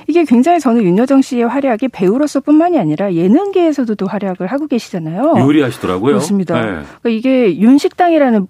이게 0.06 0.24
굉장히 0.24 0.60
저는 0.60 0.82
윤여정 0.84 1.22
씨의 1.22 1.48
활약이 1.48 1.88
배우로서뿐만이 1.88 2.78
아니라 2.78 3.12
예능계에서도 3.12 3.96
또 3.96 4.06
활약을 4.06 4.46
하고 4.46 4.66
계시잖아요. 4.68 5.34
요리하시더라고요. 5.38 6.12
그렇습니다. 6.12 6.54
네. 6.54 6.66
그러니까 7.02 7.08
이게 7.08 7.58
윤식당이라는 7.58 8.46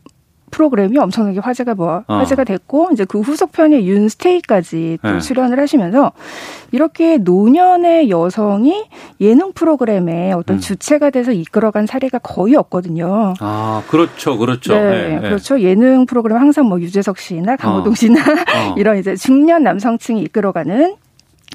프로그램이 0.50 0.98
엄청나게 0.98 1.40
화제가 1.40 1.74
뭐 1.74 2.04
어. 2.06 2.14
화제가 2.14 2.44
됐고 2.44 2.90
이제 2.92 3.04
그 3.04 3.20
후속편에 3.20 3.84
윤스테이까지 3.84 4.98
또 5.02 5.12
네. 5.12 5.20
출연을 5.20 5.58
하시면서 5.60 6.12
이렇게 6.72 7.18
노년의 7.18 8.10
여성이 8.10 8.84
예능 9.20 9.52
프로그램에 9.52 10.32
어떤 10.32 10.56
음. 10.56 10.60
주체가 10.60 11.10
돼서 11.10 11.32
이끌어간 11.32 11.86
사례가 11.86 12.18
거의 12.18 12.56
없거든요. 12.56 13.34
아 13.40 13.82
그렇죠, 13.88 14.36
그렇죠. 14.38 14.74
네, 14.74 14.90
네, 14.90 15.14
네. 15.16 15.20
그렇죠. 15.20 15.60
예능 15.60 16.06
프로그램 16.06 16.38
항상 16.38 16.66
뭐 16.66 16.80
유재석 16.80 17.18
씨나 17.18 17.56
강호동 17.56 17.92
어. 17.92 17.94
씨나 17.94 18.20
어. 18.20 18.74
이런 18.78 18.98
이제 18.98 19.16
중년 19.16 19.62
남성층이 19.62 20.22
이끌어가는 20.22 20.96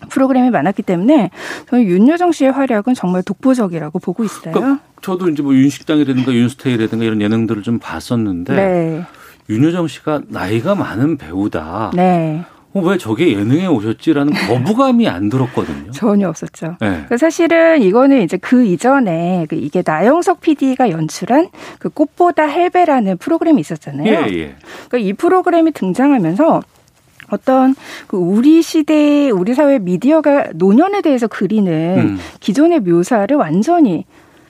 프로그램이 0.10 0.50
많았기 0.50 0.84
때문에 0.84 1.30
저는 1.70 1.86
윤여정 1.86 2.32
씨의 2.32 2.52
활약은 2.52 2.94
정말 2.94 3.24
독보적이라고 3.24 4.00
보고 4.00 4.24
있어요. 4.24 4.54
그러니까 4.54 4.84
저도 5.02 5.30
이제 5.30 5.44
뭐 5.44 5.54
윤식당이라든가 5.54 6.32
윤스테이라든가 6.32 7.04
이런 7.06 7.22
예능들을 7.22 7.64
좀 7.64 7.80
봤었는데 7.80 8.56
네. 8.56 9.04
윤여정 9.50 9.88
씨가 9.88 10.22
나이가 10.28 10.76
많은 10.76 11.18
배우다. 11.18 11.92
네. 11.96 12.46
어, 12.74 12.80
왜 12.82 12.98
저게 12.98 13.34
예능에 13.34 13.68
오셨지라는 13.68 14.34
거부감이 14.48 15.08
안 15.08 15.30
들었거든요. 15.30 15.92
전혀 15.92 16.28
없었죠. 16.28 16.78
네. 16.82 17.06
사실은 17.18 17.82
이거는 17.82 18.24
이제 18.24 18.38
그 18.38 18.66
이전에 18.66 19.46
그 19.50 19.56
이게 19.56 19.84
나영석 19.86 20.42
PD가 20.42 20.90
연출한 20.90 21.50
그 21.80 21.90
꽃보다 21.90 22.46
할배라는 22.46 23.18
프로그램이 23.18 23.62
있었잖아요. 23.62 24.08
예, 24.08 24.34
예. 24.34 24.56
그러니까 24.88 24.98
이 24.98 25.14
프로그램이 25.14 25.72
등장하면서 25.72 26.62
어떤 27.34 27.76
그 28.08 28.18
우리 28.18 28.62
시대 28.62 29.30
우리 29.30 29.54
사회 29.54 29.80
미디어가 29.80 30.52
노년에 30.54 31.02
대해서 31.02 31.28
그리는 31.28 31.72
음. 31.98 32.20
기존의 32.40 32.82
묘사를 32.82 33.36
완전히 33.36 34.06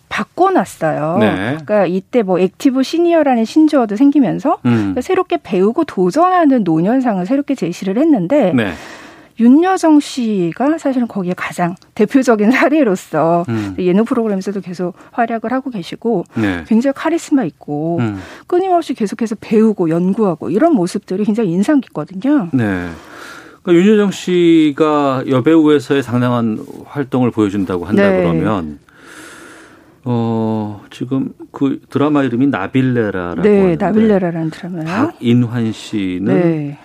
바꿔놨어요. 0.10 1.18
네. 1.20 1.36
그러니까 1.36 1.86
이때 1.88 2.22
뭐 2.22 2.38
active 2.40 2.84
senior라는 2.84 3.46
신조어도 3.46 3.96
생기면서 3.96 4.60
음. 4.66 4.72
그러니까 4.72 5.02
새롭게 5.02 5.40
배우고 5.42 5.86
도전하는 5.86 6.64
노년상을 6.64 7.26
새롭게 7.26 7.56
제시를 7.56 7.98
했는데 7.98 8.54
네. 8.54 8.74
윤여정 9.40 10.00
씨가 10.00 10.78
사실은 10.78 11.08
거기에 11.08 11.34
가장 11.36 11.76
대표적인 11.96 12.52
사례로서 12.54 13.46
음. 13.50 13.76
예능 13.80 14.06
프로그램에서도 14.06 14.62
계속 14.62 14.96
활약을 15.12 15.52
하고 15.52 15.70
계시고 15.70 16.26
네. 16.36 16.64
굉장히 16.68 16.94
카리스마 16.96 17.44
있고 17.46 17.98
음. 18.00 18.20
끊임없이 18.48 18.94
계속해서 18.94 19.36
배우고 19.40 19.90
연구하고 19.90 20.50
이런 20.50 20.74
모습들이 20.74 21.24
굉장히 21.26 21.52
인상 21.52 21.82
깊거든요. 21.82 22.50
네. 22.54 22.90
그러니까 23.64 23.86
윤여정 23.86 24.12
씨가 24.12 25.24
여배우에서의 25.28 26.04
상당한 26.04 26.64
활동을 26.86 27.32
보여준다고 27.32 27.86
한다 27.86 28.10
네. 28.10 28.18
그러면 28.18 28.80
어, 30.06 30.84
지금 30.90 31.34
그 31.52 31.80
드라마 31.90 32.24
이름이 32.24 32.48
나빌레라라고 32.48 33.42
네, 33.42 33.62
하는데 33.62 33.86
나빌레라라는 33.86 34.50
드라마요. 34.50 34.86
박인환 34.86 35.72
씨는 35.72 36.26
네. 36.26 36.80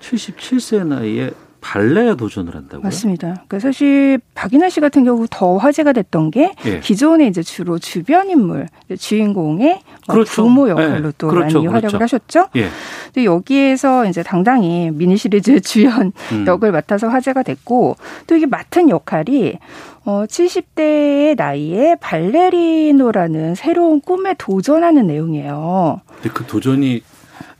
77세 0.00 0.86
나이에 0.86 1.30
발레에 1.62 2.16
도전을 2.16 2.54
한다고요? 2.54 2.82
맞습니다. 2.82 3.28
그러니까 3.28 3.60
사실 3.60 4.20
박인하 4.34 4.68
씨 4.68 4.80
같은 4.80 5.04
경우 5.04 5.26
더 5.30 5.56
화제가 5.56 5.92
됐던 5.92 6.32
게 6.32 6.52
예. 6.66 6.80
기존에 6.80 7.26
이제 7.28 7.42
주로 7.42 7.78
주변 7.78 8.28
인물 8.28 8.66
주인공의 8.98 9.80
그렇죠. 10.08 10.42
부모 10.42 10.68
역할로 10.68 11.08
예. 11.08 11.12
또 11.16 11.28
그렇죠. 11.28 11.58
많이 11.58 11.66
활약을 11.68 11.98
그렇죠. 11.98 12.02
하셨죠. 12.02 12.48
예. 12.56 12.68
근데 13.06 13.24
여기에서 13.24 14.04
이제 14.06 14.22
당당히 14.22 14.90
미니 14.92 15.16
시리즈 15.16 15.60
주연 15.62 16.12
음. 16.32 16.44
역을 16.46 16.72
맡아서 16.72 17.08
화제가 17.08 17.44
됐고 17.44 17.96
또 18.26 18.36
이게 18.36 18.46
맡은 18.46 18.90
역할이 18.90 19.58
어 20.04 20.24
70대의 20.26 21.36
나이에 21.36 21.94
발레리노라는 22.00 23.54
새로운 23.54 24.00
꿈에 24.00 24.34
도전하는 24.36 25.06
내용이에요. 25.06 26.00
근데 26.08 26.28
그 26.34 26.44
도전이 26.44 27.02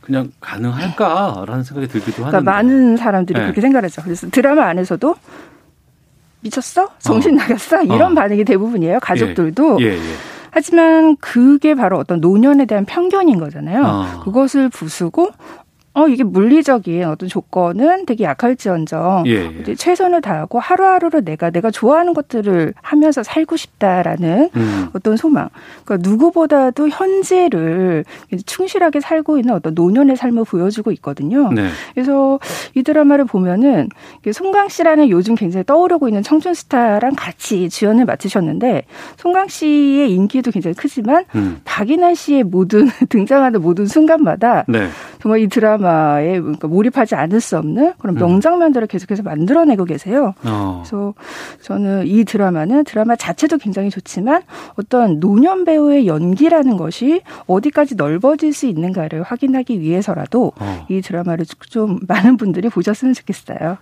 그냥 0.03 0.31
가능할까라는 0.41 1.63
생각이 1.63 1.87
들기도 1.87 2.23
그러니까 2.23 2.37
하는데 2.37 2.51
많은 2.51 2.97
사람들이 2.97 3.39
네. 3.39 3.45
그렇게 3.45 3.61
생각하죠. 3.61 4.01
그래서 4.03 4.27
드라마 4.29 4.65
안에서도 4.65 5.15
미쳤어? 6.41 6.89
정신 6.99 7.33
어. 7.33 7.35
나갔어? 7.37 7.81
이런 7.83 8.11
어. 8.11 8.15
반응이 8.15 8.43
대부분이에요. 8.43 8.99
가족들도. 8.99 9.77
예, 9.81 9.85
예, 9.85 9.93
예. 9.93 10.13
하지만 10.51 11.15
그게 11.17 11.73
바로 11.73 11.97
어떤 11.97 12.19
노년에 12.19 12.65
대한 12.65 12.85
편견인 12.85 13.39
거잖아요. 13.39 13.83
아. 13.85 14.21
그것을 14.23 14.69
부수고 14.69 15.31
어 15.95 16.07
이게 16.07 16.23
물리적인 16.23 17.03
어떤 17.03 17.29
조건은 17.29 18.07
되게 18.07 18.23
약할지언정 18.23 19.25
예, 19.27 19.63
예. 19.67 19.75
최선을 19.75 20.21
다하고 20.21 20.59
하루하루를 20.59 21.23
내가 21.23 21.51
내가 21.51 21.69
좋아하는 21.69 22.15
것들을 22.15 22.73
하면서 22.81 23.21
살고 23.21 23.57
싶다라는 23.57 24.49
음. 24.55 24.89
어떤 24.93 25.17
소망. 25.17 25.49
그러니까 25.85 26.09
누구보다도 26.09 26.89
현재를 26.89 28.05
충실하게 28.43 29.01
살고 29.01 29.37
있는 29.37 29.53
어떤 29.53 29.75
노년의 29.75 30.15
삶을 30.15 30.45
보여주고 30.45 30.91
있거든요. 30.93 31.51
네. 31.53 31.69
그래서 31.93 32.39
이 32.73 32.81
드라마를 32.81 33.25
보면은 33.25 33.89
송강 34.31 34.69
씨라는 34.69 35.09
요즘 35.09 35.35
굉장히 35.35 35.63
떠오르고 35.63 36.07
있는 36.07 36.23
청춘 36.23 36.55
스타랑 36.55 37.13
같이 37.15 37.69
주연을 37.69 38.05
맡으셨는데 38.05 38.85
송강 39.17 39.47
씨의 39.47 40.11
인기도 40.11 40.49
굉장히 40.49 40.73
크지만 40.73 41.25
음. 41.35 41.61
박인환 41.65 42.15
씨의 42.15 42.43
모든 42.45 42.87
등장하는 43.09 43.61
모든 43.61 43.85
순간마다 43.85 44.65
네. 44.67 44.87
정말 45.21 45.39
이 45.39 45.47
드라마 45.47 45.82
에 45.85 46.39
그러니까 46.39 46.67
몰입하지 46.67 47.15
않을 47.15 47.41
수 47.41 47.57
없는 47.57 47.93
그런 47.97 48.15
음. 48.15 48.19
명장면들을 48.19 48.87
계속해서 48.87 49.23
만들어내고 49.23 49.85
계세요. 49.85 50.33
어. 50.43 50.83
그래서 50.83 51.13
저는 51.61 52.07
이 52.07 52.23
드라마는 52.23 52.83
드라마 52.83 53.15
자체도 53.15 53.57
굉장히 53.57 53.89
좋지만 53.89 54.43
어떤 54.75 55.19
노년 55.19 55.65
배우의 55.65 56.07
연기라는 56.07 56.77
것이 56.77 57.21
어디까지 57.47 57.95
넓어질 57.95 58.53
수 58.53 58.65
있는가를 58.67 59.23
확인하기 59.23 59.79
위해서라도 59.79 60.51
어. 60.59 60.85
이 60.89 61.01
드라마를 61.01 61.45
좀 61.69 61.99
많은 62.07 62.37
분들이 62.37 62.69
보셨으면 62.69 63.13
좋겠어요. 63.13 63.77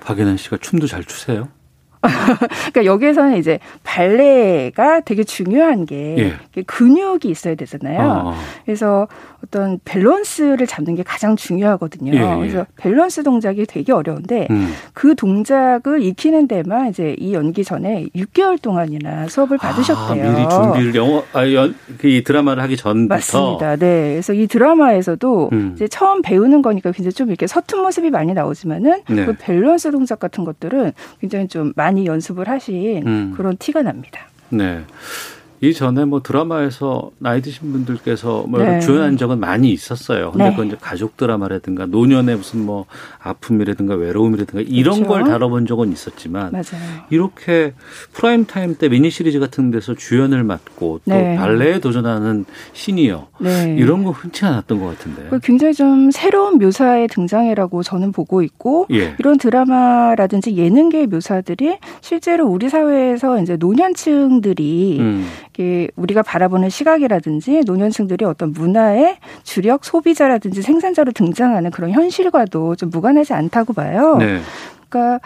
박인환 0.00 0.36
씨가 0.36 0.58
춤도 0.60 0.86
잘 0.86 1.04
추세요? 1.04 1.48
그러니까 2.72 2.84
여기에서는 2.84 3.36
이제 3.36 3.58
발레가 3.82 5.00
되게 5.00 5.24
중요한 5.24 5.86
게 5.86 6.16
예. 6.56 6.62
근육이 6.62 7.24
있어야 7.24 7.54
되잖아요. 7.54 8.22
어. 8.26 8.34
그래서 8.64 9.08
어떤 9.44 9.78
밸런스를 9.84 10.66
잡는 10.66 10.94
게 10.96 11.02
가장 11.02 11.36
중요하거든요. 11.36 12.12
예. 12.12 12.18
예. 12.18 12.36
그래서 12.36 12.66
밸런스 12.76 13.22
동작이 13.22 13.66
되게 13.66 13.92
어려운데 13.92 14.48
음. 14.50 14.72
그 14.92 15.14
동작을 15.14 16.02
익히는 16.02 16.48
데만 16.48 16.88
이제 16.88 17.14
이 17.18 17.34
연기 17.34 17.64
전에 17.64 18.06
6개월 18.14 18.60
동안이나 18.60 19.28
수업을 19.28 19.58
아, 19.60 19.68
받으셨대요. 19.68 20.28
아, 20.28 20.32
미리 20.32 20.48
준비를 20.48 20.94
영어 20.94 21.22
아, 21.32 21.50
연, 21.52 21.74
그이 21.98 22.24
드라마를 22.24 22.62
하기 22.64 22.76
전부터 22.76 23.14
맞습니다. 23.14 23.76
네. 23.76 24.10
그래서 24.12 24.32
이 24.32 24.46
드라마에서도 24.46 25.50
음. 25.52 25.72
이제 25.74 25.88
처음 25.88 26.22
배우는 26.22 26.62
거니까 26.62 26.92
굉장히 26.92 27.12
좀 27.12 27.28
이렇게 27.28 27.46
서툰 27.46 27.82
모습이 27.82 28.10
많이 28.10 28.34
나오지만은 28.34 29.02
네. 29.08 29.24
그 29.26 29.34
밸런스 29.38 29.90
동작 29.90 30.18
같은 30.18 30.44
것들은 30.44 30.92
굉장히 31.20 31.48
좀 31.48 31.72
많이 31.76 31.95
연습을 32.04 32.48
하신 32.48 33.06
음. 33.06 33.34
그런 33.36 33.56
티가 33.56 33.82
납니다. 33.82 34.28
네. 34.50 34.84
이전에 35.60 36.04
뭐 36.04 36.22
드라마에서 36.22 37.10
나이 37.18 37.40
드신 37.40 37.72
분들께서 37.72 38.44
뭐 38.48 38.62
네. 38.62 38.80
주연한 38.80 39.16
적은 39.16 39.40
많이 39.40 39.70
있었어요. 39.70 40.32
근데 40.32 40.44
네. 40.44 40.50
그건 40.50 40.66
이제 40.68 40.76
가족 40.80 41.16
드라마라든가 41.16 41.86
노년의 41.86 42.36
무슨 42.36 42.64
뭐 42.64 42.86
아픔이라든가 43.22 43.94
외로움이라든가 43.94 44.60
이런 44.66 45.02
그렇죠. 45.02 45.08
걸 45.08 45.24
다뤄본 45.24 45.66
적은 45.66 45.92
있었지만 45.92 46.52
맞아요. 46.52 47.04
이렇게 47.10 47.72
프라임 48.12 48.44
타임 48.46 48.76
때 48.76 48.88
미니 48.88 49.10
시리즈 49.10 49.38
같은 49.38 49.70
데서 49.70 49.94
주연을 49.94 50.44
맡고 50.44 51.00
또 51.04 51.10
네. 51.10 51.36
발레에 51.36 51.80
도전하는 51.80 52.44
시니어 52.72 53.28
네. 53.40 53.76
이런 53.78 54.04
거 54.04 54.10
흔치 54.10 54.44
않았던 54.44 54.80
것 54.80 54.86
같은데. 54.86 55.28
굉장히 55.42 55.74
좀 55.74 56.10
새로운 56.10 56.58
묘사의 56.58 57.08
등장이라고 57.08 57.82
저는 57.82 58.12
보고 58.12 58.42
있고 58.42 58.86
예. 58.92 59.14
이런 59.18 59.38
드라마라든지 59.38 60.56
예능계의 60.56 61.06
묘사들이 61.06 61.78
실제로 62.00 62.46
우리 62.46 62.68
사회에서 62.68 63.40
이제 63.40 63.56
노년층들이 63.56 64.98
음. 65.00 65.26
우리가 65.96 66.22
바라보는 66.22 66.68
시각이라든지 66.68 67.62
노년층들이 67.66 68.24
어떤 68.24 68.52
문화의 68.52 69.18
주력 69.42 69.84
소비자라든지 69.84 70.62
생산자로 70.62 71.12
등장하는 71.12 71.70
그런 71.70 71.90
현실과도 71.90 72.76
좀 72.76 72.90
무관하지 72.90 73.32
않다고 73.32 73.72
봐요. 73.72 74.16
네. 74.18 74.40
그러니까 74.88 75.20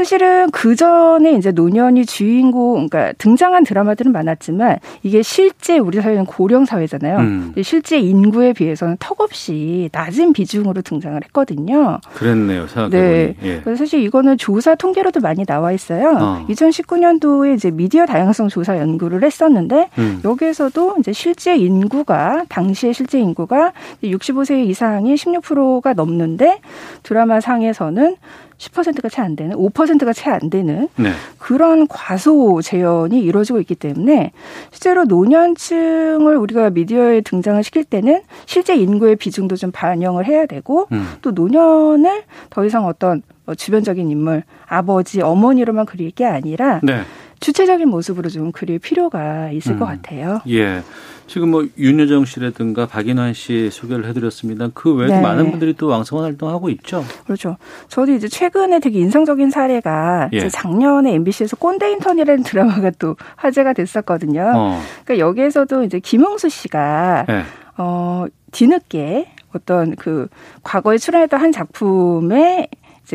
사실은 0.00 0.50
그 0.50 0.76
전에 0.76 1.34
이제 1.34 1.52
노년이 1.52 2.06
주인공, 2.06 2.88
그러니까 2.88 3.12
등장한 3.18 3.64
드라마들은 3.64 4.12
많았지만 4.12 4.78
이게 5.02 5.20
실제 5.20 5.76
우리 5.76 6.00
사회는 6.00 6.24
고령 6.24 6.64
사회잖아요. 6.64 7.18
음. 7.18 7.52
실제 7.62 7.98
인구에 7.98 8.54
비해서는 8.54 8.96
턱없이 8.98 9.90
낮은 9.92 10.32
비중으로 10.32 10.80
등장을 10.80 11.20
했거든요. 11.24 11.98
그랬네요. 12.14 12.66
생각해보니. 12.66 13.02
네. 13.02 13.36
예. 13.42 13.60
그래서 13.60 13.84
사실 13.84 14.00
이거는 14.00 14.38
조사 14.38 14.74
통계로도 14.74 15.20
많이 15.20 15.44
나와 15.44 15.70
있어요. 15.72 16.16
어. 16.18 16.46
2019년도에 16.48 17.54
이제 17.54 17.70
미디어 17.70 18.06
다양성 18.06 18.48
조사 18.48 18.78
연구를 18.78 19.22
했었는데 19.22 19.90
음. 19.98 20.22
여기에서도 20.24 20.96
이제 21.00 21.12
실제 21.12 21.58
인구가 21.58 22.44
당시의 22.48 22.94
실제 22.94 23.20
인구가 23.20 23.72
65세 24.02 24.64
이상이 24.66 25.14
16%가 25.14 25.92
넘는데 25.92 26.60
드라마 27.02 27.42
상에서는 27.42 28.16
10%가 28.60 29.08
채 29.08 29.22
안 29.22 29.36
되는, 29.36 29.56
5%가 29.56 30.12
채 30.12 30.30
안 30.30 30.50
되는 30.50 30.88
네. 30.96 31.10
그런 31.38 31.88
과소 31.88 32.60
재현이 32.62 33.18
이루어지고 33.18 33.58
있기 33.60 33.74
때문에 33.74 34.32
실제로 34.70 35.04
노년층을 35.04 36.36
우리가 36.36 36.70
미디어에 36.70 37.22
등장을 37.22 37.62
시킬 37.64 37.84
때는 37.84 38.20
실제 38.46 38.76
인구의 38.76 39.16
비중도 39.16 39.56
좀 39.56 39.70
반영을 39.72 40.26
해야 40.26 40.46
되고 40.46 40.86
음. 40.92 41.08
또 41.22 41.30
노년을 41.30 42.22
더 42.50 42.64
이상 42.64 42.86
어떤 42.86 43.22
뭐 43.46 43.54
주변적인 43.54 44.10
인물, 44.10 44.42
아버지, 44.66 45.22
어머니로만 45.22 45.86
그릴 45.86 46.10
게 46.10 46.26
아니라 46.26 46.80
네. 46.82 47.00
주체적인 47.40 47.88
모습으로 47.88 48.28
좀 48.28 48.52
그릴 48.52 48.78
필요가 48.78 49.50
있을 49.50 49.72
음. 49.72 49.78
것 49.78 49.86
같아요. 49.86 50.40
예. 50.48 50.82
지금 51.26 51.50
뭐 51.50 51.64
윤여정 51.78 52.24
씨라든가 52.24 52.86
박인환 52.86 53.34
씨 53.34 53.70
소개를 53.70 54.04
해드렸습니다. 54.06 54.68
그 54.74 54.92
외에도 54.92 55.14
네. 55.14 55.20
많은 55.20 55.52
분들이 55.52 55.74
또 55.74 55.86
왕성한 55.86 56.24
활동하고 56.24 56.68
있죠. 56.70 57.04
그렇죠. 57.24 57.56
저도 57.88 58.12
이제 58.12 58.26
최근에 58.26 58.80
되게 58.80 58.98
인상적인 58.98 59.50
사례가 59.50 60.30
예. 60.32 60.48
작년에 60.48 61.14
MBC에서 61.14 61.56
꼰대 61.56 61.92
인턴이라는 61.92 62.42
드라마가 62.42 62.90
또 62.98 63.16
화제가 63.36 63.74
됐었거든요. 63.74 64.52
어. 64.56 64.80
그러니까 65.04 65.24
여기에서도 65.24 65.84
이제 65.84 66.00
김홍수 66.00 66.48
씨가 66.48 67.26
예. 67.28 67.42
어 67.78 68.26
뒤늦게 68.50 69.28
어떤 69.54 69.94
그 69.96 70.28
과거에 70.64 70.98
출연했던 70.98 71.40
한 71.40 71.52
작품에 71.52 72.68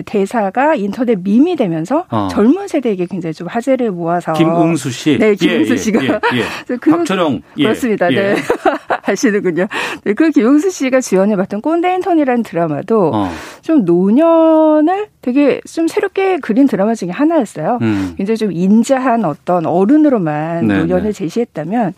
대사가 0.03 0.75
인터넷 0.75 1.19
밈이 1.21 1.55
되면서 1.55 2.05
어. 2.09 2.27
젊은 2.31 2.67
세대에게 2.67 3.05
굉장히 3.05 3.33
좀 3.33 3.47
화제를 3.47 3.91
모아서 3.91 4.33
김웅수 4.33 4.91
씨, 4.91 5.17
네, 5.17 5.35
김웅수 5.35 5.73
예, 5.73 5.77
씨가 5.77 6.03
예, 6.03 6.07
예. 6.09 6.43
그, 6.79 6.91
박철영 6.91 7.41
예. 7.57 7.63
그렇습니다. 7.63 8.09
네, 8.09 8.15
예. 8.15 8.35
아시는군요. 9.03 9.67
네, 10.03 10.13
그 10.13 10.29
김웅수 10.31 10.71
씨가 10.71 11.01
주연을 11.01 11.37
맡은 11.37 11.61
꼰대 11.61 11.93
인턴이라는 11.95 12.43
드라마도 12.43 13.11
어. 13.13 13.29
좀 13.61 13.85
노년을 13.85 15.07
되게 15.21 15.61
좀 15.67 15.87
새롭게 15.87 16.37
그린 16.37 16.67
드라마 16.67 16.95
중에 16.95 17.09
하나였어요. 17.09 17.79
음. 17.81 18.13
굉장히 18.17 18.37
좀 18.37 18.51
인자한 18.51 19.25
어떤 19.25 19.65
어른으로만 19.65 20.67
네, 20.67 20.77
노년을 20.79 21.05
네. 21.05 21.11
제시했다면 21.11 21.93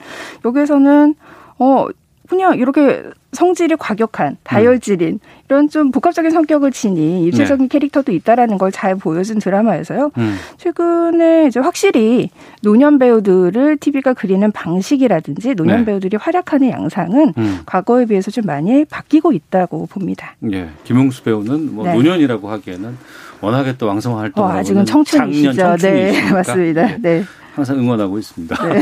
여기에서는 0.46 1.16
어 1.60 1.88
그냥 2.28 2.58
이렇게 2.58 3.04
성질이 3.34 3.76
과격한 3.78 4.38
다혈질인 4.44 5.14
음. 5.16 5.20
이런 5.50 5.70
좀 5.70 5.92
복합적인 5.92 6.32
성격을 6.32 6.72
지닌 6.72 7.24
입체적인 7.24 7.66
네. 7.66 7.70
캐릭터도 7.70 8.12
있다라는 8.12 8.58
걸 8.58 8.68
잘 8.72 8.96
보여준 8.96 9.40
드라마여서요. 9.40 10.12
음. 10.18 10.36
최근에 10.58 11.48
이제 11.48 11.60
확실히 11.60 12.30
노년 12.62 13.00
배우들을 13.00 13.78
TV가 13.78 14.14
그리는 14.14 14.52
방식이라든지 14.52 15.56
노년 15.56 15.80
네. 15.80 15.86
배우들이 15.86 16.18
활약하는 16.18 16.70
양상은 16.70 17.34
음. 17.38 17.60
과거에 17.66 18.06
비해서 18.06 18.30
좀 18.30 18.46
많이 18.46 18.86
바뀌고 18.86 19.32
있다고 19.34 19.88
봅니다. 19.88 20.36
예, 20.52 20.70
김응수 20.84 21.24
배우는 21.24 21.74
뭐 21.76 21.86
네. 21.86 21.94
노년이라고 21.94 22.50
하기에는 22.50 22.98
워낙에 23.42 23.78
또 23.78 23.88
왕성 23.88 24.18
활동을 24.20 24.50
어, 24.50 24.54
아직은 24.54 24.86
청춘이시죠. 24.86 25.78
네, 25.78 26.30
맞습니다. 26.32 26.98
네. 27.00 27.24
네. 27.58 27.64
항상 27.66 27.80
응원하고 27.80 28.18
있습니다. 28.18 28.56
네. 28.68 28.82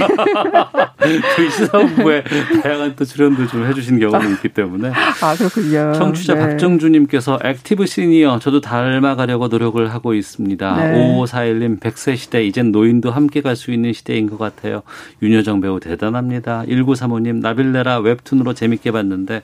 저희 1.35 1.49
시사본부에 1.49 2.23
다양한 2.61 2.95
또 2.95 3.05
출연도 3.05 3.47
좀 3.47 3.65
해주신 3.65 3.99
경험이 3.99 4.33
있기 4.33 4.49
때문에. 4.49 4.91
아, 5.21 5.35
그렇군요. 5.35 5.93
청취자 5.93 6.35
네. 6.35 6.39
박정주님께서 6.41 7.39
active 7.43 7.85
senior 7.85 8.39
저도 8.39 8.61
닮아가려고 8.61 9.47
노력을 9.47 9.91
하고 9.93 10.13
있습니다. 10.13 10.75
네. 10.77 10.93
5541님 11.17 11.79
100세 11.79 12.17
시대 12.17 12.43
이젠 12.45 12.71
노인도 12.71 13.11
함께 13.11 13.41
갈 13.41 13.55
수 13.55 13.71
있는 13.71 13.93
시대인 13.93 14.29
것 14.29 14.37
같아요. 14.37 14.81
윤여정 15.21 15.61
배우 15.61 15.79
대단합니다. 15.79 16.63
1935님 16.67 17.39
나빌레라 17.39 17.99
웹툰으로 17.99 18.53
재밌게 18.53 18.91
봤는데 18.91 19.43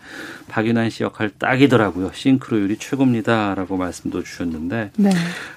박윤환 0.51 0.89
씨 0.89 1.03
역할 1.03 1.29
딱이더라고요. 1.29 2.11
싱크로율이 2.13 2.77
최고입니다. 2.77 3.55
라고 3.55 3.77
말씀도 3.77 4.21
주셨는데 4.21 4.91
네. 4.97 5.09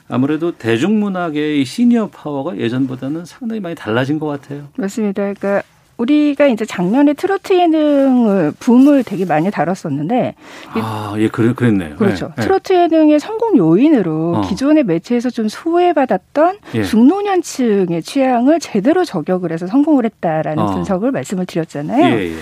아무래도 0.09 0.53
대중문학의 0.53 1.65
시니어 1.65 2.11
파워가 2.11 2.57
예전보다는 2.57 3.25
상당히 3.25 3.61
많이 3.61 3.75
달라진 3.75 4.21
것 4.21 4.27
같아요. 4.27 4.69
맞습니다. 4.77 5.23
그러니까 5.23 5.63
우리가 5.97 6.47
이제 6.47 6.65
작년에 6.65 7.15
트로트 7.15 7.53
예능을 7.53 8.53
붐을 8.59 9.05
되게 9.05 9.25
많이 9.25 9.51
다뤘었는데 9.51 10.35
아, 10.71 11.15
예, 11.19 11.29
그래, 11.29 11.53
그랬네요. 11.55 11.97
그렇죠. 11.97 12.33
네. 12.37 12.43
트로트 12.43 12.73
예능의 12.73 13.21
성공 13.21 13.57
요인으로 13.57 14.37
어. 14.37 14.41
기존의 14.43 14.85
매체에서 14.85 15.31
좀 15.31 15.49
소외받았던 15.49 16.59
예. 16.75 16.83
중노년층의 16.83 18.03
취향을 18.03 18.61
제대로 18.61 19.05
저격을 19.05 19.53
해서 19.53 19.67
성공을 19.67 20.05
했다라는 20.05 20.63
어. 20.63 20.67
분석을 20.75 21.13
말씀을 21.13 21.47
드렸잖아요. 21.47 22.17
예, 22.17 22.33
예. 22.33 22.37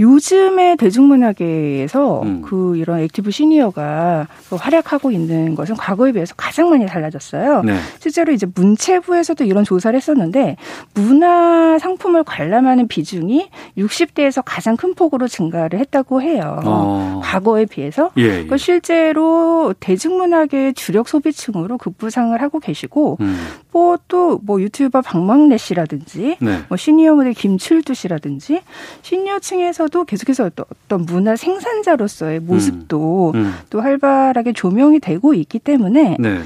요즘의 0.00 0.78
대중문화계에서 0.78 2.22
음. 2.22 2.42
그 2.42 2.76
이런 2.76 3.00
active 3.00 3.30
senior가 3.30 4.26
그 4.48 4.56
활약하고 4.56 5.10
있는 5.10 5.54
것은 5.54 5.76
과거에 5.76 6.12
비해서 6.12 6.34
가장 6.36 6.70
많이 6.70 6.86
달라졌어요. 6.86 7.62
네. 7.62 7.76
실제로 7.98 8.32
이제 8.32 8.46
문체부에서도 8.54 9.44
이런 9.44 9.62
조사를 9.62 9.94
했었는데 9.94 10.56
문화 10.94 11.78
상품을 11.78 12.24
관람하는 12.24 12.88
비중이 12.88 13.50
60대에서 13.76 14.42
가장 14.44 14.76
큰 14.76 14.94
폭으로 14.94 15.28
증가를 15.28 15.78
했다고 15.78 16.22
해요. 16.22 16.60
어. 16.64 17.20
과거에 17.22 17.66
비해서. 17.66 18.10
예, 18.16 18.22
예. 18.22 18.28
그러니까 18.28 18.56
실제로 18.56 19.74
대중문화계 19.78 20.72
주력 20.72 21.08
소비층으로 21.08 21.76
급부상을 21.76 22.40
하고 22.40 22.58
계시고 22.58 23.18
음. 23.20 23.36
뭐또뭐 23.72 24.40
뭐 24.42 24.60
유튜버 24.62 25.02
박막례 25.02 25.58
씨라든지 25.58 26.36
네. 26.40 26.60
뭐 26.68 26.76
시니어 26.76 27.14
모델 27.14 27.34
김칠두 27.34 27.94
씨라든지 27.94 28.62
시니어층에서 29.02 29.89
하면서도 29.90 30.04
계속해서 30.04 30.50
어떤 30.84 31.04
문화 31.04 31.36
생산자로서의 31.36 32.40
모습도 32.40 33.32
음. 33.34 33.40
음. 33.40 33.54
또 33.68 33.80
활발하게 33.80 34.52
조명이 34.54 35.00
되고 35.00 35.34
있기 35.34 35.58
때문에 35.58 36.16
네. 36.18 36.40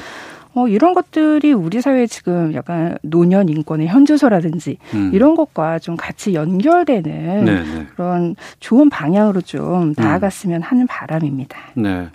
어, 0.54 0.68
이런 0.68 0.94
것들이 0.94 1.52
우리 1.52 1.80
사회에 1.80 2.06
지금 2.06 2.54
약간 2.54 2.96
노년 3.02 3.48
인권의 3.48 3.86
현주소라든지 3.88 4.78
음. 4.94 5.10
이런 5.12 5.36
것과 5.36 5.78
좀 5.78 5.96
같이 5.96 6.34
연결되는 6.34 7.44
네네. 7.44 7.62
네. 7.62 7.86
그런 7.94 8.34
좋은 8.60 8.90
방향으로 8.90 9.40
좀 9.42 9.82
음. 9.82 9.94
나아갔으면 9.96 10.62
하는 10.62 10.86
바람입니다. 10.86 11.58
네. 11.74 12.08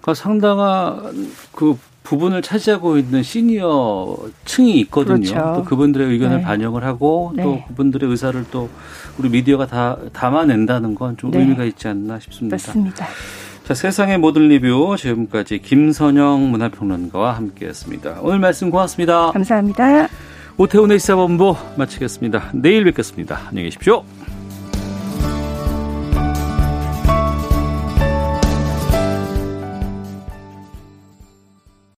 그러니까 0.00 0.14
상당한 0.14 1.30
그 1.52 1.78
부분을 2.02 2.42
차지하고 2.42 2.98
있는 2.98 3.22
시니어 3.22 4.16
층이 4.44 4.80
있거든요. 4.80 5.20
그렇죠. 5.20 5.52
또 5.56 5.64
그분들의 5.64 6.08
의견을 6.08 6.38
네. 6.38 6.42
반영을 6.42 6.84
하고 6.84 7.32
네. 7.36 7.44
또 7.44 7.62
그분들의 7.68 8.10
의사를 8.10 8.44
또 8.50 8.68
우리 9.18 9.28
미디어가 9.28 9.66
다 9.66 9.96
담아낸다는 10.12 10.94
건좀 10.94 11.30
네. 11.30 11.40
의미가 11.40 11.64
있지 11.64 11.88
않나 11.88 12.18
싶습니다. 12.18 12.54
맞습니다. 12.54 13.06
자, 13.64 13.74
세상의 13.74 14.18
모든 14.18 14.48
리뷰 14.48 14.96
지금까지 14.98 15.58
김선영 15.60 16.50
문화평론가와 16.50 17.36
함께했습니다. 17.36 18.18
오늘 18.22 18.38
말씀 18.38 18.70
고맙습니다. 18.70 19.30
감사합니다. 19.32 20.08
오태훈의 20.56 20.98
시사본부 20.98 21.56
마치겠습니다. 21.76 22.50
내일 22.54 22.84
뵙겠습니다. 22.84 23.40
안녕히 23.48 23.64
계십시오. 23.68 24.04